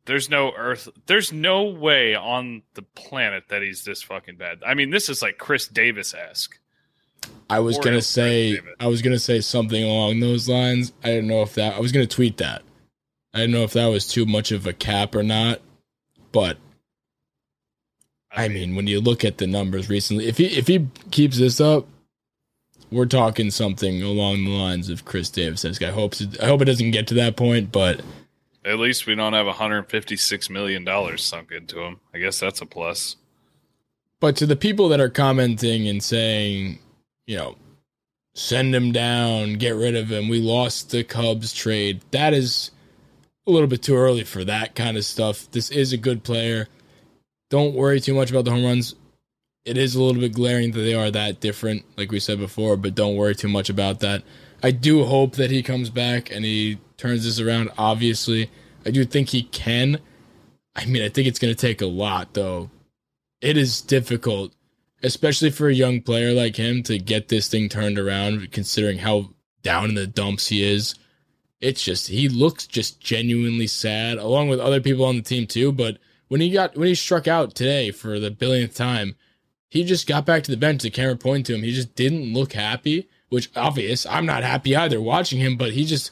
There's 0.07 0.29
no 0.29 0.53
earth. 0.55 0.89
There's 1.07 1.33
no 1.33 1.65
way 1.65 2.15
on 2.15 2.63
the 2.75 2.83
planet 2.83 3.45
that 3.49 3.63
he's 3.63 3.85
this 3.85 4.03
fucking 4.03 4.37
bad. 4.37 4.63
I 4.65 4.75
mean, 4.75 4.91
this 4.91 5.09
is 5.09 5.23
like 5.23 5.39
Chris 5.39 5.67
Davis 5.67 6.13
esque. 6.15 6.61
I 7.49 7.61
was 7.61 7.79
gonna 7.79 8.03
say 8.03 8.61
I 8.81 8.87
was 8.87 9.03
gonna 9.03 9.19
say 9.19 9.41
something 9.41 9.83
along 9.83 10.21
those 10.21 10.49
lines. 10.49 10.93
I 11.03 11.09
didn't 11.09 11.29
know 11.29 11.43
if 11.43 11.55
that 11.55 11.75
I 11.75 11.81
was 11.81 11.93
gonna 11.93 12.07
tweet 12.07 12.39
that. 12.39 12.63
I 13.33 13.41
didn't 13.41 13.53
know 13.53 13.65
if 13.65 13.73
that 13.73 13.87
was 13.87 14.07
too 14.07 14.27
much 14.27 14.53
of 14.53 14.67
a 14.67 14.73
cap 14.73 15.15
or 15.15 15.23
not. 15.23 15.61
But 16.33 16.59
I 18.31 18.49
mean, 18.49 18.75
when 18.75 18.87
you 18.87 19.01
look 19.01 19.25
at 19.25 19.39
the 19.39 19.47
numbers 19.47 19.89
recently, 19.89 20.27
if 20.27 20.39
he 20.39 20.47
if 20.47 20.67
he 20.67 20.89
keeps 21.11 21.39
this 21.39 21.61
up, 21.61 21.87
we're 22.91 23.07
talking 23.07 23.51
something 23.51 24.03
along 24.03 24.45
the 24.45 24.51
lines 24.51 24.89
of 24.89 25.05
Chris 25.05 25.31
Davis. 25.31 25.63
This 25.63 25.79
guy 25.79 25.91
hopes 25.91 26.21
it, 26.21 26.41
I 26.43 26.47
hope 26.47 26.63
it 26.63 26.67
doesn't 26.67 26.91
get 26.91 27.07
to 27.09 27.15
that 27.15 27.37
point, 27.37 27.73
but 27.73 28.01
At 28.65 28.79
least 28.79 29.07
we 29.07 29.15
don't 29.15 29.35
have 29.35 29.47
156 29.47 30.51
million 30.51 30.85
dollars 30.85 31.23
sunk 31.23 31.53
into 31.53 31.81
him. 31.81 32.01
I 32.15 32.19
guess 32.19 32.41
that's 32.41 32.61
a 32.61 32.67
plus. 32.67 33.17
But 34.21 34.37
to 34.37 34.47
the 34.47 34.57
people 34.57 34.89
that 34.89 35.01
are 35.01 35.11
commenting 35.11 35.87
and 35.87 36.03
saying, 36.03 36.79
you 37.27 37.37
know, 37.37 37.57
send 38.35 38.75
him 38.75 38.91
down, 38.91 39.55
get 39.55 39.77
rid 39.77 39.95
of 39.95 40.11
him, 40.11 40.29
we 40.29 40.41
lost 40.41 40.91
the 40.91 41.05
Cubs 41.05 41.53
trade, 41.53 42.01
that 42.11 42.33
is 42.33 42.71
a 43.47 43.51
little 43.51 43.69
bit 43.69 43.83
too 43.83 43.97
early 43.97 44.25
for 44.25 44.45
that 44.45 44.75
kind 44.75 44.97
of 44.97 45.05
stuff. 45.05 45.51
This 45.51 45.71
is 45.71 45.93
a 45.93 45.99
good 45.99 46.25
player. 46.25 46.69
Don't 47.51 47.75
worry 47.75 48.01
too 48.01 48.15
much 48.15 48.31
about 48.31 48.47
the 48.47 48.51
home 48.51 48.65
runs. 48.65 48.95
It 49.65 49.77
is 49.79 49.95
a 49.95 50.03
little 50.03 50.21
bit 50.21 50.35
glaring 50.35 50.73
that 50.73 50.81
they 50.81 50.95
are 50.95 51.11
that 51.11 51.41
different, 51.41 51.85
like 51.97 52.11
we 52.11 52.21
said 52.21 52.39
before, 52.39 52.77
but 52.77 52.95
don't 52.95 53.17
worry 53.17 53.35
too 53.35 53.49
much 53.49 53.71
about 53.71 54.01
that. 54.01 54.23
I 54.63 54.71
do 54.71 55.05
hope 55.05 55.37
that 55.37 55.51
he 55.51 55.63
comes 55.63 55.91
back 55.91 56.31
and 56.31 56.45
he 56.45 56.79
turns 56.97 57.25
this 57.25 57.41
around, 57.41 57.71
obviously. 57.79 58.51
I 58.87 58.91
do 58.91 59.05
think 59.05 59.31
he 59.31 59.43
can. 59.43 59.99
I 60.77 60.87
mean, 60.87 61.03
I 61.03 61.09
think 61.09 61.29
it's 61.29 61.39
going 61.39 61.55
to 61.55 61.61
take 61.61 61.81
a 61.81 61.87
lot, 61.87 62.35
though 62.35 62.71
it 63.45 63.59
is 63.59 63.83
difficult, 63.83 64.55
especially 65.03 65.51
for 65.51 65.69
a 65.69 65.75
young 65.75 66.01
player 66.01 66.33
like 66.33 66.57
him, 66.57 66.83
to 66.85 66.99
get 66.99 67.29
this 67.29 67.47
thing 67.47 67.69
turned 67.69 67.99
around, 67.99 68.51
considering 68.53 68.99
how 68.99 69.31
down 69.63 69.91
in 69.91 69.95
the 69.95 70.07
dumps 70.07 70.49
he 70.49 70.65
is. 70.65 70.95
It's 71.61 71.83
just 71.83 72.09
he 72.09 72.29
looks 72.29 72.67
just 72.67 73.01
genuinely 73.01 73.67
sad, 73.67 74.17
along 74.17 74.49
with 74.49 74.61
other 74.61 74.81
people 74.81 75.05
on 75.05 75.17
the 75.17 75.23
team 75.23 75.47
too. 75.47 75.73
But 75.73 75.99
when 76.29 76.41
he 76.41 76.51
got 76.51 76.77
when 76.77 76.89
he 76.89 76.95
struck 76.95 77.29
out 77.29 77.55
today 77.55 77.91
for 77.91 78.19
the 78.19 78.31
billionth 78.31 78.75
time, 78.75 79.15
he 79.69 79.85
just 79.85 80.07
got 80.07 80.25
back 80.25 80.43
to 80.45 80.51
the 80.51 80.57
bench. 80.57 80.83
The 80.83 80.91
camera 80.91 81.17
pointed 81.17 81.47
to 81.47 81.55
him. 81.55 81.63
He 81.63 81.73
just 81.73 81.95
didn't 81.95 82.33
look 82.33 82.55
happy, 82.55 83.09
which 83.29 83.51
obvious. 83.55 84.07
I'm 84.07 84.27
not 84.27 84.43
happy 84.43 84.75
either 84.75 85.03
watching 85.03 85.39
him, 85.39 85.59
but 85.59 85.73
he 85.73 85.85
just 85.85 86.11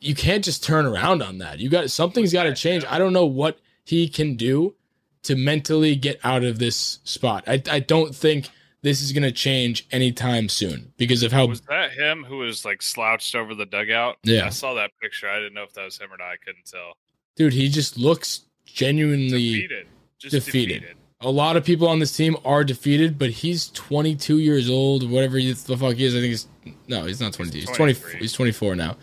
you 0.00 0.14
can't 0.14 0.44
just 0.44 0.62
turn 0.62 0.86
around 0.86 1.22
on 1.22 1.38
that. 1.38 1.58
You 1.58 1.68
got 1.68 1.90
something's 1.90 2.32
got 2.32 2.44
to 2.44 2.54
change. 2.54 2.84
I 2.88 2.98
don't 2.98 3.12
know 3.12 3.26
what 3.26 3.58
he 3.84 4.08
can 4.08 4.36
do 4.36 4.74
to 5.22 5.36
mentally 5.36 5.96
get 5.96 6.20
out 6.22 6.44
of 6.44 6.58
this 6.58 7.00
spot. 7.04 7.44
I, 7.46 7.62
I 7.70 7.80
don't 7.80 8.14
think 8.14 8.48
this 8.82 9.00
is 9.02 9.12
going 9.12 9.24
to 9.24 9.32
change 9.32 9.86
anytime 9.90 10.48
soon 10.48 10.92
because 10.96 11.22
of 11.22 11.32
how 11.32 11.46
Was 11.46 11.60
that 11.62 11.92
him 11.92 12.24
who 12.24 12.38
was 12.38 12.64
like 12.64 12.82
slouched 12.82 13.34
over 13.34 13.54
the 13.54 13.66
dugout? 13.66 14.18
Yeah. 14.22 14.46
I 14.46 14.50
saw 14.50 14.74
that 14.74 14.92
picture. 15.00 15.28
I 15.28 15.36
didn't 15.36 15.54
know 15.54 15.64
if 15.64 15.72
that 15.72 15.84
was 15.84 15.98
him 15.98 16.12
or 16.12 16.16
not. 16.16 16.28
I 16.28 16.36
couldn't 16.36 16.66
tell. 16.66 16.92
dude 17.34 17.52
he 17.52 17.68
just 17.68 17.98
looks 17.98 18.42
genuinely 18.64 19.28
Defeated. 19.54 19.86
Just 20.18 20.34
defeated. 20.34 20.82
defeated. 20.82 20.96
a 21.20 21.30
lot 21.30 21.56
of 21.56 21.64
people 21.64 21.88
on 21.88 21.98
this 21.98 22.16
team 22.16 22.36
are 22.44 22.62
defeated, 22.64 23.18
but 23.18 23.30
he's 23.30 23.68
22 23.70 24.38
years 24.38 24.70
old, 24.70 25.10
whatever 25.10 25.38
he, 25.38 25.52
the 25.52 25.76
fuck 25.76 25.96
he 25.96 26.04
is. 26.04 26.14
I 26.14 26.20
think 26.20 26.30
he's 26.30 26.46
no, 26.86 27.04
he's 27.04 27.20
not 27.20 27.32
22. 27.32 27.58
He's, 27.58 27.70
20. 27.70 27.94
He's 28.18 28.32
24 28.32 28.76
now. 28.76 28.96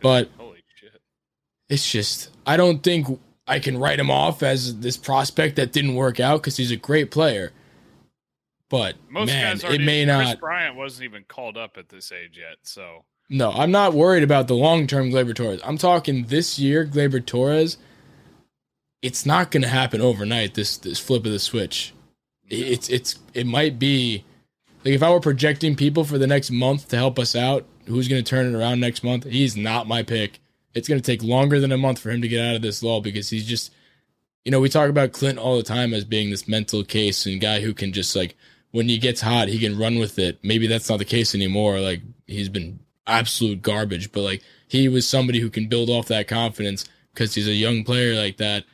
But 0.00 0.30
Holy 0.38 0.62
shit. 0.76 1.00
it's 1.68 1.90
just 1.90 2.30
I 2.46 2.56
don't 2.56 2.82
think 2.82 3.20
I 3.46 3.58
can 3.58 3.78
write 3.78 3.98
him 3.98 4.10
off 4.10 4.42
as 4.42 4.78
this 4.80 4.96
prospect 4.96 5.56
that 5.56 5.72
didn't 5.72 5.94
work 5.94 6.20
out 6.20 6.40
because 6.40 6.56
he's 6.56 6.70
a 6.70 6.76
great 6.76 7.10
player. 7.10 7.52
But 8.68 8.94
Most 9.08 9.26
man, 9.28 9.56
guys 9.58 9.64
it 9.74 9.80
may 9.80 10.04
Chris 10.04 10.06
not. 10.16 10.40
Bryant 10.40 10.76
wasn't 10.76 11.04
even 11.04 11.24
called 11.24 11.56
up 11.56 11.76
at 11.76 11.88
this 11.88 12.12
age 12.12 12.38
yet. 12.38 12.56
So 12.62 13.04
No, 13.28 13.50
I'm 13.50 13.72
not 13.72 13.94
worried 13.94 14.22
about 14.22 14.46
the 14.48 14.54
long 14.54 14.86
term 14.86 15.10
Gleyber 15.10 15.34
Torres. 15.34 15.60
I'm 15.64 15.76
talking 15.78 16.26
this 16.26 16.58
year, 16.58 16.86
Gleyber 16.86 17.24
Torres. 17.24 17.78
It's 19.02 19.24
not 19.24 19.50
going 19.50 19.62
to 19.62 19.68
happen 19.68 20.00
overnight. 20.00 20.54
This 20.54 20.76
this 20.76 20.98
flip 20.98 21.24
of 21.26 21.32
the 21.32 21.38
switch. 21.38 21.92
It- 22.48 22.56
It's 22.68 22.88
it's 22.88 23.18
it 23.34 23.46
might 23.46 23.78
be 23.78 24.24
like 24.84 24.94
if 24.94 25.02
I 25.02 25.10
were 25.10 25.20
projecting 25.20 25.74
people 25.74 26.04
for 26.04 26.18
the 26.18 26.26
next 26.26 26.50
month 26.50 26.88
to 26.88 26.96
help 26.96 27.18
us 27.18 27.34
out, 27.34 27.66
who's 27.86 28.08
going 28.08 28.22
to 28.22 28.28
turn 28.28 28.46
it 28.46 28.58
around 28.58 28.80
next 28.80 29.04
month? 29.04 29.24
He's 29.24 29.56
not 29.56 29.88
my 29.88 30.02
pick. 30.02 30.40
It's 30.74 30.88
going 30.88 31.00
to 31.00 31.04
take 31.04 31.22
longer 31.22 31.60
than 31.60 31.72
a 31.72 31.78
month 31.78 31.98
for 31.98 32.10
him 32.10 32.22
to 32.22 32.28
get 32.28 32.44
out 32.44 32.56
of 32.56 32.62
this 32.62 32.82
lull 32.82 33.00
because 33.00 33.28
he's 33.28 33.46
just, 33.46 33.72
you 34.44 34.52
know, 34.52 34.60
we 34.60 34.68
talk 34.68 34.88
about 34.88 35.12
Clint 35.12 35.38
all 35.38 35.56
the 35.56 35.62
time 35.62 35.92
as 35.92 36.04
being 36.04 36.30
this 36.30 36.46
mental 36.46 36.84
case 36.84 37.26
and 37.26 37.40
guy 37.40 37.60
who 37.60 37.74
can 37.74 37.92
just 37.92 38.14
like 38.14 38.36
when 38.70 38.88
he 38.88 38.98
gets 38.98 39.20
hot, 39.20 39.48
he 39.48 39.58
can 39.58 39.78
run 39.78 39.98
with 39.98 40.18
it. 40.18 40.38
Maybe 40.42 40.66
that's 40.66 40.88
not 40.88 40.98
the 40.98 41.04
case 41.04 41.34
anymore. 41.34 41.80
Like 41.80 42.02
he's 42.26 42.48
been 42.48 42.80
absolute 43.06 43.62
garbage, 43.62 44.12
but 44.12 44.22
like 44.22 44.42
he 44.68 44.88
was 44.88 45.08
somebody 45.08 45.40
who 45.40 45.50
can 45.50 45.68
build 45.68 45.90
off 45.90 46.06
that 46.08 46.28
confidence 46.28 46.84
because 47.12 47.34
he's 47.34 47.48
a 47.48 47.52
young 47.52 47.84
player 47.84 48.14
like 48.14 48.36
that. 48.36 48.64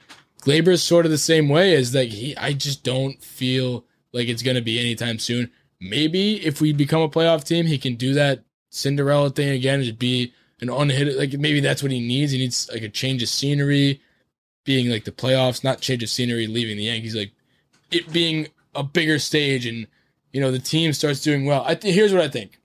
Gleyber's 0.43 0.83
sort 0.83 1.07
of 1.07 1.11
the 1.11 1.19
same 1.19 1.49
way 1.49 1.75
as 1.75 1.95
like 1.95 2.11
he 2.11 2.37
I 2.37 2.53
just 2.53 2.85
don't 2.85 3.23
feel 3.23 3.85
like 4.13 4.29
it's 4.29 4.43
gonna 4.43 4.61
be 4.61 4.79
anytime 4.79 5.19
soon. 5.19 5.51
Maybe 5.81 6.45
if 6.45 6.61
we 6.61 6.73
become 6.73 7.03
a 7.03 7.09
playoff 7.09 7.45
team, 7.45 7.67
he 7.67 7.79
can 7.79 7.97
do 7.97 8.15
that 8.15 8.45
Cinderella 8.71 9.31
thing 9.31 9.51
again, 9.51 9.83
just 9.83 9.99
be 9.99 10.33
an 10.61 10.71
unhit 10.71 11.17
like 11.17 11.33
maybe 11.35 11.61
that's 11.61 11.83
what 11.83 11.93
he 11.93 12.01
needs. 12.01 12.33
He 12.33 12.39
needs 12.39 12.69
like 12.73 12.83
a 12.83 12.89
change 12.89 13.23
of 13.23 13.29
scenery, 13.29 14.01
being 14.65 14.91
like 14.91 15.05
the 15.05 15.13
playoffs, 15.13 15.65
not 15.65 15.81
change 15.81 16.03
of 16.03 16.11
scenery, 16.11 16.47
leaving 16.47 16.77
the 16.77 16.85
Yankees, 16.85 17.15
like 17.15 17.33
it 17.91 18.13
being 18.13 18.49
a 18.75 18.83
bigger 18.83 19.19
stage 19.19 19.67
and 19.67 19.87
you 20.33 20.41
know 20.41 20.51
the 20.51 20.59
team 20.59 20.93
starts 20.93 21.21
doing 21.23 21.47
well. 21.47 21.65
I 21.67 21.75
th- 21.75 21.95
here's 21.95 22.13
what 22.13 22.23
I 22.23 22.29
think. 22.29 22.59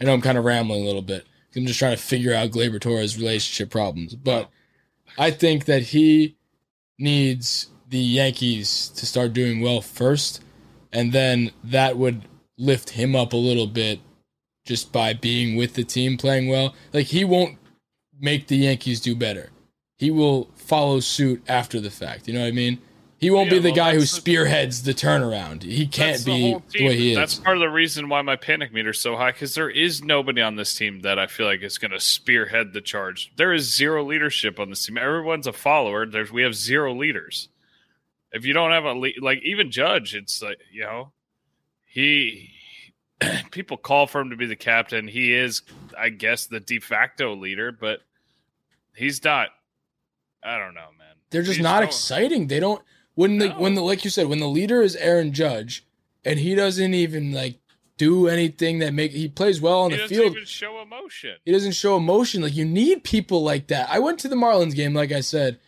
I 0.00 0.04
know 0.04 0.14
I'm 0.14 0.20
kind 0.20 0.38
of 0.38 0.44
rambling 0.44 0.82
a 0.82 0.86
little 0.86 1.02
bit. 1.02 1.26
I'm 1.56 1.66
just 1.66 1.78
trying 1.78 1.96
to 1.96 2.02
figure 2.02 2.32
out 2.32 2.50
Gleyber 2.50 2.80
Torres' 2.80 3.18
relationship 3.18 3.70
problems, 3.70 4.14
but 4.14 4.48
I 5.18 5.32
think 5.32 5.64
that 5.64 5.82
he 5.82 6.36
needs 6.98 7.68
the 7.88 7.98
Yankees 7.98 8.88
to 8.90 9.04
start 9.04 9.32
doing 9.32 9.60
well 9.60 9.80
first, 9.80 10.42
and 10.92 11.12
then 11.12 11.50
that 11.64 11.96
would 11.96 12.22
lift 12.56 12.90
him 12.90 13.16
up 13.16 13.32
a 13.32 13.36
little 13.36 13.66
bit 13.66 13.98
just 14.64 14.92
by 14.92 15.12
being 15.14 15.56
with 15.56 15.74
the 15.74 15.84
team 15.84 16.16
playing 16.16 16.48
well. 16.48 16.74
Like 16.92 17.06
he 17.06 17.24
won't 17.24 17.58
make 18.20 18.46
the 18.46 18.56
Yankees 18.56 19.00
do 19.00 19.14
better. 19.16 19.50
He 19.96 20.10
will 20.10 20.50
follow 20.54 21.00
suit 21.00 21.42
after 21.48 21.80
the 21.80 21.90
fact. 21.90 22.26
You 22.28 22.34
know 22.34 22.40
what 22.40 22.46
I 22.48 22.52
mean? 22.52 22.78
He 23.18 23.30
won't 23.30 23.48
Yeah, 23.50 23.56
be 23.58 23.58
the 23.64 23.68
well, 23.68 23.76
guy 23.76 23.92
who 23.92 23.98
that's 23.98 24.12
the- 24.12 24.20
spearheads 24.20 24.82
the 24.84 24.94
turnaround. 24.94 25.62
He 25.62 25.86
can't 25.86 26.12
That's 26.12 26.24
the 26.24 26.32
be 26.32 26.78
the, 26.78 26.86
way 26.86 26.96
he 26.96 27.10
is. 27.10 27.16
That's 27.18 27.34
part 27.34 27.56
of 27.58 27.60
the 27.60 27.68
reason 27.68 28.08
why 28.08 28.22
my 28.22 28.36
panic 28.36 28.72
meter's 28.72 28.98
so 28.98 29.14
high 29.16 29.32
because 29.32 29.54
there 29.54 29.68
is 29.68 30.02
nobody 30.02 30.40
on 30.40 30.56
this 30.56 30.74
team 30.74 31.00
that 31.00 31.18
I 31.18 31.26
feel 31.26 31.44
like 31.44 31.62
is 31.62 31.76
going 31.76 31.90
to 31.90 32.00
spearhead 32.00 32.72
the 32.72 32.80
charge. 32.80 33.30
There 33.36 33.52
is 33.52 33.76
zero 33.76 34.02
leadership 34.04 34.58
on 34.58 34.70
this 34.70 34.86
team. 34.86 34.96
Everyone's 34.96 35.46
a 35.46 35.52
follower. 35.52 36.06
There's 36.06 36.32
we 36.32 36.42
have 36.44 36.54
zero 36.54 36.94
leaders. 36.94 37.48
If 38.32 38.46
you 38.46 38.54
don't 38.54 38.70
have 38.70 38.84
a 38.84 38.94
lead, 38.94 39.20
like 39.20 39.42
even 39.42 39.70
Judge, 39.70 40.14
it's 40.14 40.40
like 40.40 40.58
you 40.72 40.84
know, 40.84 41.12
he 41.84 42.49
people 43.50 43.76
call 43.76 44.06
for 44.06 44.20
him 44.20 44.30
to 44.30 44.36
be 44.36 44.46
the 44.46 44.56
captain. 44.56 45.06
He 45.08 45.34
is, 45.34 45.62
I 45.98 46.08
guess, 46.10 46.46
the 46.46 46.60
de 46.60 46.78
facto 46.78 47.34
leader, 47.34 47.72
but 47.72 48.00
he's 48.94 49.22
not. 49.24 49.48
I 50.42 50.58
don't 50.58 50.74
know, 50.74 50.88
man. 50.98 51.14
They're 51.30 51.42
just 51.42 51.58
They 51.58 51.62
not 51.62 51.80
don't- 51.80 51.88
exciting. 51.88 52.46
They 52.46 52.60
don't 52.60 52.82
when 53.14 53.38
the 53.38 53.48
No. 53.48 53.58
when 53.58 53.74
the 53.74 53.82
like 53.82 54.04
you 54.04 54.10
said 54.10 54.26
when 54.28 54.40
the 54.40 54.48
leader 54.48 54.82
is 54.82 54.96
Aaron 54.96 55.32
Judge 55.32 55.84
and 56.24 56.38
he 56.38 56.54
doesn't 56.54 56.94
even 56.94 57.32
like 57.32 57.58
do 57.98 58.26
anything 58.28 58.78
that 58.78 58.94
make 58.94 59.12
he 59.12 59.28
plays 59.28 59.60
well 59.60 59.80
on 59.80 59.90
He 59.90 59.96
the 59.96 60.02
doesn't 60.04 60.16
field. 60.16 60.32
even 60.32 60.46
show 60.46 60.80
emotion. 60.80 61.36
He 61.44 61.52
doesn't 61.52 61.72
show 61.72 61.96
emotion. 61.98 62.40
Like 62.42 62.54
you 62.56 62.64
need 62.64 63.04
people 63.04 63.42
like 63.42 63.66
that. 63.66 63.88
I 63.90 63.98
went 63.98 64.18
to 64.20 64.28
the 64.28 64.36
Marlins 64.36 64.74
game, 64.74 64.94
like 64.94 65.12
I 65.12 65.20
said, 65.20 65.58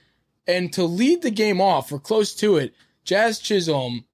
And 0.47 0.73
to 0.73 0.85
lead 0.85 1.23
the 1.23 1.31
game 1.31 1.61
off, 1.61 1.93
we're 1.93 1.99
close 2.01 2.35
to 2.37 2.57
it. 2.57 2.75
Jazz 3.05 3.39
Chisholm, 3.39 4.07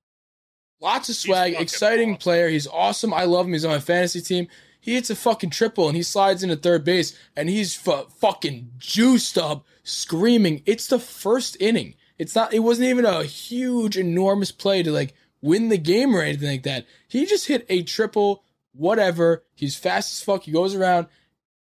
lots 0.81 1.09
of 1.09 1.15
swag, 1.17 1.55
exciting 1.59 2.11
awesome. 2.11 2.19
player. 2.19 2.49
He's 2.49 2.67
awesome. 2.67 3.13
I 3.13 3.25
love 3.25 3.47
him. 3.47 3.53
He's 3.53 3.65
on 3.65 3.73
my 3.73 3.81
fantasy 3.81 4.21
team. 4.21 4.49
He 4.81 4.95
hits 4.95 5.11
a 5.11 5.17
fucking 5.17 5.51
triple 5.51 5.89
and 5.89 5.97
he 5.97 6.03
slides 6.03 6.43
into 6.43 6.57
third 6.57 6.85
base 6.85 7.19
and 7.37 7.49
he's 7.51 7.75
fu- 7.75 8.07
fucking 8.21 8.71
juiced 8.79 9.37
up, 9.37 9.67
screaming. 9.83 10.63
It's 10.67 10.87
the 10.87 10.99
first 10.99 11.57
inning. 11.61 11.95
It's 12.19 12.35
not. 12.35 12.55
It 12.55 12.61
wasn't 12.61 12.89
even 12.89 13.05
a 13.05 13.25
huge, 13.25 13.97
enormous 13.97 14.51
play 14.53 14.83
to 14.83 14.91
like 14.91 15.15
win 15.43 15.69
the 15.69 15.79
game 15.79 16.17
or 16.17 16.21
anything 16.23 16.49
like 16.49 16.63
that. 16.65 16.87
He 17.09 17.27
just 17.27 17.47
hit 17.47 17.67
a 17.69 17.83
triple, 17.83 18.45
whatever. 18.73 19.45
He's 19.55 19.77
fast 19.77 20.13
as 20.13 20.23
fuck. 20.23 20.45
He 20.45 20.53
goes 20.53 20.75
around, 20.75 21.07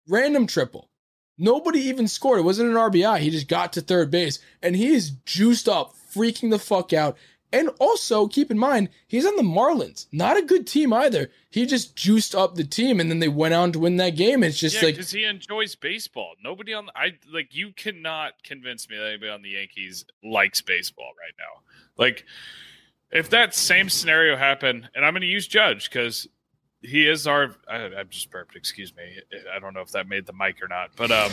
random 0.09 0.47
triple. 0.47 0.91
Nobody 1.37 1.81
even 1.81 2.07
scored. 2.07 2.39
It 2.39 2.45
wasn't 2.45 2.71
an 2.71 2.77
RBI. 2.77 3.19
He 3.19 3.31
just 3.31 3.49
got 3.49 3.73
to 3.73 3.81
third 3.81 4.11
base 4.11 4.39
and 4.63 4.77
he 4.77 4.89
is 4.95 5.11
juiced 5.25 5.69
up, 5.69 5.95
freaking 6.15 6.51
the 6.51 6.59
fuck 6.59 6.93
out. 6.93 7.17
And 7.55 7.71
also, 7.79 8.27
keep 8.27 8.51
in 8.51 8.59
mind, 8.59 8.89
he's 9.07 9.25
on 9.25 9.37
the 9.37 9.43
Marlins. 9.43 10.07
Not 10.11 10.37
a 10.37 10.43
good 10.43 10.67
team 10.67 10.93
either. 10.93 11.31
He 11.51 11.67
just 11.67 11.95
juiced 11.95 12.35
up 12.35 12.57
the 12.57 12.65
team 12.65 12.99
and 12.99 13.09
then 13.09 13.21
they 13.21 13.29
went 13.29 13.55
on 13.55 13.71
to 13.71 13.79
win 13.79 13.97
that 13.99 14.17
game. 14.17 14.43
It's 14.43 14.59
just 14.59 14.75
yeah, 14.75 14.87
like, 14.87 14.97
because 14.97 15.13
he 15.13 15.23
enjoys 15.23 15.77
baseball. 15.77 16.33
Nobody 16.43 16.75
on 16.75 16.89
I 16.97 17.13
like 17.33 17.55
you 17.55 17.71
cannot 17.71 18.43
convince 18.43 18.91
me 18.91 18.97
that 18.97 19.07
anybody 19.07 19.31
on 19.31 19.43
the 19.43 19.51
Yankees 19.51 20.05
likes 20.25 20.63
baseball 20.63 21.13
right 21.17 21.35
now. 21.39 21.63
Like, 21.97 22.25
if 23.13 23.31
that 23.31 23.55
same 23.55 23.89
scenario 23.89 24.37
happened, 24.37 24.91
and 24.93 25.05
I'm 25.05 25.13
going 25.13 25.21
to 25.21 25.29
use 25.29 25.47
Judge 25.47 25.89
because 25.89 26.27
he 26.83 27.07
is 27.07 27.29
our. 27.29 27.55
I, 27.71 27.77
I'm 27.77 28.09
just 28.09 28.33
burped. 28.33 28.57
Excuse 28.57 28.93
me. 28.97 29.21
I 29.55 29.61
don't 29.61 29.75
know 29.75 29.81
if 29.81 29.93
that 29.93 30.09
made 30.09 30.27
the 30.27 30.33
mic 30.33 30.61
or 30.61 30.67
not, 30.67 30.91
but 30.97 31.13
um, 31.13 31.31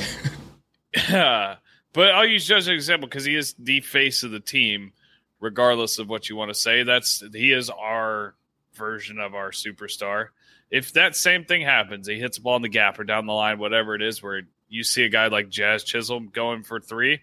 but 1.93 2.11
I'll 2.11 2.27
use 2.27 2.45
Judge 2.45 2.59
as 2.59 2.67
an 2.67 2.75
example 2.75 3.09
because 3.09 3.25
he 3.25 3.35
is 3.35 3.55
the 3.57 3.79
face 3.81 4.21
of 4.21 4.29
the 4.29 4.39
team, 4.39 4.93
regardless 5.41 5.99
of 5.99 6.07
what 6.07 6.29
you 6.29 6.37
want 6.37 6.49
to 6.49 6.59
say. 6.59 6.83
That's 6.83 7.21
he 7.33 7.51
is 7.51 7.69
our 7.69 8.35
version 8.73 9.19
of 9.19 9.35
our 9.35 9.51
superstar 9.51 10.29
if 10.71 10.93
that 10.93 11.17
same 11.17 11.43
thing 11.43 11.61
happens, 11.61 12.07
he 12.07 12.17
hits 12.17 12.37
a 12.37 12.41
ball 12.41 12.55
in 12.55 12.61
the 12.61 12.69
gap 12.69 12.97
or 12.97 13.03
down 13.03 13.25
the 13.25 13.33
line, 13.33 13.59
whatever 13.59 13.93
it 13.93 14.01
is, 14.01 14.23
where 14.23 14.43
you 14.69 14.83
see 14.83 15.03
a 15.03 15.09
guy 15.09 15.27
like 15.27 15.49
Jazz 15.49 15.83
Chisholm 15.83 16.29
going 16.33 16.63
for 16.63 16.79
three, 16.79 17.21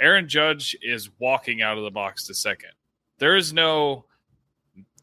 Aaron 0.00 0.28
Judge 0.28 0.74
is 0.82 1.10
walking 1.18 1.60
out 1.60 1.76
of 1.76 1.84
the 1.84 1.90
box 1.90 2.26
to 2.26 2.34
second. 2.34 2.70
There 3.18 3.36
is 3.36 3.52
no 3.52 4.06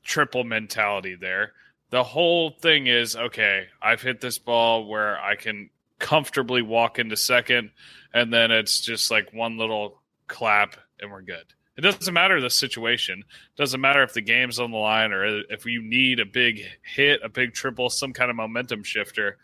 triple 0.03 0.43
mentality 0.43 1.15
there. 1.15 1.53
The 1.91 2.03
whole 2.03 2.49
thing 2.49 2.87
is 2.87 3.15
okay, 3.15 3.67
I've 3.79 4.01
hit 4.01 4.19
this 4.19 4.39
ball 4.39 4.87
where 4.87 5.21
I 5.21 5.35
can 5.35 5.69
comfortably 5.99 6.63
walk 6.63 6.97
into 6.97 7.15
second, 7.15 7.69
and 8.11 8.33
then 8.33 8.49
it's 8.49 8.81
just 8.81 9.11
like 9.11 9.31
one 9.31 9.59
little 9.59 10.01
clap 10.27 10.75
and 10.99 11.11
we're 11.11 11.21
good. 11.21 11.45
It 11.75 11.81
doesn't 11.81 12.13
matter 12.13 12.39
the 12.39 12.49
situation. 12.49 13.19
It 13.19 13.57
Doesn't 13.57 13.81
matter 13.81 14.03
if 14.03 14.13
the 14.13 14.21
game's 14.21 14.59
on 14.59 14.71
the 14.71 14.77
line 14.77 15.11
or 15.11 15.41
if 15.49 15.65
you 15.65 15.81
need 15.81 16.19
a 16.19 16.25
big 16.25 16.61
hit, 16.83 17.21
a 17.23 17.29
big 17.29 17.53
triple, 17.53 17.89
some 17.89 18.13
kind 18.13 18.29
of 18.29 18.35
momentum 18.35 18.83
shifter. 18.83 19.37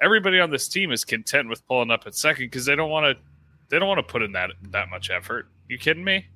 Everybody 0.00 0.40
on 0.40 0.50
this 0.50 0.68
team 0.68 0.90
is 0.90 1.04
content 1.04 1.48
with 1.48 1.66
pulling 1.66 1.90
up 1.90 2.04
at 2.06 2.14
second 2.14 2.46
because 2.46 2.66
they 2.66 2.74
don't 2.74 2.90
want 2.90 3.16
to. 3.16 3.22
They 3.68 3.78
don't 3.78 3.88
want 3.88 3.98
to 3.98 4.12
put 4.12 4.22
in 4.22 4.32
that 4.32 4.50
that 4.70 4.88
much 4.90 5.10
effort. 5.10 5.48
You 5.68 5.78
kidding 5.78 6.04
me? 6.04 6.26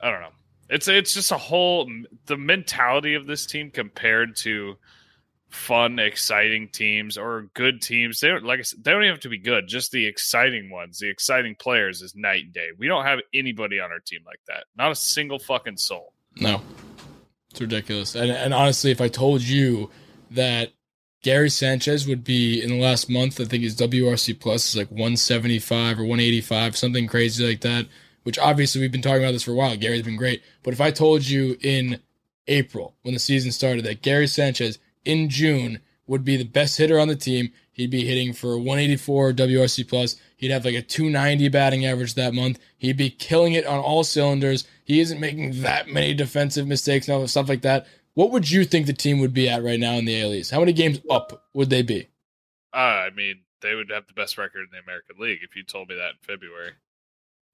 I 0.00 0.10
don't 0.10 0.20
know. 0.20 0.32
It's 0.68 0.88
it's 0.88 1.14
just 1.14 1.32
a 1.32 1.38
whole 1.38 1.90
the 2.26 2.36
mentality 2.36 3.14
of 3.14 3.26
this 3.26 3.44
team 3.46 3.70
compared 3.70 4.36
to 4.36 4.76
fun, 5.52 5.98
exciting 5.98 6.68
teams 6.68 7.18
or 7.18 7.48
good 7.54 7.82
teams. 7.82 8.20
They 8.20 8.28
don't 8.28 8.44
like 8.44 8.60
I 8.60 8.62
said, 8.62 8.82
they 8.82 8.90
don't 8.90 9.02
even 9.02 9.14
have 9.14 9.20
to 9.20 9.28
be 9.28 9.38
good. 9.38 9.68
Just 9.68 9.92
the 9.92 10.06
exciting 10.06 10.70
ones, 10.70 10.98
the 10.98 11.10
exciting 11.10 11.54
players 11.54 12.02
is 12.02 12.14
night 12.14 12.44
and 12.44 12.52
day. 12.52 12.68
We 12.78 12.88
don't 12.88 13.04
have 13.04 13.20
anybody 13.34 13.78
on 13.78 13.90
our 13.90 14.00
team 14.00 14.20
like 14.26 14.40
that. 14.48 14.64
Not 14.76 14.92
a 14.92 14.96
single 14.96 15.38
fucking 15.38 15.76
soul. 15.76 16.14
No, 16.36 16.62
it's 17.50 17.60
ridiculous. 17.60 18.14
And, 18.14 18.30
and 18.30 18.54
honestly, 18.54 18.90
if 18.90 19.00
I 19.00 19.08
told 19.08 19.42
you 19.42 19.90
that 20.30 20.72
Gary 21.22 21.50
Sanchez 21.50 22.06
would 22.06 22.24
be 22.24 22.62
in 22.62 22.70
the 22.70 22.80
last 22.80 23.10
month, 23.10 23.40
I 23.40 23.44
think 23.44 23.62
his 23.62 23.76
WRC 23.76 24.40
plus 24.40 24.70
is 24.70 24.76
like 24.76 24.90
175 24.90 25.98
or 25.98 26.02
185, 26.02 26.76
something 26.76 27.06
crazy 27.06 27.46
like 27.46 27.60
that. 27.60 27.86
Which 28.24 28.38
obviously 28.38 28.80
we've 28.80 28.92
been 28.92 29.02
talking 29.02 29.22
about 29.22 29.32
this 29.32 29.42
for 29.42 29.50
a 29.50 29.54
while. 29.54 29.76
Gary's 29.76 30.02
been 30.02 30.16
great, 30.16 30.44
but 30.62 30.72
if 30.72 30.80
I 30.80 30.92
told 30.92 31.26
you 31.26 31.56
in 31.60 32.00
April 32.46 32.94
when 33.02 33.14
the 33.14 33.20
season 33.20 33.50
started 33.50 33.84
that 33.84 34.02
Gary 34.02 34.28
Sanchez 34.28 34.78
in 35.04 35.28
June 35.28 35.80
would 36.06 36.24
be 36.24 36.36
the 36.36 36.44
best 36.44 36.78
hitter 36.78 36.98
on 36.98 37.08
the 37.08 37.16
team, 37.16 37.52
he'd 37.72 37.90
be 37.90 38.04
hitting 38.04 38.32
for 38.32 38.56
184 38.58 39.32
WRC 39.32 39.88
plus. 39.88 40.16
He'd 40.36 40.50
have 40.50 40.64
like 40.64 40.74
a 40.74 40.82
290 40.82 41.48
batting 41.48 41.86
average 41.86 42.14
that 42.14 42.34
month. 42.34 42.58
He'd 42.78 42.96
be 42.96 43.10
killing 43.10 43.52
it 43.52 43.66
on 43.66 43.78
all 43.78 44.04
cylinders. 44.04 44.66
He 44.84 45.00
isn't 45.00 45.20
making 45.20 45.62
that 45.62 45.88
many 45.88 46.14
defensive 46.14 46.66
mistakes 46.66 47.08
and 47.08 47.30
stuff 47.30 47.48
like 47.48 47.62
that. 47.62 47.86
What 48.14 48.30
would 48.30 48.50
you 48.50 48.64
think 48.64 48.86
the 48.86 48.92
team 48.92 49.20
would 49.20 49.32
be 49.32 49.48
at 49.48 49.62
right 49.62 49.80
now 49.80 49.94
in 49.94 50.04
the 50.04 50.12
East? 50.12 50.50
How 50.50 50.60
many 50.60 50.72
games 50.72 51.00
up 51.08 51.46
would 51.54 51.70
they 51.70 51.82
be? 51.82 52.08
Uh, 52.74 52.76
I 53.06 53.10
mean, 53.16 53.40
they 53.62 53.74
would 53.74 53.90
have 53.90 54.06
the 54.06 54.12
best 54.12 54.36
record 54.36 54.62
in 54.62 54.68
the 54.72 54.82
American 54.82 55.16
League 55.18 55.40
if 55.42 55.56
you 55.56 55.62
told 55.62 55.88
me 55.88 55.94
that 55.94 56.10
in 56.10 56.16
February. 56.20 56.72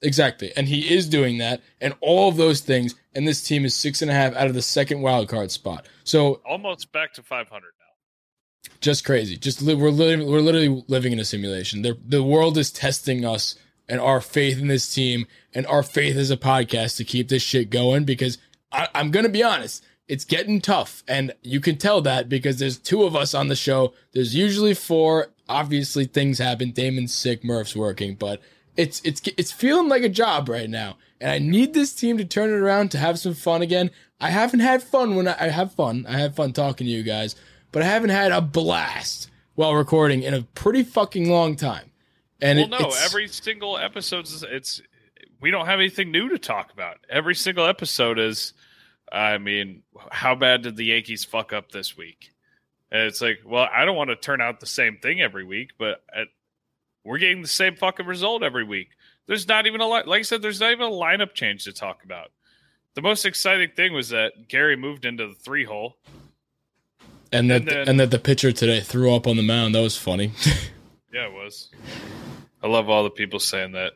Exactly. 0.03 0.53
And 0.57 0.69
he 0.69 0.95
is 0.95 1.09
doing 1.09 1.39
that 1.39 1.61
and 1.81 1.95
all 2.01 2.29
of 2.29 2.37
those 2.37 2.61
things. 2.61 2.95
And 3.15 3.27
this 3.27 3.43
team 3.43 3.65
is 3.65 3.75
six 3.75 4.01
and 4.01 4.11
a 4.11 4.15
half 4.15 4.35
out 4.37 4.47
of 4.47 4.55
the 4.55 4.63
second 4.63 5.01
wild 5.01 5.29
card 5.29 5.51
spot. 5.51 5.87
So 6.05 6.41
Almost 6.49 6.93
back 6.93 7.13
to 7.15 7.23
500 7.23 7.51
now. 7.53 8.73
just 8.81 9.05
crazy. 9.05 9.37
Just 9.37 9.61
li- 9.63 9.75
we're 9.75 9.91
literally, 9.91 10.31
we're 10.31 10.41
literally 10.41 10.85
living 10.89 11.13
in 11.13 11.19
a 11.19 11.25
simulation. 11.25 11.83
The, 11.83 11.99
the 12.07 12.23
world 12.23 12.57
is 12.59 12.71
testing 12.71 13.25
us 13.25 13.57
and 13.89 14.01
our 14.01 14.21
faith 14.21 14.61
in 14.61 14.69
this 14.69 14.93
team 14.95 15.27
and 15.53 15.67
our 15.67 15.83
faith 15.83 16.17
as 16.17 16.31
a 16.31 16.37
podcast 16.37 16.97
to 16.99 17.05
keep 17.05 17.29
this 17.29 17.43
shit 17.43 17.71
going 17.71 18.05
because 18.05 18.39
I, 18.71 18.89
I'm 18.95 19.11
going 19.11 19.25
to 19.27 19.33
be 19.33 19.43
honest. 19.43 19.85
It's 20.07 20.25
getting 20.25 20.61
tough. 20.61 21.03
And 21.09 21.35
you 21.43 21.61
can 21.61 21.77
tell 21.77 22.01
that 22.03 22.29
because 22.29 22.59
there's 22.59 22.79
two 22.79 23.03
of 23.03 23.17
us 23.17 23.35
on 23.35 23.49
the 23.49 23.57
show. 23.57 23.95
There's 24.13 24.35
usually 24.35 24.75
four. 24.75 25.29
Obviously 25.49 26.05
things 26.05 26.39
happen. 26.39 26.71
Damon's 26.71 27.13
sick. 27.13 27.43
Murph's 27.43 27.75
working, 27.75 28.15
but 28.15 28.41
it's, 28.79 29.03
it's, 29.05 29.21
it's 29.37 29.53
feeling 29.53 29.89
like 29.89 30.03
a 30.03 30.09
job 30.09 30.49
right 30.49 30.71
now. 30.71 30.97
And 31.21 31.31
I 31.31 31.39
need 31.39 31.75
this 31.75 31.93
team 31.93 32.17
to 32.19 32.25
turn 32.25 32.49
it 32.49 32.55
around 32.55 32.93
to 32.93 32.99
have 32.99 33.19
some 33.19 33.35
fun 33.35 33.61
again. 33.61 33.91
I 34.21 34.31
haven't 34.31 34.61
had 34.61 34.83
fun 34.83 35.17
when 35.17 35.29
I, 35.29 35.37
I 35.39 35.49
have 35.49 35.73
fun. 35.75 36.07
I 36.09 36.19
have 36.19 36.37
fun 36.37 36.53
talking 36.53 36.87
to 36.87 36.91
you 36.91 37.03
guys, 37.03 37.37
but 37.73 37.83
I 37.83 37.87
haven't 37.87 38.11
had 38.11 38.33
a 38.33 38.41
blast 38.41 39.31
while 39.55 39.75
recording 39.75 40.23
in 40.23 40.33
a 40.33 40.43
pretty 40.43 40.85
fucking 40.85 41.29
long 41.29 41.57
time. 41.57 41.91
And 42.41 42.71
well, 42.71 42.81
it- 42.81 42.83
no, 42.83 42.93
every 43.05 43.27
single 43.29 43.77
episode 43.77 44.27
is 44.27 44.45
it's 44.49 44.81
we 45.41 45.51
don't 45.51 45.67
have 45.67 45.81
anything 45.81 46.11
new 46.11 46.29
to 46.31 46.39
talk 46.39 46.73
about. 46.73 46.99
Every 47.11 47.35
single 47.35 47.67
episode 47.67 48.19
is, 48.19 48.53
I 49.11 49.39
mean, 49.39 49.83
how 50.11 50.35
bad 50.35 50.63
did 50.63 50.77
the 50.77 50.87
Yankees 50.87 51.25
fuck 51.25 51.53
up 51.53 51.71
this 51.73 51.97
week? 51.97 52.31
And 52.91 53.03
it's 53.03 53.21
like, 53.21 53.41
well, 53.45 53.69
I 53.73 53.85
don't 53.85 53.97
want 53.97 54.11
to 54.11 54.17
turn 54.17 54.41
out 54.41 54.61
the 54.61 54.67
same 54.67 54.99
thing 54.99 55.21
every 55.21 55.45
week, 55.45 55.73
but 55.79 56.03
at, 56.15 56.29
we're 57.09 57.19
getting 57.19 57.43
the 57.43 57.49
same 57.49 57.75
fucking 57.77 58.07
result 58.07 58.43
every 58.43 58.65
week. 58.65 58.91
There's 59.27 59.49
not 59.49 59.67
even 59.67 59.81
a 59.81 59.89
li- 59.89 60.03
like 60.07 60.21
I 60.21 60.23
said, 60.23 60.43
there's 60.43 60.61
not 60.61 60.73
even 60.73 60.87
a 60.87 60.91
lineup 60.91 61.35
change 61.35 61.65
to 61.65 61.73
talk 61.73 62.05
about. 62.05 62.31
The 62.95 63.03
most 63.03 63.25
exciting 63.27 63.71
thing 63.77 63.93
was 63.93 64.11
that 64.11 64.49
Gary 64.49 64.77
moved 64.77 65.05
into 65.05 65.27
the 65.29 65.35
three 65.35 65.65
hole. 65.65 65.97
and 67.33 67.51
that 67.51 67.61
and 67.63 67.69
then- 67.69 67.89
and 67.89 68.01
that 68.01 68.11
the 68.11 68.19
pitcher 68.19 68.53
today 68.53 68.81
threw 68.81 69.15
up 69.15 69.27
on 69.27 69.37
the 69.37 69.43
mound. 69.43 69.75
That 69.75 69.81
was 69.83 69.97
funny. 69.97 70.33
Yeah, 71.11 71.25
it 71.29 71.33
was. 71.33 71.71
I 72.63 72.67
love 72.67 72.91
all 72.91 73.03
the 73.03 73.09
people 73.11 73.41
saying 73.41 73.73
that. 73.73 73.93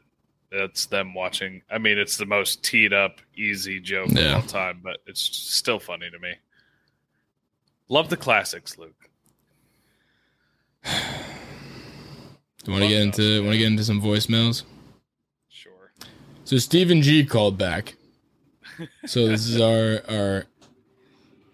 That's 0.50 0.86
them 0.86 1.12
watching. 1.12 1.60
I 1.70 1.76
mean, 1.78 1.98
it's 1.98 2.16
the 2.16 2.24
most 2.26 2.62
teed 2.62 2.92
up, 2.94 3.20
easy 3.36 3.80
joke 3.80 4.08
Yeah. 4.12 4.30
of 4.30 4.34
all 4.36 4.48
time, 4.48 4.80
but 4.82 4.96
it's 5.06 5.20
still 5.20 5.78
funny 5.78 6.10
to 6.10 6.18
me. 6.18 6.34
Love 7.88 8.08
the 8.08 8.16
classics, 8.16 8.78
Luke. 8.78 9.10
Do 12.64 12.70
you 12.70 12.78
want 12.78 12.84
to 12.84 12.88
get 12.88 13.02
into 13.02 13.42
want 13.42 13.52
to 13.52 13.58
get 13.58 13.66
into 13.66 13.84
some 13.84 14.00
voicemails? 14.00 14.62
Sure. 15.48 15.72
So 16.44 16.58
Stephen 16.58 17.02
G 17.02 17.24
called 17.24 17.58
back. 17.58 17.96
So 19.06 19.26
this 19.28 19.48
is 19.48 19.60
our 19.60 20.02
our 20.08 20.46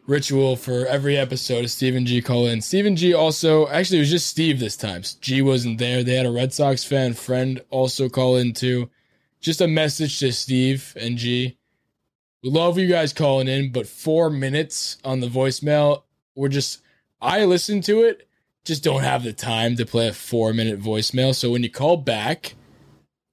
ritual 0.07 0.57
for 0.57 0.87
every 0.87 1.17
episode 1.17 1.65
of 1.65 1.71
Stephen 1.71 2.05
G 2.05 2.21
call 2.21 2.47
in. 2.47 2.61
Stephen 2.61 2.95
G 2.95 3.15
also 3.15 3.69
actually 3.69 3.99
it 3.99 4.03
was 4.03 4.11
just 4.11 4.27
Steve 4.27 4.61
this 4.61 4.77
time. 4.77 5.03
G 5.23 5.41
wasn't 5.41 5.79
there. 5.79 6.03
They 6.03 6.15
had 6.15 6.27
a 6.27 6.31
Red 6.31 6.53
Sox 6.53 6.85
fan 6.85 7.15
friend 7.15 7.63
also 7.71 8.11
call 8.11 8.37
in 8.37 8.53
too. 8.53 8.91
Just 9.41 9.63
a 9.63 9.69
message 9.69 10.19
to 10.21 10.31
Steve 10.33 10.95
and 11.01 11.17
G. 11.17 11.57
We 12.43 12.51
love 12.51 12.79
you 12.79 12.87
guys 12.87 13.15
calling 13.15 13.49
in, 13.49 13.73
but 13.73 13.87
four 13.87 14.29
minutes 14.29 14.99
on 15.05 15.21
the 15.21 15.27
voicemail, 15.27 16.03
we're 16.35 16.49
just 16.49 16.83
I 17.21 17.47
listen 17.47 17.81
to 17.83 18.03
it, 18.03 18.28
just 18.69 18.85
don't 18.85 19.03
have 19.03 19.25
the 19.25 19.33
time 19.33 19.77
to 19.77 19.87
play 19.87 20.09
a 20.09 20.13
four 20.13 20.53
minute 20.53 20.79
voicemail. 20.79 21.35
So 21.35 21.51
when 21.51 21.63
you 21.63 21.71
call 21.71 21.97
back, 21.97 22.55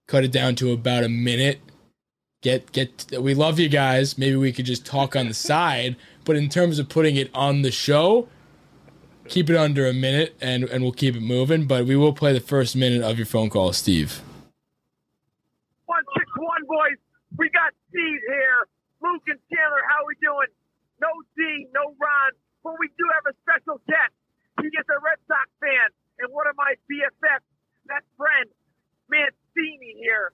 cut 0.07 0.23
it 0.23 0.31
down 0.31 0.55
to 0.55 0.71
about 0.71 1.03
a 1.03 1.09
minute. 1.09 1.59
Get 2.41 2.71
get 2.71 3.11
we 3.19 3.35
love 3.35 3.59
you 3.59 3.67
guys. 3.67 4.17
Maybe 4.17 4.37
we 4.37 4.53
could 4.53 4.65
just 4.65 4.85
talk 4.85 5.15
on 5.15 5.27
the 5.27 5.33
side, 5.33 5.97
but 6.23 6.37
in 6.37 6.47
terms 6.47 6.79
of 6.79 6.87
putting 6.87 7.17
it 7.17 7.29
on 7.33 7.63
the 7.63 7.71
show, 7.71 8.29
keep 9.27 9.49
it 9.49 9.57
under 9.57 9.85
a 9.87 9.93
minute 9.93 10.35
and 10.39 10.63
and 10.63 10.83
we'll 10.83 10.93
keep 10.93 11.15
it 11.15 11.21
moving, 11.21 11.67
but 11.67 11.85
we 11.85 11.97
will 11.97 12.13
play 12.13 12.31
the 12.31 12.39
first 12.39 12.75
minute 12.75 13.01
of 13.01 13.17
your 13.17 13.25
phone 13.25 13.49
call, 13.49 13.73
Steve. 13.73 14.21
One 15.85 16.03
six 16.17 16.25
one 16.37 16.63
boys. 16.65 16.97
We 17.37 17.49
got 17.49 17.73
Steve 17.89 18.21
here, 18.25 18.67
Luke 19.01 19.23
and 19.27 19.39
Taylor. 19.51 19.81
How 19.89 20.05
we 20.07 20.15
doing? 20.21 20.47
No 21.01 21.09
D, 21.35 21.67
no 21.73 21.93
Ron, 21.99 22.31
but 22.63 22.75
we 22.79 22.87
do 22.97 23.03
have 23.13 23.25
a 23.27 23.35
special 23.43 23.81
guest. 23.87 24.13
He 24.61 24.67
is 24.71 24.87
a 24.87 24.99
Red 25.03 25.19
Sox 25.27 25.47
fan 25.59 25.89
and 26.23 26.31
one 26.31 26.47
of 26.47 26.55
my 26.55 26.75
BFFs, 26.87 27.47
best 27.89 28.07
friend, 28.15 28.47
Mancini 29.11 29.97
here. 29.99 30.31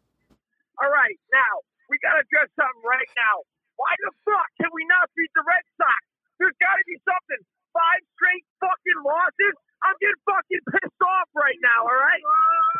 All 0.81 0.91
right, 0.91 1.17
now 1.31 1.53
we 1.87 2.01
got 2.03 2.17
to 2.19 2.23
address 2.25 2.49
something 2.59 2.83
right 2.83 3.11
now. 3.15 3.45
Why 3.79 3.91
the 4.03 4.11
fuck 4.27 4.49
can 4.59 4.71
we 4.75 4.83
not 4.91 5.07
beat 5.15 5.31
the 5.37 5.45
Red 5.45 5.63
Sox? 5.79 6.01
There's 6.39 6.57
got 6.59 6.75
to 6.77 6.85
be 6.87 6.97
something. 7.07 7.41
Five 7.75 8.01
straight 8.17 8.45
fucking 8.59 9.01
losses. 9.05 9.55
I'm 9.85 9.95
getting 10.01 10.21
fucking 10.27 10.63
pissed 10.73 11.03
off 11.05 11.29
right 11.37 11.59
now. 11.63 11.85
All 11.87 12.01
right, 12.01 12.23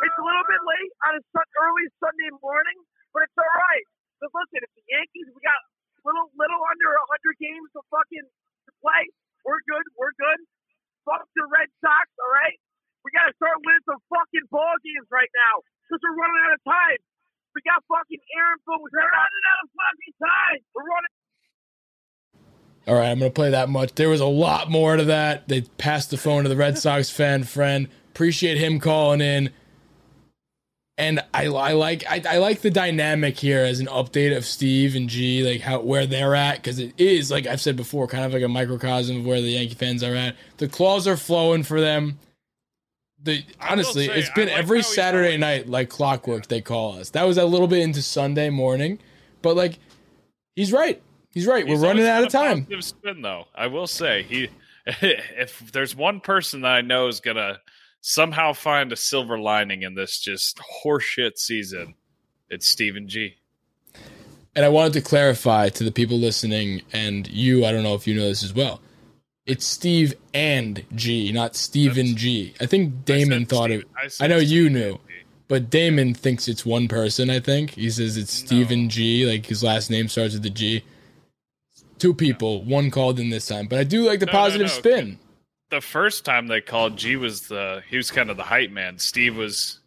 it's 0.04 0.18
a 0.18 0.24
little 0.24 0.46
bit 0.48 0.62
late 0.64 0.92
on 1.08 1.12
a 1.18 1.22
sun- 1.32 1.54
early 1.62 1.86
Sunday 2.02 2.32
morning, 2.42 2.78
but 3.14 3.26
it's 3.28 3.38
all 3.38 3.56
right. 3.70 3.86
But 4.20 4.30
listen, 4.34 4.64
it's 4.64 4.74
the 4.76 4.86
Yankees. 4.90 5.28
We 5.32 5.40
got 5.44 5.60
little 6.04 6.28
little 6.38 6.62
under 6.62 6.90
hundred 7.10 7.36
games 7.42 7.68
to 7.78 7.82
fucking 7.90 8.26
play. 8.82 9.04
We're 9.46 9.62
good. 9.68 9.86
We're 9.98 10.16
good. 10.18 10.40
Fuck 11.04 11.26
the 11.34 11.46
Red 11.50 11.68
Sox. 11.82 12.06
All 12.18 12.32
right. 12.32 12.58
We 13.02 13.10
got 13.10 13.26
to 13.30 13.34
start 13.34 13.58
winning 13.66 13.82
some 13.86 13.98
fucking 14.06 14.46
ball 14.50 14.78
games 14.82 15.10
right 15.10 15.30
now 15.46 15.62
because 15.82 15.98
we're 16.02 16.14
running 16.14 16.40
out 16.46 16.54
of 16.54 16.62
time. 16.62 17.00
We 17.54 17.60
got 17.66 17.82
fucking 17.90 18.22
Aaron 18.38 18.60
Boone. 18.64 18.86
We're 18.86 19.02
running 19.02 19.44
out 19.50 19.60
of 19.66 19.68
fucking 19.74 20.16
time. 20.22 20.60
We're 20.72 20.86
running. 20.86 21.14
All 22.88 22.94
right, 22.94 23.10
I'm 23.10 23.18
going 23.18 23.30
to 23.30 23.34
play 23.34 23.50
that 23.50 23.68
much. 23.68 23.94
There 23.94 24.08
was 24.08 24.20
a 24.20 24.26
lot 24.26 24.70
more 24.70 24.96
to 24.96 25.04
that. 25.04 25.48
They 25.48 25.62
passed 25.62 26.10
the 26.10 26.16
phone 26.16 26.42
to 26.42 26.48
the 26.48 26.56
Red 26.56 26.78
Sox 26.78 27.10
fan 27.10 27.44
friend. 27.44 27.88
Appreciate 28.10 28.58
him 28.58 28.80
calling 28.80 29.20
in. 29.20 29.50
And 30.98 31.20
I, 31.32 31.46
I 31.46 31.72
like 31.72 32.04
I, 32.08 32.22
I 32.28 32.36
like 32.38 32.60
the 32.60 32.70
dynamic 32.70 33.38
here 33.38 33.60
as 33.64 33.80
an 33.80 33.86
update 33.86 34.36
of 34.36 34.44
Steve 34.44 34.94
and 34.94 35.08
G, 35.08 35.42
like 35.42 35.62
how 35.62 35.80
where 35.80 36.06
they're 36.06 36.34
at, 36.34 36.56
because 36.56 36.78
it 36.78 36.92
is 36.98 37.30
like 37.30 37.46
I've 37.46 37.62
said 37.62 37.76
before, 37.76 38.06
kind 38.06 38.24
of 38.24 38.32
like 38.34 38.42
a 38.42 38.48
microcosm 38.48 39.18
of 39.18 39.26
where 39.26 39.40
the 39.40 39.48
Yankee 39.48 39.74
fans 39.74 40.02
are 40.02 40.14
at. 40.14 40.36
The 40.58 40.68
claws 40.68 41.06
are 41.08 41.16
flowing 41.16 41.62
for 41.62 41.80
them. 41.80 42.18
The 43.22 43.42
honestly, 43.58 44.06
say, 44.06 44.18
it's 44.18 44.30
been 44.30 44.48
like 44.48 44.58
every 44.58 44.82
Saturday 44.82 45.36
night 45.38 45.66
like 45.66 45.88
clockwork. 45.88 46.48
They 46.48 46.60
call 46.60 46.98
us. 46.98 47.10
That 47.10 47.26
was 47.26 47.38
a 47.38 47.46
little 47.46 47.68
bit 47.68 47.80
into 47.80 48.02
Sunday 48.02 48.50
morning, 48.50 48.98
but 49.40 49.56
like 49.56 49.78
he's 50.56 50.72
right. 50.72 51.00
He's 51.32 51.46
right. 51.46 51.66
He's 51.66 51.80
We're 51.80 51.86
running 51.86 52.06
out 52.06 52.22
of 52.22 52.28
time. 52.28 52.66
Spin 52.82 53.22
though, 53.22 53.46
I 53.54 53.68
will 53.68 53.86
say 53.86 54.24
he. 54.24 54.48
If 54.84 55.70
there's 55.70 55.94
one 55.94 56.18
person 56.18 56.62
that 56.62 56.72
I 56.72 56.80
know 56.80 57.06
is 57.06 57.20
gonna 57.20 57.60
somehow 58.02 58.52
find 58.52 58.92
a 58.92 58.96
silver 58.96 59.38
lining 59.38 59.82
in 59.82 59.94
this 59.94 60.18
just 60.18 60.60
horseshit 60.84 61.38
season, 61.38 61.94
it's 62.50 62.66
Stephen 62.68 63.08
G. 63.08 63.36
And 64.54 64.66
I 64.66 64.68
wanted 64.68 64.92
to 64.94 65.00
clarify 65.00 65.70
to 65.70 65.84
the 65.84 65.92
people 65.92 66.18
listening, 66.18 66.82
and 66.92 67.26
you, 67.28 67.64
I 67.64 67.72
don't 67.72 67.82
know 67.82 67.94
if 67.94 68.06
you 68.06 68.14
know 68.14 68.28
this 68.28 68.44
as 68.44 68.52
well. 68.52 68.82
It's 69.46 69.64
Steve 69.64 70.14
and 70.34 70.84
G, 70.94 71.32
not 71.32 71.56
Stephen 71.56 72.06
That's- 72.08 72.20
G. 72.20 72.54
I 72.60 72.66
think 72.66 73.04
Damon 73.06 73.40
said 73.40 73.48
thought 73.48 73.70
Steve- 73.70 73.84
it, 74.04 74.12
said 74.12 74.24
I 74.24 74.26
know 74.28 74.38
you 74.40 74.68
knew. 74.68 74.98
But 75.48 75.68
Damon 75.68 76.14
thinks 76.14 76.48
it's 76.48 76.64
one 76.64 76.88
person, 76.88 77.28
I 77.28 77.38
think. 77.40 77.72
He 77.72 77.90
says 77.90 78.16
it's 78.16 78.32
Stephen 78.32 78.88
G, 78.88 79.26
like 79.26 79.44
his 79.46 79.62
last 79.62 79.90
name 79.90 80.08
starts 80.08 80.32
with 80.34 80.42
the 80.42 80.50
G. 80.50 80.82
Two 81.98 82.14
people, 82.14 82.62
one 82.64 82.90
called 82.90 83.20
in 83.20 83.28
this 83.30 83.46
time. 83.46 83.66
But 83.66 83.78
I 83.78 83.84
do 83.84 84.02
like 84.06 84.20
the 84.20 84.26
No, 84.26 84.32
no, 84.32 84.38
positive 84.38 84.66
no, 84.68 84.72
spin. 84.72 85.18
The 85.72 85.80
first 85.80 86.24
time 86.26 86.46
they 86.48 86.60
called, 86.60 86.98
G 86.98 87.16
was 87.16 87.48
the 87.48 87.82
he 87.88 87.96
was 87.96 88.10
kind 88.10 88.28
of 88.28 88.36
the 88.36 88.42
hype 88.42 88.70
man. 88.70 88.98
Steve 88.98 89.38
was, 89.38 89.80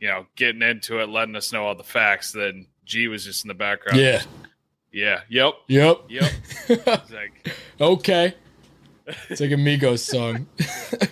you 0.00 0.08
know, 0.08 0.26
getting 0.34 0.62
into 0.62 1.00
it, 1.00 1.08
letting 1.08 1.36
us 1.36 1.52
know 1.52 1.64
all 1.64 1.76
the 1.76 1.84
facts. 1.84 2.32
Then 2.32 2.66
G 2.84 3.06
was 3.06 3.24
just 3.24 3.44
in 3.44 3.48
the 3.48 3.54
background. 3.54 4.00
Yeah. 4.00 4.22
yeah, 4.90 5.20
yep, 5.28 5.54
Yep. 5.68 6.06
yep. 6.08 6.32
Like, 7.12 7.54
okay. 7.80 8.34
It's 9.28 9.40
like 9.40 9.52
a 9.52 9.54
Migos 9.54 10.00
song. 10.00 10.48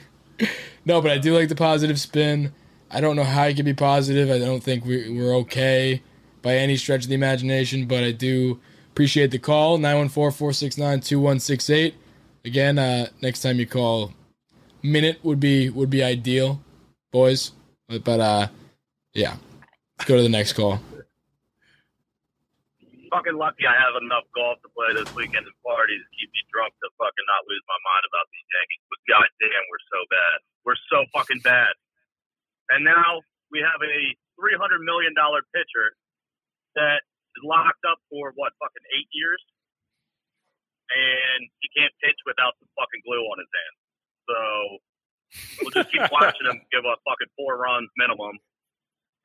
no, 0.85 1.01
but 1.01 1.13
I 1.13 1.19
do 1.19 1.33
like 1.33 1.49
the 1.49 1.55
positive 1.55 2.01
spin. 2.01 2.53
I 2.91 3.01
don't 3.01 3.15
know 3.15 3.23
how 3.23 3.45
you 3.45 3.55
can 3.55 3.65
be 3.65 3.75
positive. 3.75 4.29
I 4.29 4.41
don't 4.41 4.61
think 4.61 4.85
we, 4.85 5.09
we're 5.09 5.37
okay 5.37 6.03
by 6.43 6.57
any 6.57 6.77
stretch 6.77 7.05
of 7.05 7.11
the 7.11 7.15
imagination, 7.15 7.87
but 7.87 8.03
I 8.03 8.11
do 8.11 8.59
appreciate 8.91 9.31
the 9.31 9.39
call. 9.39 9.79
914-469-2168. 9.79 11.95
Again, 12.45 12.79
uh, 12.79 13.07
next 13.23 13.43
time 13.43 13.59
you 13.59 13.67
call, 13.67 14.13
minute 14.87 15.19
would 15.23 15.41
be 15.41 15.69
would 15.71 15.91
be 15.91 16.03
ideal, 16.03 16.61
boys. 17.13 17.53
But, 17.89 18.05
but 18.05 18.21
uh, 18.21 18.49
yeah. 19.13 19.37
Let's 19.97 20.09
go 20.09 20.17
to 20.17 20.23
the 20.23 20.29
next 20.29 20.53
call. 20.53 20.77
fucking 23.09 23.41
lucky 23.41 23.65
I 23.65 23.73
have 23.73 23.97
enough 23.97 24.29
golf 24.37 24.61
to 24.61 24.69
play 24.77 24.93
this 24.93 25.09
weekend 25.17 25.49
and 25.49 25.57
parties 25.65 26.05
to 26.05 26.11
keep 26.13 26.29
me 26.37 26.45
drunk 26.53 26.77
to 26.85 26.93
fucking 27.01 27.27
not 27.33 27.49
lose 27.49 27.65
my 27.65 27.81
mind 27.81 28.05
about 28.05 28.29
these 28.29 28.45
Yankees. 28.53 28.85
But 28.93 29.01
goddamn, 29.09 29.65
we're 29.73 29.87
so 29.89 30.01
bad. 30.13 30.37
We're 30.69 30.83
so 30.93 30.99
fucking 31.17 31.41
bad. 31.41 31.73
And 32.69 32.85
now 32.85 33.25
we 33.49 33.65
have 33.65 33.81
a 33.81 33.97
three 34.37 34.57
hundred 34.61 34.85
million 34.85 35.17
dollar 35.17 35.41
pitcher 35.57 35.97
that 36.77 37.01
is 37.41 37.43
locked 37.47 37.89
up 37.89 37.97
for 38.13 38.37
what 38.37 38.53
fucking 38.61 38.85
eight 39.01 39.09
years, 39.17 39.41
and 40.93 41.49
he 41.65 41.73
can't 41.73 41.95
pitch 42.05 42.21
without 42.29 42.53
some 42.61 42.69
fucking 42.77 43.01
glue 43.01 43.25
on 43.33 43.41
his 43.41 43.49
hands. 43.49 43.81
So 44.27 44.39
we'll 45.63 45.75
just 45.75 45.91
keep 45.91 46.07
watching 46.11 46.47
him 46.47 46.59
give 46.71 46.85
up 46.87 47.01
fucking 47.07 47.31
four 47.39 47.59
runs 47.59 47.91
minimum, 47.99 48.37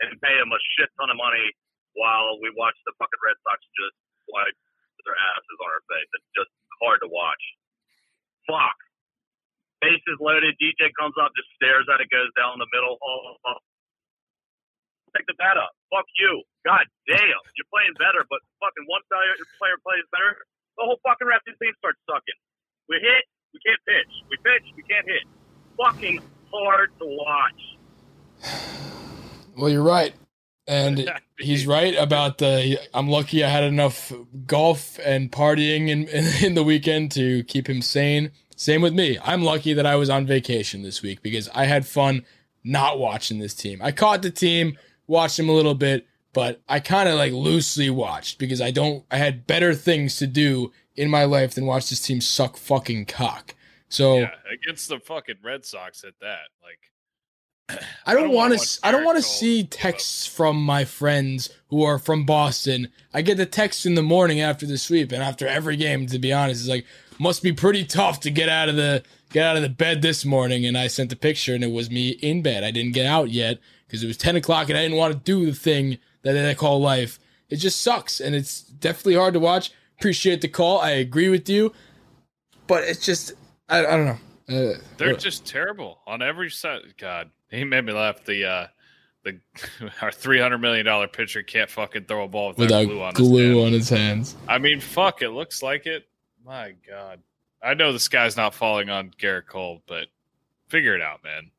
and 0.02 0.18
pay 0.22 0.36
him 0.38 0.49
a 0.49 0.60
shit 0.78 0.89
ton 0.97 1.10
of 1.10 1.18
money 1.18 1.45
while 1.97 2.39
we 2.39 2.54
watch 2.56 2.78
the 2.88 2.93
fucking 2.97 3.22
Red 3.22 3.38
Sox 3.43 3.60
just 3.76 3.97
wipe 4.30 4.58
their 5.04 5.18
asses 5.18 5.58
on 5.60 5.70
our 5.70 5.84
face. 5.89 6.10
It's 6.14 6.32
just 6.38 6.52
hard 6.82 7.02
to 7.02 7.10
watch. 7.10 7.43
Fuck. 8.45 8.78
Bases 9.82 10.22
loaded. 10.22 10.54
DJ 10.62 10.93
comes 10.93 11.18
up, 11.18 11.34
just 11.34 11.49
stares 11.58 11.89
at 11.89 12.02
it, 12.02 12.10
goes 12.14 12.30
down 12.38 12.62
the 12.62 12.70
middle. 12.70 13.02
Oh, 13.02 13.22
oh. 13.34 13.49
oh. 13.49 13.62
Take 15.18 15.28
the 15.28 15.36
bat 15.36 15.60
up. 15.60 15.74
Fuck 15.91 16.08
you. 16.22 16.45
God 16.64 16.88
damn. 17.10 17.43
You're 17.58 17.72
playing 17.74 17.97
better, 17.99 18.24
but 18.32 18.39
fucking 18.64 18.86
one 18.88 19.04
player, 19.12 19.36
player 19.60 19.76
plays 19.84 20.08
better. 20.14 20.39
The 20.80 20.88
whole 20.88 21.02
fucking 21.04 21.28
the 21.28 21.54
team 21.60 21.76
starts 21.84 21.99
sucking. 22.08 22.39
We 22.88 23.04
hit, 23.04 23.24
we 23.54 23.60
can't 23.66 23.80
pitch. 23.86 24.14
We 24.30 24.38
pitch, 24.38 24.74
we 24.76 24.84
can't 24.84 25.06
hit. 25.06 25.24
Fucking 25.78 26.22
hard 26.54 26.89
to 26.99 27.06
watch. 27.06 27.78
Well, 29.58 29.70
you're 29.70 29.84
right. 29.84 30.14
And 30.66 31.12
he's 31.38 31.68
right 31.68 31.93
about 31.95 32.38
the. 32.38 32.80
I'm 32.93 33.10
lucky 33.10 33.43
I 33.43 33.49
had 33.49 33.66
enough 33.66 34.14
golf 34.47 34.97
and 35.04 35.30
partying 35.30 35.89
in, 35.89 36.08
in, 36.08 36.26
in 36.45 36.54
the 36.56 36.64
weekend 36.64 37.12
to 37.12 37.43
keep 37.43 37.68
him 37.68 37.82
sane. 37.82 38.32
Same 38.56 38.82
with 38.82 38.93
me. 38.93 39.20
I'm 39.22 39.43
lucky 39.43 39.74
that 39.74 39.86
I 39.86 39.97
was 39.97 40.10
on 40.10 40.26
vacation 40.26 40.84
this 40.84 41.02
week 41.02 41.22
because 41.22 41.49
I 41.54 41.66
had 41.66 41.86
fun 41.86 42.24
not 42.64 42.97
watching 42.97 43.39
this 43.39 43.54
team. 43.54 43.82
I 43.82 43.91
caught 43.91 44.22
the 44.22 44.32
team, 44.32 44.78
watched 45.08 45.38
them 45.38 45.49
a 45.49 45.54
little 45.54 45.76
bit, 45.76 46.08
but 46.34 46.62
I 46.70 46.80
kind 46.80 47.10
of 47.10 47.16
like 47.16 47.34
loosely 47.34 47.89
watched 47.89 48.39
because 48.39 48.62
I 48.62 48.72
don't. 48.72 49.04
I 49.12 49.18
had 49.18 49.47
better 49.47 49.74
things 49.74 50.18
to 50.18 50.28
do 50.28 50.72
in 50.96 51.10
my 51.10 51.24
life 51.26 51.56
than 51.56 51.66
watch 51.66 51.89
this 51.89 52.02
team 52.02 52.22
suck 52.22 52.58
fucking 52.58 53.06
cock. 53.06 53.56
So 53.89 54.20
yeah, 54.20 54.32
against 54.52 54.89
the 54.89 55.00
fucking 55.00 55.36
Red 55.44 55.66
Sox 55.66 56.04
at 56.04 56.14
that. 56.22 56.48
Like, 56.64 57.80
I 58.06 58.14
don't, 58.14 58.32
want 58.32 58.52
wanna 58.52 58.62
I 58.84 58.92
don't 58.92 59.04
want 59.04 59.18
to 59.18 59.24
see 59.24 59.64
texts 59.64 60.26
from 60.26 60.64
my 60.64 60.86
friends 60.86 61.50
who 61.68 61.84
are 61.84 62.00
from 62.00 62.26
Boston. 62.26 62.89
I 63.14 63.22
get 63.22 63.38
the 63.38 63.46
text 63.46 63.86
in 63.86 63.96
the 63.96 64.02
morning 64.02 64.39
after 64.39 64.66
the 64.66 64.78
sweep 64.78 65.12
and 65.12 65.22
after 65.22 65.48
every 65.48 65.76
game. 65.76 66.08
To 66.08 66.20
be 66.20 66.32
honest, 66.32 66.62
it's 66.62 66.70
like 66.70 66.86
must 67.20 67.44
be 67.44 67.52
pretty 67.52 67.84
tough 67.84 68.22
to 68.22 68.32
get 68.32 68.50
out 68.50 68.70
of 68.70 68.76
the 68.78 69.04
get 69.32 69.46
out 69.46 69.58
of 69.58 69.62
the 69.62 69.70
bed 69.70 70.02
this 70.02 70.24
morning. 70.24 70.66
And 70.66 70.78
I 70.78 70.88
sent 70.88 71.10
the 71.10 71.16
picture, 71.16 71.54
and 71.54 71.64
it 71.64 71.72
was 71.72 71.92
me 71.92 72.10
in 72.10 72.42
bed. 72.42 72.64
I 72.64 72.72
didn't 72.72 72.94
get 72.94 73.06
out 73.06 73.30
yet 73.30 73.60
because 73.88 74.04
it 74.04 74.08
was 74.08 74.18
ten 74.18 74.38
o'clock, 74.38 74.70
and 74.70 74.78
I 74.78 74.84
didn't 74.84 74.98
want 74.98 75.14
to 75.14 75.20
do 75.20 75.46
the 75.46 75.58
thing 75.58 75.98
that 76.24 76.50
I 76.50 76.54
call 76.54 76.80
life. 76.80 77.20
It 77.50 77.58
just 77.58 77.82
sucks, 77.82 78.22
and 78.22 78.34
it's 78.34 78.62
definitely 78.62 79.16
hard 79.16 79.34
to 79.34 79.39
watch. 79.42 79.72
Appreciate 80.02 80.41
the 80.41 80.47
call. 80.47 80.80
I 80.80 80.89
agree 80.91 81.30
with 81.30 81.47
you, 81.47 81.74
but 82.66 82.84
it's 82.84 83.06
just 83.06 83.34
I, 83.70 83.86
I 83.86 83.97
don't 83.97 84.06
know. 84.06 84.18
Uh, 84.49 84.74
they're 84.97 85.12
what- 85.12 85.20
just 85.20 85.45
terrible 85.45 85.99
on 86.08 86.24
every 86.24 86.49
side. 86.49 86.82
God, 86.97 87.30
he 87.52 87.64
made 87.64 87.86
me 87.86 87.93
laugh. 87.93 88.26
The 88.26 88.45
uh, 88.45 88.68
the 89.24 89.39
our 90.02 90.12
three 90.12 90.39
hundred 90.39 90.58
million 90.58 90.88
dollar 90.88 91.08
pitcher 91.08 91.43
can't 91.43 91.70
fucking 91.70 92.06
throw 92.06 92.24
a 92.24 92.28
ball 92.28 92.49
without, 92.58 92.88
without 92.88 92.88
glue 92.88 93.02
on 93.04 93.14
glue 93.14 93.56
his 93.58 93.66
on 93.68 93.74
his 93.74 93.89
hands. 93.89 94.36
I 94.47 94.58
mean, 94.58 94.80
fuck, 94.82 95.22
it 95.22 95.30
looks 95.30 95.62
like 95.62 95.86
it. 95.86 96.08
My 96.43 96.74
God. 96.89 97.20
I 97.62 97.76
know 97.76 97.93
the 97.93 97.99
sky's 97.99 98.36
not 98.36 98.56
falling 98.56 98.89
on 98.89 99.12
Gerrit 99.22 99.45
Cole, 99.45 99.84
but 99.88 100.08
figure 100.70 100.95
it 100.95 101.02
out, 101.04 101.24
man. 101.24 101.52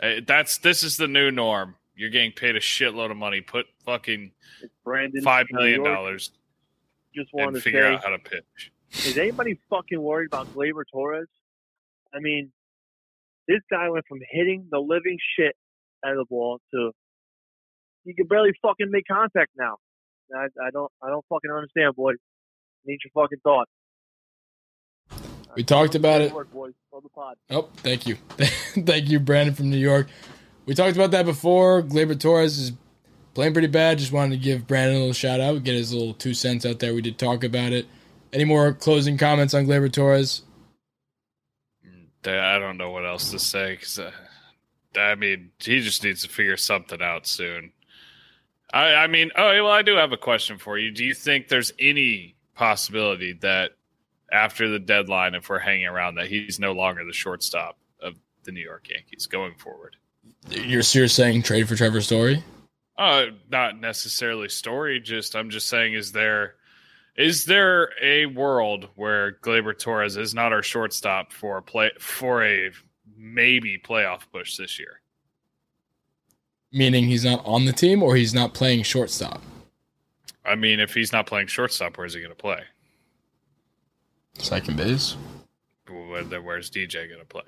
Eh, 0.00 0.20
That's 0.26 0.56
this 0.56 0.82
is 0.82 0.96
the 0.96 1.06
new 1.06 1.30
norm. 1.30 1.74
You're 1.94 2.08
getting 2.08 2.32
paid 2.32 2.56
a 2.56 2.60
shitload 2.60 3.10
of 3.10 3.18
money. 3.18 3.42
Put 3.42 3.66
fucking 3.84 4.32
Brandon. 4.84 5.22
five 5.22 5.46
New 5.50 5.58
million 5.58 5.82
York, 5.84 5.94
dollars 5.94 6.30
Just 7.16 7.30
wanted 7.32 7.48
and 7.48 7.56
to 7.56 7.62
figure 7.62 7.82
say, 7.82 7.94
out 7.94 8.04
how 8.04 8.10
to 8.10 8.18
pitch. 8.18 8.72
is 8.92 9.16
anybody 9.16 9.58
fucking 9.70 10.00
worried 10.00 10.26
about 10.26 10.52
Gleyber 10.54 10.82
Torres? 10.92 11.28
I 12.14 12.20
mean, 12.20 12.52
this 13.48 13.60
guy 13.70 13.88
went 13.88 14.04
from 14.06 14.18
hitting 14.30 14.66
the 14.70 14.78
living 14.78 15.18
shit 15.36 15.56
out 16.04 16.12
of 16.12 16.18
the 16.18 16.24
ball 16.28 16.60
to 16.74 16.92
he 18.04 18.14
can 18.14 18.26
barely 18.26 18.52
fucking 18.62 18.90
make 18.90 19.04
contact 19.10 19.50
now. 19.58 19.76
I, 20.34 20.46
I 20.64 20.70
don't 20.72 20.90
I 21.02 21.08
don't 21.08 21.24
fucking 21.28 21.50
understand, 21.50 21.96
boys. 21.96 22.16
Need 22.84 22.98
your 23.04 23.22
fucking 23.22 23.38
thoughts. 23.42 23.70
We 25.56 25.64
talked 25.64 25.94
about 25.94 26.20
it. 26.20 26.32
Word, 26.32 26.52
boys. 26.52 26.74
On 26.92 27.00
the 27.02 27.08
pod. 27.08 27.36
Oh, 27.50 27.68
thank 27.78 28.06
you. 28.06 28.16
thank 28.38 29.08
you, 29.08 29.18
Brandon 29.20 29.54
from 29.54 29.70
New 29.70 29.78
York. 29.78 30.08
We 30.66 30.74
talked 30.74 30.96
about 30.96 31.12
that 31.12 31.24
before. 31.24 31.82
Gleyber 31.82 32.18
Torres 32.18 32.58
is 32.58 32.72
playing 33.36 33.52
pretty 33.52 33.68
bad. 33.68 33.98
Just 33.98 34.12
wanted 34.12 34.30
to 34.30 34.42
give 34.42 34.66
Brandon 34.66 34.96
a 34.96 34.98
little 34.98 35.12
shout 35.12 35.40
out, 35.40 35.62
get 35.62 35.74
his 35.74 35.92
little 35.92 36.14
two 36.14 36.32
cents 36.32 36.64
out 36.64 36.78
there. 36.78 36.94
We 36.94 37.02
did 37.02 37.18
talk 37.18 37.44
about 37.44 37.70
it. 37.70 37.84
Any 38.32 38.44
more 38.44 38.72
closing 38.72 39.18
comments 39.18 39.52
on 39.52 39.66
Gleyber 39.66 39.92
Torres? 39.92 40.40
I 42.24 42.58
don't 42.58 42.78
know 42.78 42.90
what 42.90 43.04
else 43.04 43.30
to 43.32 43.38
say 43.38 43.74
because 43.74 43.98
uh, 43.98 44.10
I 44.98 45.16
mean 45.16 45.50
he 45.60 45.80
just 45.80 46.02
needs 46.02 46.22
to 46.22 46.30
figure 46.30 46.56
something 46.56 47.02
out 47.02 47.26
soon. 47.26 47.72
I, 48.72 48.94
I 48.94 49.06
mean, 49.06 49.30
oh 49.36 49.50
well, 49.62 49.70
I 49.70 49.82
do 49.82 49.96
have 49.96 50.12
a 50.12 50.16
question 50.16 50.56
for 50.56 50.78
you. 50.78 50.90
Do 50.90 51.04
you 51.04 51.12
think 51.12 51.48
there's 51.48 51.72
any 51.78 52.36
possibility 52.54 53.34
that 53.42 53.72
after 54.32 54.66
the 54.70 54.78
deadline, 54.78 55.34
if 55.34 55.50
we're 55.50 55.58
hanging 55.58 55.86
around, 55.86 56.14
that 56.14 56.28
he's 56.28 56.58
no 56.58 56.72
longer 56.72 57.04
the 57.04 57.12
shortstop 57.12 57.76
of 58.00 58.14
the 58.44 58.50
New 58.50 58.64
York 58.64 58.88
Yankees 58.88 59.26
going 59.26 59.54
forward? 59.56 59.94
You're, 60.50 60.80
you're 60.80 61.08
saying 61.08 61.42
trade 61.42 61.68
for 61.68 61.76
Trevor 61.76 62.00
Story? 62.00 62.42
Uh, 62.98 63.26
not 63.50 63.78
necessarily 63.78 64.48
story. 64.48 65.00
Just 65.00 65.36
I'm 65.36 65.50
just 65.50 65.68
saying, 65.68 65.94
is 65.94 66.12
there 66.12 66.54
is 67.16 67.44
there 67.44 67.90
a 68.02 68.26
world 68.26 68.88
where 68.94 69.32
Gleyber 69.42 69.78
Torres 69.78 70.16
is 70.16 70.34
not 70.34 70.52
our 70.52 70.62
shortstop 70.62 71.32
for 71.32 71.58
a 71.58 71.62
play 71.62 71.90
for 71.98 72.42
a 72.44 72.70
maybe 73.16 73.78
playoff 73.78 74.22
push 74.32 74.56
this 74.56 74.78
year? 74.78 75.00
Meaning 76.72 77.04
he's 77.04 77.24
not 77.24 77.44
on 77.44 77.64
the 77.64 77.72
team 77.72 78.02
or 78.02 78.16
he's 78.16 78.34
not 78.34 78.54
playing 78.54 78.82
shortstop. 78.82 79.40
I 80.44 80.54
mean, 80.54 80.78
if 80.80 80.94
he's 80.94 81.12
not 81.12 81.26
playing 81.26 81.46
shortstop, 81.48 81.96
where's 81.98 82.14
he 82.14 82.20
going 82.20 82.30
to 82.30 82.36
play? 82.36 82.60
Second 84.38 84.76
base. 84.76 85.16
Where- 85.88 86.24
Where's 86.40 86.70
DJ 86.70 87.08
going 87.08 87.20
to 87.20 87.26
play? 87.26 87.42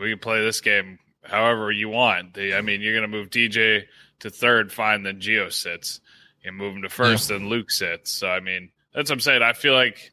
We 0.00 0.10
can 0.10 0.18
play 0.18 0.42
this 0.42 0.60
game 0.60 0.98
however 1.22 1.70
you 1.70 1.88
want. 1.88 2.34
The, 2.34 2.54
I 2.54 2.60
mean, 2.60 2.80
you're 2.80 2.94
going 2.94 3.10
to 3.10 3.16
move 3.16 3.30
DJ 3.30 3.84
to 4.20 4.30
third, 4.30 4.72
fine. 4.72 5.02
Then 5.02 5.20
Gio 5.20 5.52
sits. 5.52 6.00
You 6.44 6.52
move 6.52 6.74
him 6.74 6.82
to 6.82 6.88
first, 6.88 7.28
then 7.28 7.48
Luke 7.48 7.70
sits. 7.70 8.10
So 8.10 8.28
I 8.28 8.40
mean, 8.40 8.70
that's 8.92 9.10
what 9.10 9.16
I'm 9.16 9.20
saying. 9.20 9.42
I 9.42 9.52
feel 9.52 9.74
like 9.74 10.12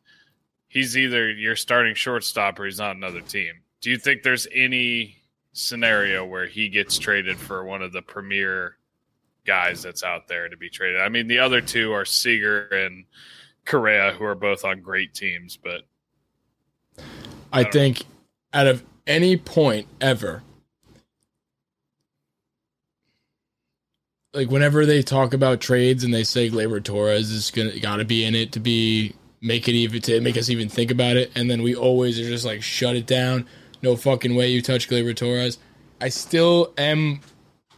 he's 0.67 0.97
either 0.97 1.31
your 1.31 1.55
starting 1.55 1.95
shortstop 1.95 2.59
or 2.59 2.65
he's 2.65 2.79
not 2.79 2.95
another 2.95 3.21
team. 3.21 3.53
Do 3.81 3.89
you 3.89 3.97
think 3.97 4.21
there's 4.21 4.47
any 4.53 5.17
scenario 5.53 6.25
where 6.25 6.45
he 6.45 6.69
gets 6.69 6.99
traded 6.99 7.37
for 7.37 7.63
one 7.63 7.81
of 7.81 7.91
the 7.91 8.01
premier 8.01 8.77
guys 9.45 9.81
that's 9.81 10.03
out 10.03 10.27
there 10.27 10.47
to 10.47 10.57
be 10.57 10.69
traded? 10.69 11.01
I 11.01 11.09
mean, 11.09 11.27
the 11.27 11.39
other 11.39 11.61
two 11.61 11.93
are 11.93 12.05
Seager 12.05 12.67
and 12.67 13.05
Correa, 13.65 14.13
who 14.13 14.25
are 14.25 14.35
both 14.35 14.63
on 14.63 14.81
great 14.81 15.13
teams, 15.15 15.57
but 15.57 15.81
I 17.51 17.63
don't 17.63 17.71
think 17.71 18.05
out 18.53 18.67
of 18.67 18.83
any 19.07 19.37
point 19.37 19.87
ever, 19.99 20.43
like 24.33 24.49
whenever 24.49 24.85
they 24.85 25.01
talk 25.01 25.33
about 25.33 25.59
trades 25.59 26.03
and 26.03 26.13
they 26.13 26.23
say 26.23 26.49
Gleyber 26.49 26.83
Torres 26.83 27.31
is 27.31 27.51
gonna 27.51 27.79
gotta 27.79 28.05
be 28.05 28.23
in 28.23 28.35
it 28.35 28.51
to 28.53 28.59
be 28.59 29.13
make 29.41 29.67
it 29.67 29.73
even 29.73 30.01
to 30.01 30.21
make 30.21 30.37
us 30.37 30.49
even 30.49 30.69
think 30.69 30.91
about 30.91 31.17
it, 31.17 31.31
and 31.35 31.49
then 31.49 31.61
we 31.63 31.75
always 31.75 32.19
are 32.19 32.23
just 32.23 32.45
like 32.45 32.61
shut 32.61 32.95
it 32.95 33.07
down. 33.07 33.47
No 33.81 33.95
fucking 33.95 34.35
way 34.35 34.49
you 34.49 34.61
touch 34.61 34.89
Gleyber 34.89 35.15
Torres. 35.15 35.57
I 36.01 36.09
still 36.09 36.73
am 36.77 37.21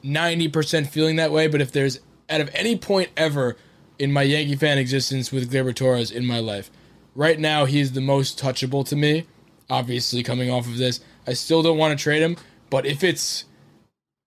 ninety 0.03 0.47
percent 0.47 0.87
feeling 0.87 1.15
that 1.17 1.31
way, 1.31 1.47
but 1.47 1.61
if 1.61 1.71
there's 1.71 1.99
out 2.29 2.41
of 2.41 2.49
any 2.53 2.77
point 2.77 3.09
ever 3.15 3.55
in 3.99 4.11
my 4.11 4.23
Yankee 4.23 4.55
fan 4.55 4.77
existence 4.77 5.31
with 5.31 5.51
Gleyber 5.51 5.75
Torres 5.75 6.11
in 6.11 6.25
my 6.25 6.39
life, 6.39 6.69
right 7.15 7.39
now 7.39 7.65
he's 7.65 7.93
the 7.93 8.01
most 8.01 8.39
touchable 8.39 8.85
to 8.87 8.95
me. 8.95 9.25
Obviously, 9.69 10.21
coming 10.21 10.51
off 10.51 10.67
of 10.67 10.77
this, 10.77 10.99
I 11.25 11.33
still 11.33 11.61
don't 11.61 11.77
want 11.77 11.97
to 11.97 12.01
trade 12.01 12.21
him. 12.21 12.35
But 12.69 12.85
if 12.85 13.03
it's 13.03 13.45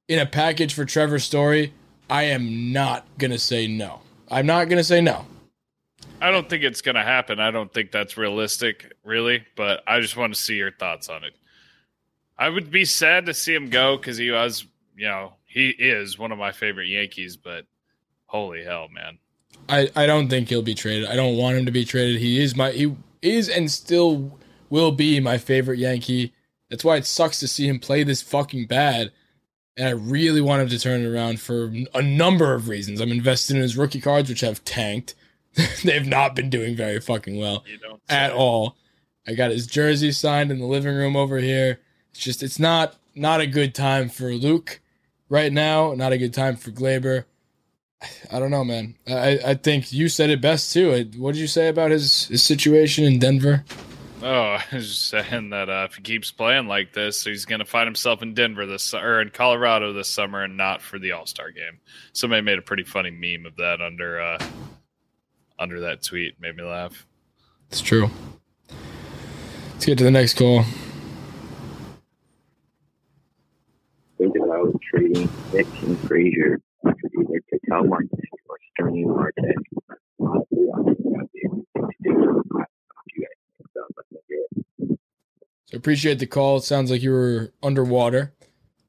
in 0.09 0.19
a 0.19 0.27
package 0.27 0.73
for 0.73 0.85
Trevor 0.85 1.19
Story, 1.19 1.73
I 2.09 2.25
am 2.25 2.73
not 2.73 3.07
gonna 3.19 3.39
say 3.39 3.67
no. 3.67 4.01
I'm 4.31 4.47
not 4.47 4.69
gonna 4.69 4.85
say 4.85 5.01
no. 5.01 5.27
I 6.21 6.31
don't 6.31 6.49
think 6.49 6.65
it's 6.65 6.81
going 6.81 6.95
to 6.95 7.03
happen. 7.03 7.39
I 7.39 7.51
don't 7.51 7.71
think 7.71 7.91
that's 7.91 8.17
realistic, 8.17 8.95
really. 9.05 9.45
But 9.57 9.83
I 9.87 10.01
just 10.01 10.17
want 10.17 10.35
to 10.35 10.41
see 10.41 10.55
your 10.55 10.73
thoughts 10.73 11.11
on 11.11 11.23
it. 11.23 11.35
I 12.39 12.49
would 12.49 12.71
be 12.71 12.87
sad 12.87 13.27
to 13.27 13.35
see 13.35 13.55
him 13.55 13.69
go 13.69 13.99
because 13.99 14.17
he 14.17 14.31
was, 14.31 14.67
you 14.97 15.07
know, 15.07 15.35
he 15.45 15.69
is 15.69 16.19
one 16.19 16.33
of 16.33 16.39
my 16.39 16.51
favorite 16.51 16.89
Yankees. 16.89 17.37
But 17.37 17.67
holy 18.27 18.65
hell, 18.65 18.89
man! 18.89 19.19
I, 19.69 19.91
I 19.95 20.07
don't 20.07 20.29
think 20.29 20.49
he'll 20.49 20.63
be 20.63 20.75
traded. 20.75 21.09
I 21.09 21.15
don't 21.15 21.37
want 21.37 21.59
him 21.59 21.67
to 21.67 21.73
be 21.73 21.85
traded. 21.85 22.21
He 22.21 22.43
is 22.43 22.57
my 22.57 22.71
he 22.71 22.97
is 23.23 23.49
and 23.49 23.71
still 23.71 24.39
will 24.71 24.93
be 24.93 25.21
my 25.21 25.37
favorite 25.37 25.79
Yankee. 25.79 26.33
That's 26.71 26.85
why 26.85 26.97
it 26.97 27.07
sucks 27.07 27.39
to 27.41 27.49
see 27.49 27.69
him 27.69 27.79
play 27.79 28.03
this 28.03 28.23
fucking 28.23 28.67
bad. 28.67 29.13
And 29.77 29.89
I 29.89 29.93
really 29.93 30.41
want 30.41 30.63
him 30.63 30.69
to 30.69 30.79
turn 30.79 31.05
it 31.05 31.09
around 31.09 31.41
for 31.41 31.73
a 31.95 32.03
number 32.03 32.55
of 32.55 32.69
reasons. 32.69 33.01
I'm 33.01 33.11
invested 33.11 33.57
in 33.57 33.63
his 33.63 33.77
rookie 33.77 34.01
cards, 34.01 34.29
which 34.29 34.41
have 34.41 34.65
tanked. 34.65 35.15
They've 35.85 36.07
not 36.07 36.37
been 36.37 36.51
doing 36.51 36.77
very 36.77 37.01
fucking 37.01 37.37
well 37.37 37.65
at 38.09 38.33
all. 38.33 38.77
I 39.27 39.35
got 39.35 39.51
his 39.51 39.67
jersey 39.67 40.13
signed 40.13 40.51
in 40.51 40.59
the 40.59 40.67
living 40.67 40.95
room 40.95 41.17
over 41.17 41.39
here. 41.39 41.81
It's 42.11 42.21
just 42.21 42.43
it's 42.43 42.59
not 42.59 42.97
not 43.15 43.41
a 43.41 43.47
good 43.47 43.75
time 43.75 44.09
for 44.09 44.33
Luke 44.33 44.81
right 45.29 45.53
now. 45.53 45.95
Not 45.95 46.13
a 46.13 46.19
good 46.19 46.35
time 46.35 46.57
for 46.57 46.71
Gleyber. 46.71 47.25
I 48.31 48.39
don't 48.39 48.51
know, 48.51 48.65
man. 48.65 48.97
I 49.09 49.39
I 49.45 49.55
think 49.55 49.93
you 49.93 50.09
said 50.09 50.31
it 50.31 50.41
best 50.41 50.73
too. 50.73 51.11
What 51.17 51.33
did 51.33 51.41
you 51.41 51.47
say 51.47 51.69
about 51.69 51.91
his 51.91 52.27
his 52.27 52.43
situation 52.43 53.05
in 53.05 53.19
Denver? 53.19 53.65
Oh, 54.27 54.31
I 54.59 54.65
was 54.73 54.89
just 54.89 55.09
saying 55.09 55.51
that 55.51 55.69
uh, 55.69 55.87
if 55.89 55.97
he 55.97 56.03
keeps 56.03 56.31
playing 56.31 56.67
like 56.67 56.93
this, 56.95 57.25
he's 57.25 57.45
going 57.45 57.59
to 57.59 57.65
find 57.67 57.87
himself 57.87 58.23
in 58.23 58.33
Denver 58.35 58.65
this 58.67 58.95
or 58.95 59.21
in 59.21 59.29
Colorado 59.31 59.93
this 59.93 60.09
summer, 60.09 60.43
and 60.43 60.57
not 60.57 60.81
for 60.83 60.99
the 60.99 61.13
All 61.13 61.27
Star 61.27 61.51
game. 61.51 61.79
Somebody 62.13 62.43
made 62.43 62.59
a 62.59 62.63
pretty 62.63 62.85
funny 62.85 63.11
meme 63.11 63.47
of 63.47 63.57
that 63.57 63.81
under 63.83 64.21
uh, 64.21 64.43
under 65.59 65.81
that 65.81 66.03
tweet. 66.03 66.41
Made 66.41 66.57
me 66.57 66.63
laugh. 66.65 67.07
It's 67.69 67.81
true. 67.83 68.09
Let's 69.75 69.85
get 69.87 69.99
to 69.99 70.05
the 70.05 70.11
next 70.11 70.35
call. 70.39 70.65
thinking 74.17 74.43
about 74.45 74.81
trading 74.81 75.29
Nick 75.53 75.67
and 75.83 75.99
Frazier 76.09 76.61
for 76.81 76.93
either 77.21 77.41
Ketel 77.51 77.85
Marte 77.85 78.09
or 78.49 78.57
Starling 78.73 79.09
Marte. 79.09 79.35
Honestly, 80.21 80.67
I 80.73 80.83
think 80.85 80.99
that'd 80.99 81.33
be 81.33 81.41
a 81.45 81.49
good 81.49 81.67
thing 81.75 81.83
to 81.83 82.03
do. 82.03 82.11
I 82.11 82.15
don't 82.15 82.51
know 82.55 82.65
if 83.07 83.17
you 83.17 83.23
guys 83.23 83.37
think 83.59 83.69
so, 83.75 83.81
but 83.95 84.05
I 84.13 84.17
think 84.29 84.91
it- 84.91 84.99
So 85.64 85.64
appreciate 85.75 86.19
the 86.19 86.27
call. 86.27 86.59
It 86.59 86.65
sounds 86.65 86.91
like 86.91 87.03
you 87.03 87.13
were 87.13 87.53
underwater, 87.63 88.33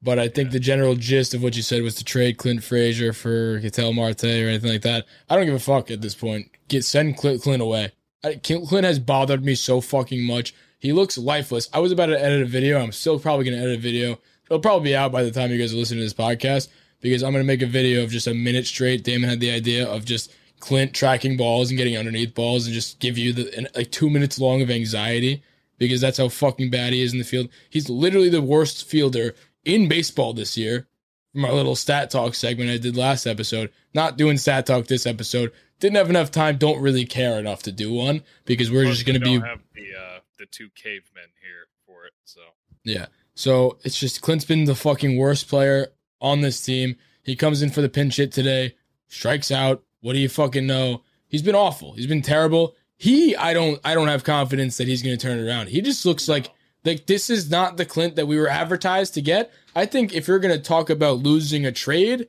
but 0.02 0.18
I 0.18 0.28
think 0.28 0.50
the 0.50 0.60
general 0.60 0.94
gist 0.94 1.34
of 1.34 1.42
what 1.42 1.56
you 1.56 1.62
said 1.62 1.82
was 1.82 1.94
to 1.96 2.04
trade 2.04 2.38
Clint 2.38 2.62
Frazier 2.62 3.12
for 3.12 3.60
Ketel 3.60 3.92
Marte 3.92 4.24
or 4.24 4.48
anything 4.48 4.70
like 4.70 4.82
that. 4.82 5.06
I 5.28 5.36
don't 5.36 5.46
give 5.46 5.54
a 5.54 5.58
fuck 5.58 5.90
at 5.90 6.00
this 6.00 6.14
point. 6.14 6.50
Get 6.68 6.84
send 6.84 7.16
Clint, 7.16 7.42
Clint 7.42 7.62
away. 7.62 7.92
I, 8.24 8.34
Clint 8.34 8.84
has 8.84 8.98
bothered 8.98 9.44
me 9.44 9.54
so 9.54 9.80
fucking 9.80 10.22
much. 10.22 10.54
He 10.78 10.92
looks 10.92 11.18
lifeless. 11.18 11.68
I 11.72 11.78
was 11.78 11.92
about 11.92 12.06
to 12.06 12.22
edit 12.22 12.42
a 12.42 12.46
video. 12.46 12.78
I'm 12.78 12.92
still 12.92 13.18
probably 13.18 13.44
gonna 13.44 13.62
edit 13.62 13.78
a 13.78 13.82
video. 13.82 14.18
It'll 14.46 14.60
probably 14.60 14.90
be 14.90 14.96
out 14.96 15.12
by 15.12 15.22
the 15.22 15.30
time 15.30 15.50
you 15.50 15.58
guys 15.58 15.72
are 15.72 15.76
listening 15.76 16.00
to 16.00 16.04
this 16.04 16.14
podcast 16.14 16.68
because 17.00 17.22
I'm 17.22 17.32
gonna 17.32 17.44
make 17.44 17.62
a 17.62 17.66
video 17.66 18.04
of 18.04 18.10
just 18.10 18.26
a 18.26 18.34
minute 18.34 18.66
straight. 18.66 19.04
Damon 19.04 19.28
had 19.28 19.40
the 19.40 19.50
idea 19.50 19.88
of 19.88 20.04
just 20.04 20.32
Clint 20.60 20.94
tracking 20.94 21.36
balls 21.36 21.70
and 21.70 21.76
getting 21.76 21.96
underneath 21.96 22.34
balls 22.34 22.66
and 22.66 22.74
just 22.74 22.98
give 22.98 23.18
you 23.18 23.32
the 23.32 23.68
like 23.74 23.90
two 23.90 24.08
minutes 24.08 24.38
long 24.38 24.62
of 24.62 24.70
anxiety 24.70 25.42
because 25.78 26.00
that's 26.00 26.18
how 26.18 26.28
fucking 26.28 26.70
bad 26.70 26.92
he 26.92 27.02
is 27.02 27.12
in 27.12 27.18
the 27.18 27.24
field. 27.24 27.48
He's 27.70 27.88
literally 27.88 28.28
the 28.28 28.42
worst 28.42 28.88
fielder 28.88 29.34
in 29.64 29.88
baseball 29.88 30.32
this 30.32 30.56
year. 30.56 30.88
From 31.32 31.44
our 31.44 31.52
little 31.52 31.76
stat 31.76 32.08
talk 32.10 32.34
segment 32.34 32.70
I 32.70 32.78
did 32.78 32.96
last 32.96 33.26
episode, 33.26 33.70
not 33.92 34.16
doing 34.16 34.38
stat 34.38 34.64
talk 34.64 34.86
this 34.86 35.04
episode. 35.06 35.52
Didn't 35.80 35.96
have 35.96 36.08
enough 36.08 36.30
time. 36.30 36.56
Don't 36.56 36.80
really 36.80 37.04
care 37.04 37.38
enough 37.38 37.62
to 37.64 37.72
do 37.72 37.92
one 37.92 38.22
because 38.46 38.70
we're 38.70 38.84
Plus, 38.84 38.96
just 38.96 39.06
gonna 39.06 39.20
be 39.20 39.34
have 39.34 39.60
the 39.74 39.88
uh, 39.94 40.20
the 40.38 40.46
two 40.46 40.70
cavemen 40.74 41.28
here 41.42 41.66
for 41.84 42.06
it. 42.06 42.14
So 42.24 42.40
yeah. 42.84 43.06
So 43.34 43.76
it's 43.84 43.98
just 44.00 44.22
Clint's 44.22 44.46
been 44.46 44.64
the 44.64 44.74
fucking 44.74 45.18
worst 45.18 45.46
player 45.46 45.88
on 46.22 46.40
this 46.40 46.62
team. 46.62 46.96
He 47.22 47.36
comes 47.36 47.60
in 47.60 47.68
for 47.68 47.82
the 47.82 47.90
pinch 47.90 48.16
hit 48.16 48.32
today, 48.32 48.74
strikes 49.08 49.50
out. 49.50 49.82
What 50.00 50.14
do 50.14 50.20
you 50.20 50.30
fucking 50.30 50.66
know? 50.66 51.02
He's 51.28 51.42
been 51.42 51.54
awful. 51.54 51.92
He's 51.92 52.06
been 52.06 52.22
terrible. 52.22 52.74
He, 52.96 53.36
I 53.36 53.52
don't, 53.52 53.80
I 53.84 53.94
don't 53.94 54.08
have 54.08 54.24
confidence 54.24 54.78
that 54.78 54.88
he's 54.88 55.02
going 55.02 55.16
to 55.16 55.22
turn 55.26 55.38
it 55.38 55.46
around. 55.46 55.68
He 55.68 55.80
just 55.82 56.06
looks 56.06 56.28
like 56.28 56.50
like 56.86 57.06
this 57.06 57.28
is 57.28 57.50
not 57.50 57.76
the 57.76 57.84
Clint 57.84 58.16
that 58.16 58.26
we 58.26 58.38
were 58.38 58.48
advertised 58.48 59.14
to 59.14 59.22
get. 59.22 59.52
I 59.74 59.86
think 59.86 60.14
if 60.14 60.28
you're 60.28 60.38
going 60.38 60.56
to 60.56 60.62
talk 60.62 60.88
about 60.88 61.18
losing 61.18 61.66
a 61.66 61.72
trade, 61.72 62.28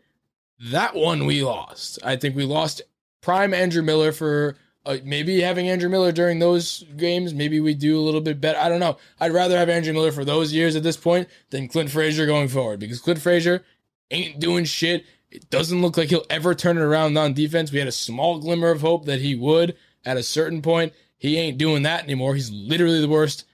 that 0.60 0.96
one 0.96 1.26
we 1.26 1.44
lost. 1.44 2.00
I 2.04 2.16
think 2.16 2.36
we 2.36 2.44
lost 2.44 2.82
prime 3.22 3.54
Andrew 3.54 3.84
Miller 3.84 4.12
for 4.12 4.58
uh, 4.86 4.98
maybe 5.04 5.42
having 5.42 5.70
Andrew 5.70 5.90
Miller 5.90 6.12
during 6.12 6.40
those 6.40 6.84
games. 6.96 7.34
Maybe 7.34 7.60
we 7.60 7.74
do 7.76 8.00
a 8.00 8.02
little 8.02 8.22
bit 8.22 8.42
better. 8.42 8.60
I 8.60 8.68
don't 8.68 8.80
know. 8.80 8.98
I'd 9.20 9.34
rather 9.34 9.58
have 9.58 9.70
Andrew 9.70 9.94
Miller 9.94 10.12
for 10.12 10.26
those 10.26 10.54
years 10.54 10.76
at 10.76 10.84
this 10.84 10.98
point 10.98 11.28
than 11.52 11.68
Clint 11.68 11.92
Frazier 11.92 12.26
going 12.26 12.48
forward 12.48 12.80
because 12.80 13.00
Clint 13.00 13.22
Frazier 13.22 13.64
ain't 14.10 14.40
doing 14.40 14.66
shit. 14.66 15.06
It 15.30 15.50
doesn't 15.50 15.82
look 15.82 15.98
like 15.98 16.10
he'll 16.10 16.26
ever 16.30 16.56
turn 16.56 16.78
it 16.78 16.82
around 16.82 17.18
on 17.18 17.34
defense. 17.34 17.72
We 17.72 17.80
had 17.80 17.88
a 17.88 17.92
small 17.92 18.40
glimmer 18.40 18.72
of 18.72 18.82
hope 18.82 19.06
that 19.06 19.20
he 19.20 19.36
would 19.36 19.78
at 20.08 20.18
a 20.18 20.24
certain 20.24 20.62
point. 20.62 20.94
He 21.18 21.38
ain't 21.38 21.58
doing 21.58 21.84
that 21.84 22.04
anymore. 22.04 22.34
He's 22.34 22.50
literally 22.52 23.02
the 23.02 23.10
worst 23.10 23.46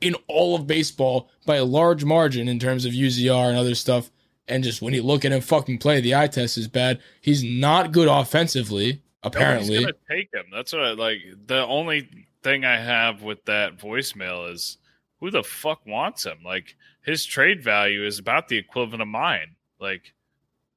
in 0.00 0.14
all 0.28 0.54
of 0.54 0.66
baseball 0.66 1.28
by 1.44 1.56
a 1.56 1.64
large 1.64 2.04
margin 2.04 2.48
in 2.48 2.58
terms 2.58 2.84
of 2.84 2.92
UZR 2.92 3.48
and 3.48 3.58
other 3.58 3.74
stuff. 3.74 4.10
And 4.46 4.62
just 4.64 4.80
when 4.80 4.94
you 4.94 5.02
look 5.02 5.24
at 5.24 5.32
him 5.32 5.40
fucking 5.40 5.78
play, 5.78 6.00
the 6.00 6.14
eye 6.14 6.28
test 6.28 6.56
is 6.56 6.68
bad. 6.68 7.00
He's 7.20 7.42
not 7.42 7.92
good 7.92 8.08
offensively, 8.08 9.02
apparently. 9.22 9.80
Gonna 9.80 9.92
take 10.08 10.32
him. 10.32 10.46
That's 10.52 10.72
what 10.72 10.82
I 10.82 10.92
like. 10.92 11.18
The 11.46 11.66
only 11.66 12.08
thing 12.42 12.64
I 12.64 12.78
have 12.78 13.22
with 13.22 13.44
that 13.46 13.78
voicemail 13.78 14.50
is 14.52 14.78
who 15.20 15.30
the 15.30 15.42
fuck 15.42 15.84
wants 15.86 16.24
him? 16.24 16.38
Like 16.44 16.76
his 17.04 17.26
trade 17.26 17.62
value 17.62 18.06
is 18.06 18.18
about 18.18 18.48
the 18.48 18.56
equivalent 18.56 19.02
of 19.02 19.08
mine. 19.08 19.56
Like 19.80 20.14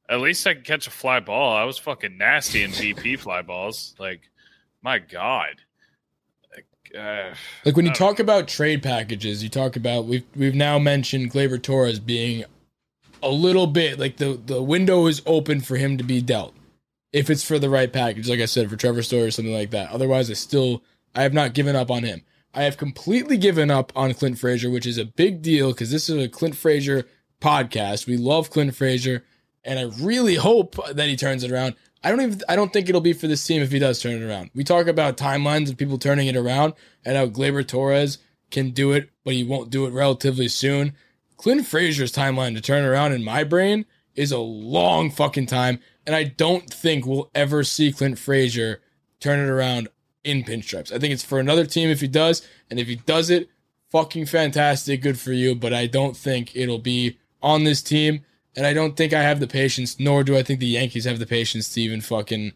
at 0.10 0.20
least 0.20 0.46
I 0.48 0.56
can 0.56 0.64
catch 0.64 0.88
a 0.88 0.92
fly 0.92 1.20
ball. 1.20 1.56
I 1.56 1.64
was 1.64 1.78
fucking 1.78 2.18
nasty 2.18 2.64
in 2.64 2.72
BP 2.72 3.20
fly 3.20 3.42
balls. 3.42 3.96
Like 4.00 4.22
my 4.82 5.00
god. 5.00 5.62
Like, 6.56 6.66
uh, 6.98 7.36
Like 7.66 7.76
when 7.76 7.86
you 7.86 7.92
don't 7.92 7.98
talk 7.98 8.20
about 8.20 8.48
trade 8.48 8.84
packages, 8.84 9.44
you 9.44 9.50
talk 9.50 9.76
about 9.76 10.06
we've 10.06 10.26
we've 10.36 10.56
now 10.56 10.80
mentioned 10.80 11.32
Gleyber 11.32 11.62
Torres 11.62 12.00
being 12.00 12.44
a 13.24 13.30
little 13.30 13.68
bit 13.68 14.00
like 14.00 14.18
the 14.18 14.40
the 14.46 14.62
window 14.62 15.08
is 15.08 15.22
open 15.26 15.62
for 15.62 15.78
him 15.78 15.98
to 15.98 16.04
be 16.04 16.22
dealt 16.22 16.56
if 17.14 17.30
it's 17.30 17.44
for 17.44 17.60
the 17.60 17.70
right 17.70 17.92
package. 17.92 18.30
Like 18.30 18.40
I 18.40 18.46
said, 18.46 18.70
for 18.70 18.76
Trevor 18.76 19.04
Story 19.04 19.24
or 19.24 19.32
something 19.32 19.54
like 19.54 19.72
that. 19.72 19.92
Otherwise, 19.92 20.30
I 20.30 20.34
still 20.34 20.84
I 21.16 21.24
have 21.24 21.34
not 21.34 21.54
given 21.54 21.76
up 21.76 21.92
on 21.92 22.04
him. 22.04 22.22
I 22.54 22.64
have 22.64 22.78
completely 22.78 23.38
given 23.38 23.72
up 23.72 23.94
on 23.96 24.14
Clint 24.14 24.38
Frazier, 24.38 24.70
which 24.70 24.86
is 24.86 24.98
a 24.98 25.06
big 25.06 25.42
deal 25.42 25.72
because 25.72 25.92
this 25.92 26.10
is 26.10 26.22
a 26.22 26.28
Clint 26.28 26.56
Frazier 26.56 27.06
podcast. 27.40 28.08
We 28.08 28.18
love 28.18 28.50
Clint 28.50 28.76
Frazier, 28.76 29.24
and 29.64 29.80
I 29.80 29.84
really 30.04 30.36
hope 30.36 30.76
that 30.92 31.08
he 31.08 31.16
turns 31.16 31.44
it 31.44 31.52
around. 31.52 31.76
I 32.04 32.10
don't 32.10 32.22
even 32.22 32.42
I 32.50 32.56
don't 32.56 32.74
think 32.74 32.90
it'll 32.90 33.02
be 33.02 33.14
for 33.14 33.28
this 33.28 33.46
team 33.46 33.62
if 33.62 33.72
he 33.72 33.80
does 33.80 34.02
turn 34.02 34.22
it 34.22 34.26
around. 34.26 34.50
We 34.56 34.64
talk 34.64 34.88
about 34.88 35.18
timelines 35.18 35.70
and 35.70 35.78
people 35.78 35.98
turning 35.98 36.28
it 36.28 36.36
around 36.36 36.74
and 37.06 37.16
how 37.16 37.28
Gleyber 37.28 37.68
Torres 37.68 38.18
can 38.50 38.72
do 38.72 38.92
it, 38.92 39.10
but 39.24 39.34
he 39.34 39.44
won't 39.44 39.70
do 39.70 39.86
it 39.86 39.94
relatively 39.94 40.48
soon. 40.48 40.94
Clint 41.38 41.66
Frazier's 41.66 42.12
timeline 42.12 42.56
to 42.56 42.62
turn 42.62 42.84
around 42.84 43.14
in 43.14 43.24
my 43.24 43.44
brain 43.44 43.86
is 44.16 44.32
a 44.32 44.40
long 44.40 45.10
fucking 45.10 45.46
time, 45.46 45.80
and 46.06 46.16
I 46.16 46.24
don't 46.24 46.72
think 46.72 47.06
we'll 47.06 47.32
ever 47.34 47.64
see 47.64 47.92
Clint 47.92 48.20
Frazier 48.20 48.82
turn 49.20 49.40
it 49.40 49.50
around 49.50 49.88
in 50.24 50.44
pinstripes. 50.44 50.92
I 50.92 51.00
think 51.00 51.14
it's 51.14 51.24
for 51.24 51.40
another 51.40 51.66
team 51.66 51.90
if 51.90 52.02
he 52.02 52.08
does, 52.08 52.48
and 52.70 52.80
if 52.80 52.88
he 52.88 52.98
does 52.98 53.30
it, 53.30 53.50
fucking 53.90 54.26
fantastic, 54.26 55.02
good 55.02 55.20
for 55.20 55.32
you. 55.32 55.56
But 55.56 55.74
I 55.74 55.88
don't 55.88 56.16
think 56.16 56.56
it'll 56.56 56.80
be 56.80 57.18
on 57.42 57.64
this 57.64 57.82
team, 57.82 58.24
and 58.56 58.66
I 58.66 58.74
don't 58.74 58.98
think 58.98 59.14
I 59.14 59.24
have 59.24 59.40
the 59.40 59.48
patience, 59.48 60.00
nor 60.00 60.24
do 60.24 60.38
I 60.38 60.44
think 60.44 60.60
the 60.60 60.68
Yankees 60.68 61.06
have 61.06 61.20
the 61.20 61.26
patience 61.26 61.70
to 61.74 61.82
even 61.82 62.02
fucking 62.02 62.54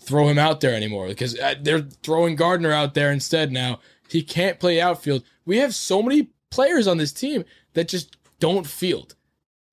throw 0.00 0.28
him 0.28 0.38
out 0.38 0.60
there 0.60 0.74
anymore 0.74 1.08
because 1.08 1.38
uh, 1.38 1.54
they're 1.60 1.82
throwing 2.02 2.36
Gardner 2.36 2.72
out 2.72 2.94
there 2.94 3.10
instead 3.10 3.52
now. 3.52 3.80
He 4.08 4.22
can't 4.22 4.60
play 4.60 4.80
outfield. 4.80 5.24
We 5.44 5.58
have 5.58 5.74
so 5.74 6.02
many 6.02 6.30
players 6.50 6.86
on 6.86 6.98
this 6.98 7.12
team 7.12 7.44
that 7.74 7.88
just 7.88 8.16
don't 8.38 8.66
field. 8.66 9.16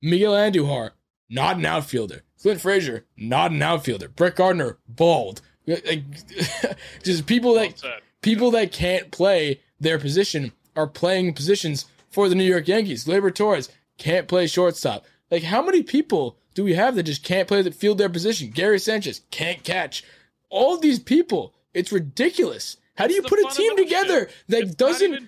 Miguel 0.01 0.33
Andujar, 0.33 0.91
not 1.29 1.57
an 1.57 1.65
outfielder. 1.65 2.23
Clint 2.41 2.61
Frazier, 2.61 3.05
not 3.15 3.51
an 3.51 3.61
outfielder. 3.61 4.09
Brett 4.09 4.35
Gardner, 4.35 4.77
bald. 4.87 5.41
Like, 5.65 6.03
just 7.03 7.25
people 7.25 7.53
that 7.53 7.81
people 8.21 8.51
that 8.51 8.71
can't 8.71 9.11
play 9.11 9.61
their 9.79 9.97
position 9.97 10.51
are 10.75 10.87
playing 10.87 11.33
positions 11.33 11.85
for 12.09 12.27
the 12.27 12.35
New 12.35 12.43
York 12.43 12.67
Yankees. 12.67 13.05
Gleyber 13.05 13.33
Torres 13.33 13.69
can't 13.97 14.27
play 14.27 14.47
shortstop. 14.47 15.05
Like, 15.33 15.41
how 15.41 15.63
many 15.63 15.81
people 15.81 16.37
do 16.53 16.63
we 16.63 16.75
have 16.75 16.93
that 16.93 17.03
just 17.03 17.23
can't 17.23 17.47
play 17.47 17.63
the 17.63 17.71
field 17.71 17.97
their 17.97 18.07
position? 18.07 18.51
Gary 18.51 18.77
Sanchez 18.77 19.21
can't 19.31 19.63
catch. 19.63 20.03
All 20.51 20.77
these 20.77 20.99
people, 20.99 21.55
it's 21.73 21.91
ridiculous. 21.91 22.77
How 22.97 23.07
do 23.07 23.15
you 23.15 23.21
It's 23.21 23.29
put 23.31 23.39
a 23.39 23.49
team 23.55 23.75
together 23.75 24.19
shit. 24.27 24.31
that 24.49 24.61
It's 24.61 24.75
doesn't? 24.75 25.27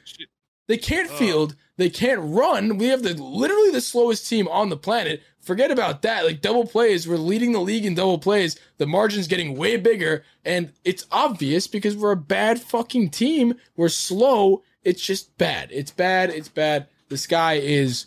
They 0.67 0.77
can't 0.77 1.09
Ugh. 1.09 1.17
field. 1.17 1.55
They 1.77 1.89
can't 1.89 2.21
run. 2.23 2.77
We 2.77 2.89
have 2.89 3.01
the 3.01 3.15
literally 3.15 3.71
the 3.71 3.81
slowest 3.81 4.29
team 4.29 4.47
on 4.47 4.69
the 4.69 4.77
planet. 4.77 5.23
Forget 5.41 5.71
about 5.71 6.03
that. 6.03 6.23
Like 6.23 6.39
double 6.39 6.67
plays, 6.67 7.07
we're 7.07 7.17
leading 7.17 7.53
the 7.53 7.59
league 7.59 7.83
in 7.83 7.95
double 7.95 8.19
plays. 8.19 8.59
The 8.77 8.85
margin's 8.85 9.27
getting 9.27 9.57
way 9.57 9.75
bigger, 9.75 10.23
and 10.45 10.71
it's 10.83 11.07
obvious 11.11 11.65
because 11.65 11.97
we're 11.97 12.11
a 12.11 12.15
bad 12.15 12.61
fucking 12.61 13.09
team. 13.09 13.55
We're 13.75 13.89
slow. 13.89 14.61
It's 14.83 15.03
just 15.03 15.35
bad. 15.39 15.69
It's 15.71 15.89
bad. 15.89 16.29
It's 16.29 16.47
bad. 16.49 16.89
The 17.09 17.17
sky 17.17 17.55
is 17.55 18.05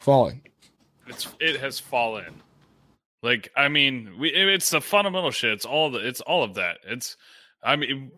falling. 0.00 0.40
It's 1.06 1.28
it 1.40 1.60
has 1.60 1.78
fallen. 1.78 2.42
Like 3.22 3.50
I 3.56 3.68
mean, 3.68 4.16
we 4.18 4.30
it's 4.30 4.70
the 4.70 4.80
fundamental 4.80 5.30
shit. 5.30 5.52
It's 5.52 5.64
all 5.64 5.90
the 5.90 6.06
it's 6.06 6.20
all 6.20 6.44
of 6.44 6.54
that. 6.54 6.78
It's 6.86 7.16
I 7.62 7.76
mean, 7.76 8.12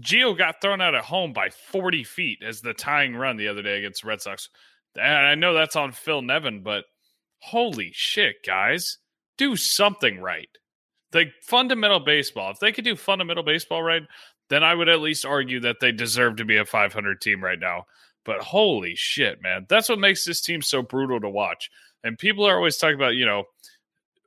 Gio 0.00 0.36
got 0.36 0.60
thrown 0.60 0.80
out 0.80 0.94
at 0.94 1.04
home 1.04 1.32
by 1.32 1.50
forty 1.50 2.04
feet 2.04 2.38
as 2.46 2.60
the 2.60 2.74
tying 2.74 3.16
run 3.16 3.36
the 3.36 3.48
other 3.48 3.62
day 3.62 3.78
against 3.78 4.02
the 4.02 4.08
Red 4.08 4.20
Sox. 4.20 4.48
And 4.96 5.26
I 5.26 5.34
know 5.34 5.54
that's 5.54 5.76
on 5.76 5.92
Phil 5.92 6.22
Nevin, 6.22 6.62
but 6.62 6.84
holy 7.40 7.90
shit, 7.92 8.36
guys, 8.46 8.98
do 9.36 9.56
something 9.56 10.20
right. 10.20 10.48
Like 11.12 11.32
fundamental 11.42 12.00
baseball. 12.00 12.50
If 12.50 12.60
they 12.60 12.72
could 12.72 12.84
do 12.84 12.96
fundamental 12.96 13.44
baseball 13.44 13.82
right, 13.82 14.02
then 14.50 14.62
I 14.62 14.74
would 14.74 14.88
at 14.88 15.00
least 15.00 15.24
argue 15.24 15.60
that 15.60 15.76
they 15.80 15.92
deserve 15.92 16.36
to 16.36 16.44
be 16.44 16.56
a 16.56 16.64
500 16.64 17.20
team 17.20 17.42
right 17.42 17.58
now. 17.58 17.86
But 18.24 18.40
holy 18.40 18.94
shit, 18.96 19.42
man, 19.42 19.66
that's 19.68 19.88
what 19.88 19.98
makes 19.98 20.24
this 20.24 20.40
team 20.40 20.62
so 20.62 20.82
brutal 20.82 21.20
to 21.20 21.28
watch. 21.28 21.70
And 22.04 22.18
people 22.18 22.44
are 22.44 22.54
always 22.54 22.76
talking 22.76 22.94
about, 22.94 23.16
you 23.16 23.24
know, 23.24 23.44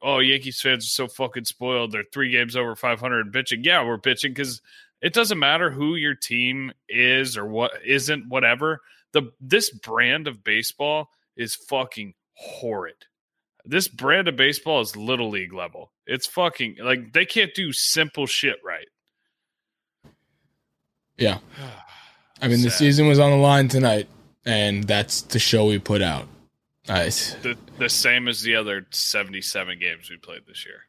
oh, 0.01 0.19
Yankees 0.19 0.59
fans 0.59 0.86
are 0.86 0.89
so 0.89 1.07
fucking 1.07 1.45
spoiled. 1.45 1.91
They're 1.91 2.03
three 2.11 2.32
games 2.32 2.55
over 2.55 2.75
500 2.75 3.25
and 3.25 3.34
bitching. 3.34 3.63
Yeah, 3.63 3.86
we're 3.86 3.99
bitching 3.99 4.30
because 4.30 4.61
it 5.01 5.13
doesn't 5.13 5.39
matter 5.39 5.69
who 5.69 5.95
your 5.95 6.15
team 6.15 6.71
is 6.89 7.38
or 7.38 7.45
what 7.45 7.71
isn't, 7.86 8.28
whatever. 8.28 8.82
The 9.13 9.32
this 9.39 9.69
brand 9.69 10.28
of 10.28 10.43
baseball 10.43 11.09
is 11.36 11.55
fucking 11.55 12.15
horrid. 12.34 13.05
This 13.63 13.88
brand 13.88 14.28
of 14.28 14.36
baseball 14.36 14.82
is 14.82 14.95
little 14.95 15.30
league 15.30 15.53
level. 15.53 15.91
It's 16.05 16.25
fucking 16.25 16.78
like 16.82 17.13
they 17.13 17.25
can't 17.25 17.53
do 17.53 17.71
simple 17.71 18.25
shit 18.25 18.57
right. 18.65 18.88
Yeah. 21.17 21.39
I 22.41 22.47
mean, 22.47 22.61
the 22.61 22.69
season 22.69 23.07
was 23.07 23.17
on 23.17 23.32
the 23.32 23.38
line 23.38 23.67
tonight, 23.67 24.07
and 24.45 24.84
that's 24.84 25.21
the 25.21 25.39
show 25.39 25.65
we 25.65 25.80
put 25.80 26.03
out. 26.03 26.28
Nice. 26.88 27.34
The 27.36 27.58
the 27.78 27.90
same 27.90 28.28
as 28.28 28.42
the 28.42 28.56
other 28.56 28.86
77 28.92 29.80
games 29.80 30.10
we 30.10 30.18
played 30.18 30.42
this 30.48 30.66
year. 30.66 30.84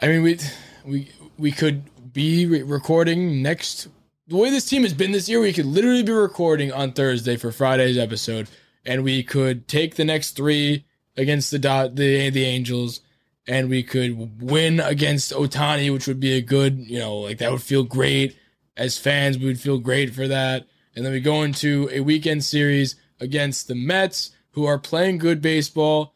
I 0.00 0.08
mean, 0.08 0.22
we 0.22 0.38
we 0.84 1.10
we 1.38 1.52
could 1.52 2.12
be 2.12 2.46
re- 2.46 2.62
recording 2.62 3.42
next. 3.42 3.88
The 4.28 4.36
way 4.36 4.50
this 4.50 4.68
team 4.68 4.82
has 4.82 4.92
been 4.92 5.12
this 5.12 5.28
year, 5.28 5.40
we 5.40 5.52
could 5.52 5.66
literally 5.66 6.02
be 6.02 6.12
recording 6.12 6.72
on 6.72 6.92
Thursday 6.92 7.36
for 7.36 7.52
Friday's 7.52 7.96
episode, 7.96 8.48
and 8.84 9.02
we 9.02 9.22
could 9.22 9.68
take 9.68 9.94
the 9.94 10.04
next 10.04 10.32
three 10.32 10.84
against 11.16 11.50
the 11.50 11.58
dot 11.58 11.96
the 11.96 12.28
the 12.28 12.44
Angels, 12.44 13.00
and 13.46 13.70
we 13.70 13.82
could 13.82 14.42
win 14.42 14.80
against 14.80 15.32
Ohtani, 15.32 15.90
which 15.92 16.06
would 16.06 16.20
be 16.20 16.34
a 16.34 16.42
good, 16.42 16.78
you 16.78 16.98
know, 16.98 17.16
like 17.16 17.38
that 17.38 17.50
would 17.50 17.62
feel 17.62 17.84
great. 17.84 18.36
As 18.76 18.98
fans, 18.98 19.38
we 19.38 19.46
would 19.46 19.60
feel 19.60 19.78
great 19.78 20.14
for 20.14 20.28
that. 20.28 20.66
And 20.94 21.04
then 21.04 21.12
we 21.12 21.20
go 21.20 21.42
into 21.42 21.88
a 21.90 22.00
weekend 22.00 22.44
series 22.44 22.96
against 23.20 23.68
the 23.68 23.74
Mets, 23.74 24.30
who 24.52 24.64
are 24.64 24.78
playing 24.78 25.18
good 25.18 25.40
baseball. 25.40 26.14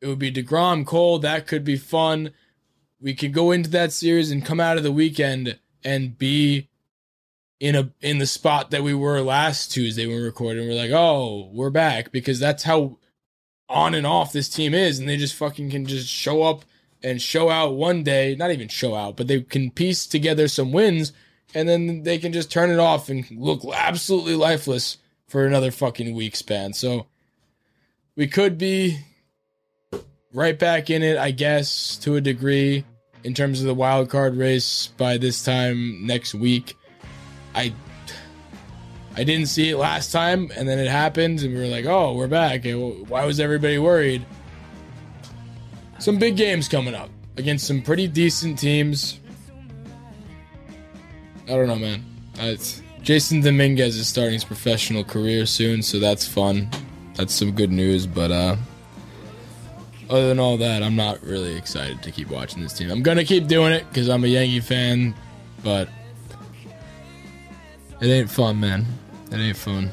It 0.00 0.06
would 0.06 0.18
be 0.18 0.32
DeGrom 0.32 0.86
Cole. 0.86 1.18
That 1.18 1.46
could 1.46 1.64
be 1.64 1.76
fun 1.76 2.32
we 3.00 3.14
could 3.14 3.32
go 3.32 3.52
into 3.52 3.70
that 3.70 3.92
series 3.92 4.30
and 4.30 4.44
come 4.44 4.60
out 4.60 4.76
of 4.76 4.82
the 4.82 4.92
weekend 4.92 5.58
and 5.84 6.18
be 6.18 6.68
in 7.58 7.74
a 7.74 7.90
in 8.00 8.18
the 8.18 8.26
spot 8.26 8.70
that 8.70 8.82
we 8.82 8.94
were 8.94 9.20
last 9.20 9.72
Tuesday 9.72 10.06
when 10.06 10.16
we 10.16 10.22
recorded. 10.22 10.66
We're 10.66 10.74
like, 10.74 10.90
oh, 10.90 11.50
we're 11.52 11.70
back 11.70 12.12
because 12.12 12.38
that's 12.38 12.64
how 12.64 12.98
on 13.68 13.94
and 13.94 14.06
off 14.06 14.32
this 14.32 14.48
team 14.48 14.74
is, 14.74 14.98
and 14.98 15.08
they 15.08 15.16
just 15.16 15.34
fucking 15.34 15.70
can 15.70 15.86
just 15.86 16.08
show 16.08 16.42
up 16.42 16.64
and 17.02 17.20
show 17.20 17.50
out 17.50 17.74
one 17.74 18.02
day. 18.02 18.34
Not 18.36 18.50
even 18.50 18.68
show 18.68 18.94
out, 18.94 19.16
but 19.16 19.26
they 19.26 19.42
can 19.42 19.70
piece 19.70 20.06
together 20.06 20.48
some 20.48 20.72
wins, 20.72 21.12
and 21.54 21.68
then 21.68 22.02
they 22.02 22.18
can 22.18 22.32
just 22.32 22.50
turn 22.50 22.70
it 22.70 22.78
off 22.78 23.08
and 23.08 23.24
look 23.30 23.62
absolutely 23.74 24.34
lifeless 24.34 24.98
for 25.28 25.46
another 25.46 25.70
fucking 25.70 26.14
week 26.14 26.36
span. 26.36 26.72
So 26.72 27.06
we 28.14 28.26
could 28.26 28.58
be 28.58 28.98
right 30.32 30.58
back 30.58 30.90
in 30.90 31.02
it, 31.02 31.18
I 31.18 31.30
guess, 31.30 31.96
to 31.98 32.16
a 32.16 32.20
degree, 32.20 32.84
in 33.24 33.34
terms 33.34 33.60
of 33.60 33.66
the 33.66 33.74
wild 33.74 34.08
card 34.08 34.36
race 34.36 34.88
by 34.96 35.18
this 35.18 35.44
time 35.44 36.06
next 36.06 36.34
week. 36.34 36.76
I 37.54 37.72
I 39.16 39.24
didn't 39.24 39.46
see 39.46 39.70
it 39.70 39.78
last 39.78 40.12
time, 40.12 40.50
and 40.54 40.68
then 40.68 40.78
it 40.78 40.88
happened, 40.88 41.40
and 41.42 41.54
we 41.54 41.60
were 41.60 41.66
like, 41.66 41.86
"Oh, 41.86 42.14
we're 42.14 42.28
back." 42.28 42.64
Why 42.64 43.24
was 43.24 43.40
everybody 43.40 43.78
worried? 43.78 44.24
Some 45.98 46.18
big 46.18 46.36
games 46.36 46.68
coming 46.68 46.94
up 46.94 47.08
against 47.38 47.66
some 47.66 47.80
pretty 47.80 48.06
decent 48.08 48.58
teams. 48.58 49.18
I 51.44 51.52
don't 51.52 51.66
know, 51.66 51.76
man. 51.76 52.04
It's, 52.38 52.82
Jasson 53.06 53.40
Dominguez 53.40 53.94
is 53.94 54.08
starting 54.08 54.32
his 54.32 54.42
professional 54.42 55.04
career 55.04 55.46
soon, 55.46 55.80
so 55.80 56.00
that's 56.00 56.26
fun. 56.26 56.68
That's 57.14 57.32
some 57.32 57.52
good 57.52 57.70
news, 57.70 58.04
but 58.04 58.32
uh 58.32 58.56
other 60.10 60.26
than 60.26 60.40
all 60.40 60.56
that, 60.56 60.82
I'm 60.82 60.96
not 60.96 61.22
really 61.22 61.54
excited 61.56 62.02
to 62.02 62.10
keep 62.10 62.30
watching 62.30 62.64
this 62.64 62.72
team. 62.72 62.90
I'm 62.90 63.04
gonna 63.04 63.22
keep 63.22 63.46
doing 63.46 63.72
it 63.72 63.88
because 63.88 64.08
I'm 64.08 64.24
a 64.24 64.26
Yankee 64.26 64.58
fan, 64.58 65.14
but 65.62 65.88
it 68.00 68.08
ain't 68.08 68.28
fun, 68.28 68.58
man. 68.58 68.84
It 69.30 69.36
ain't 69.36 69.56
fun. 69.56 69.92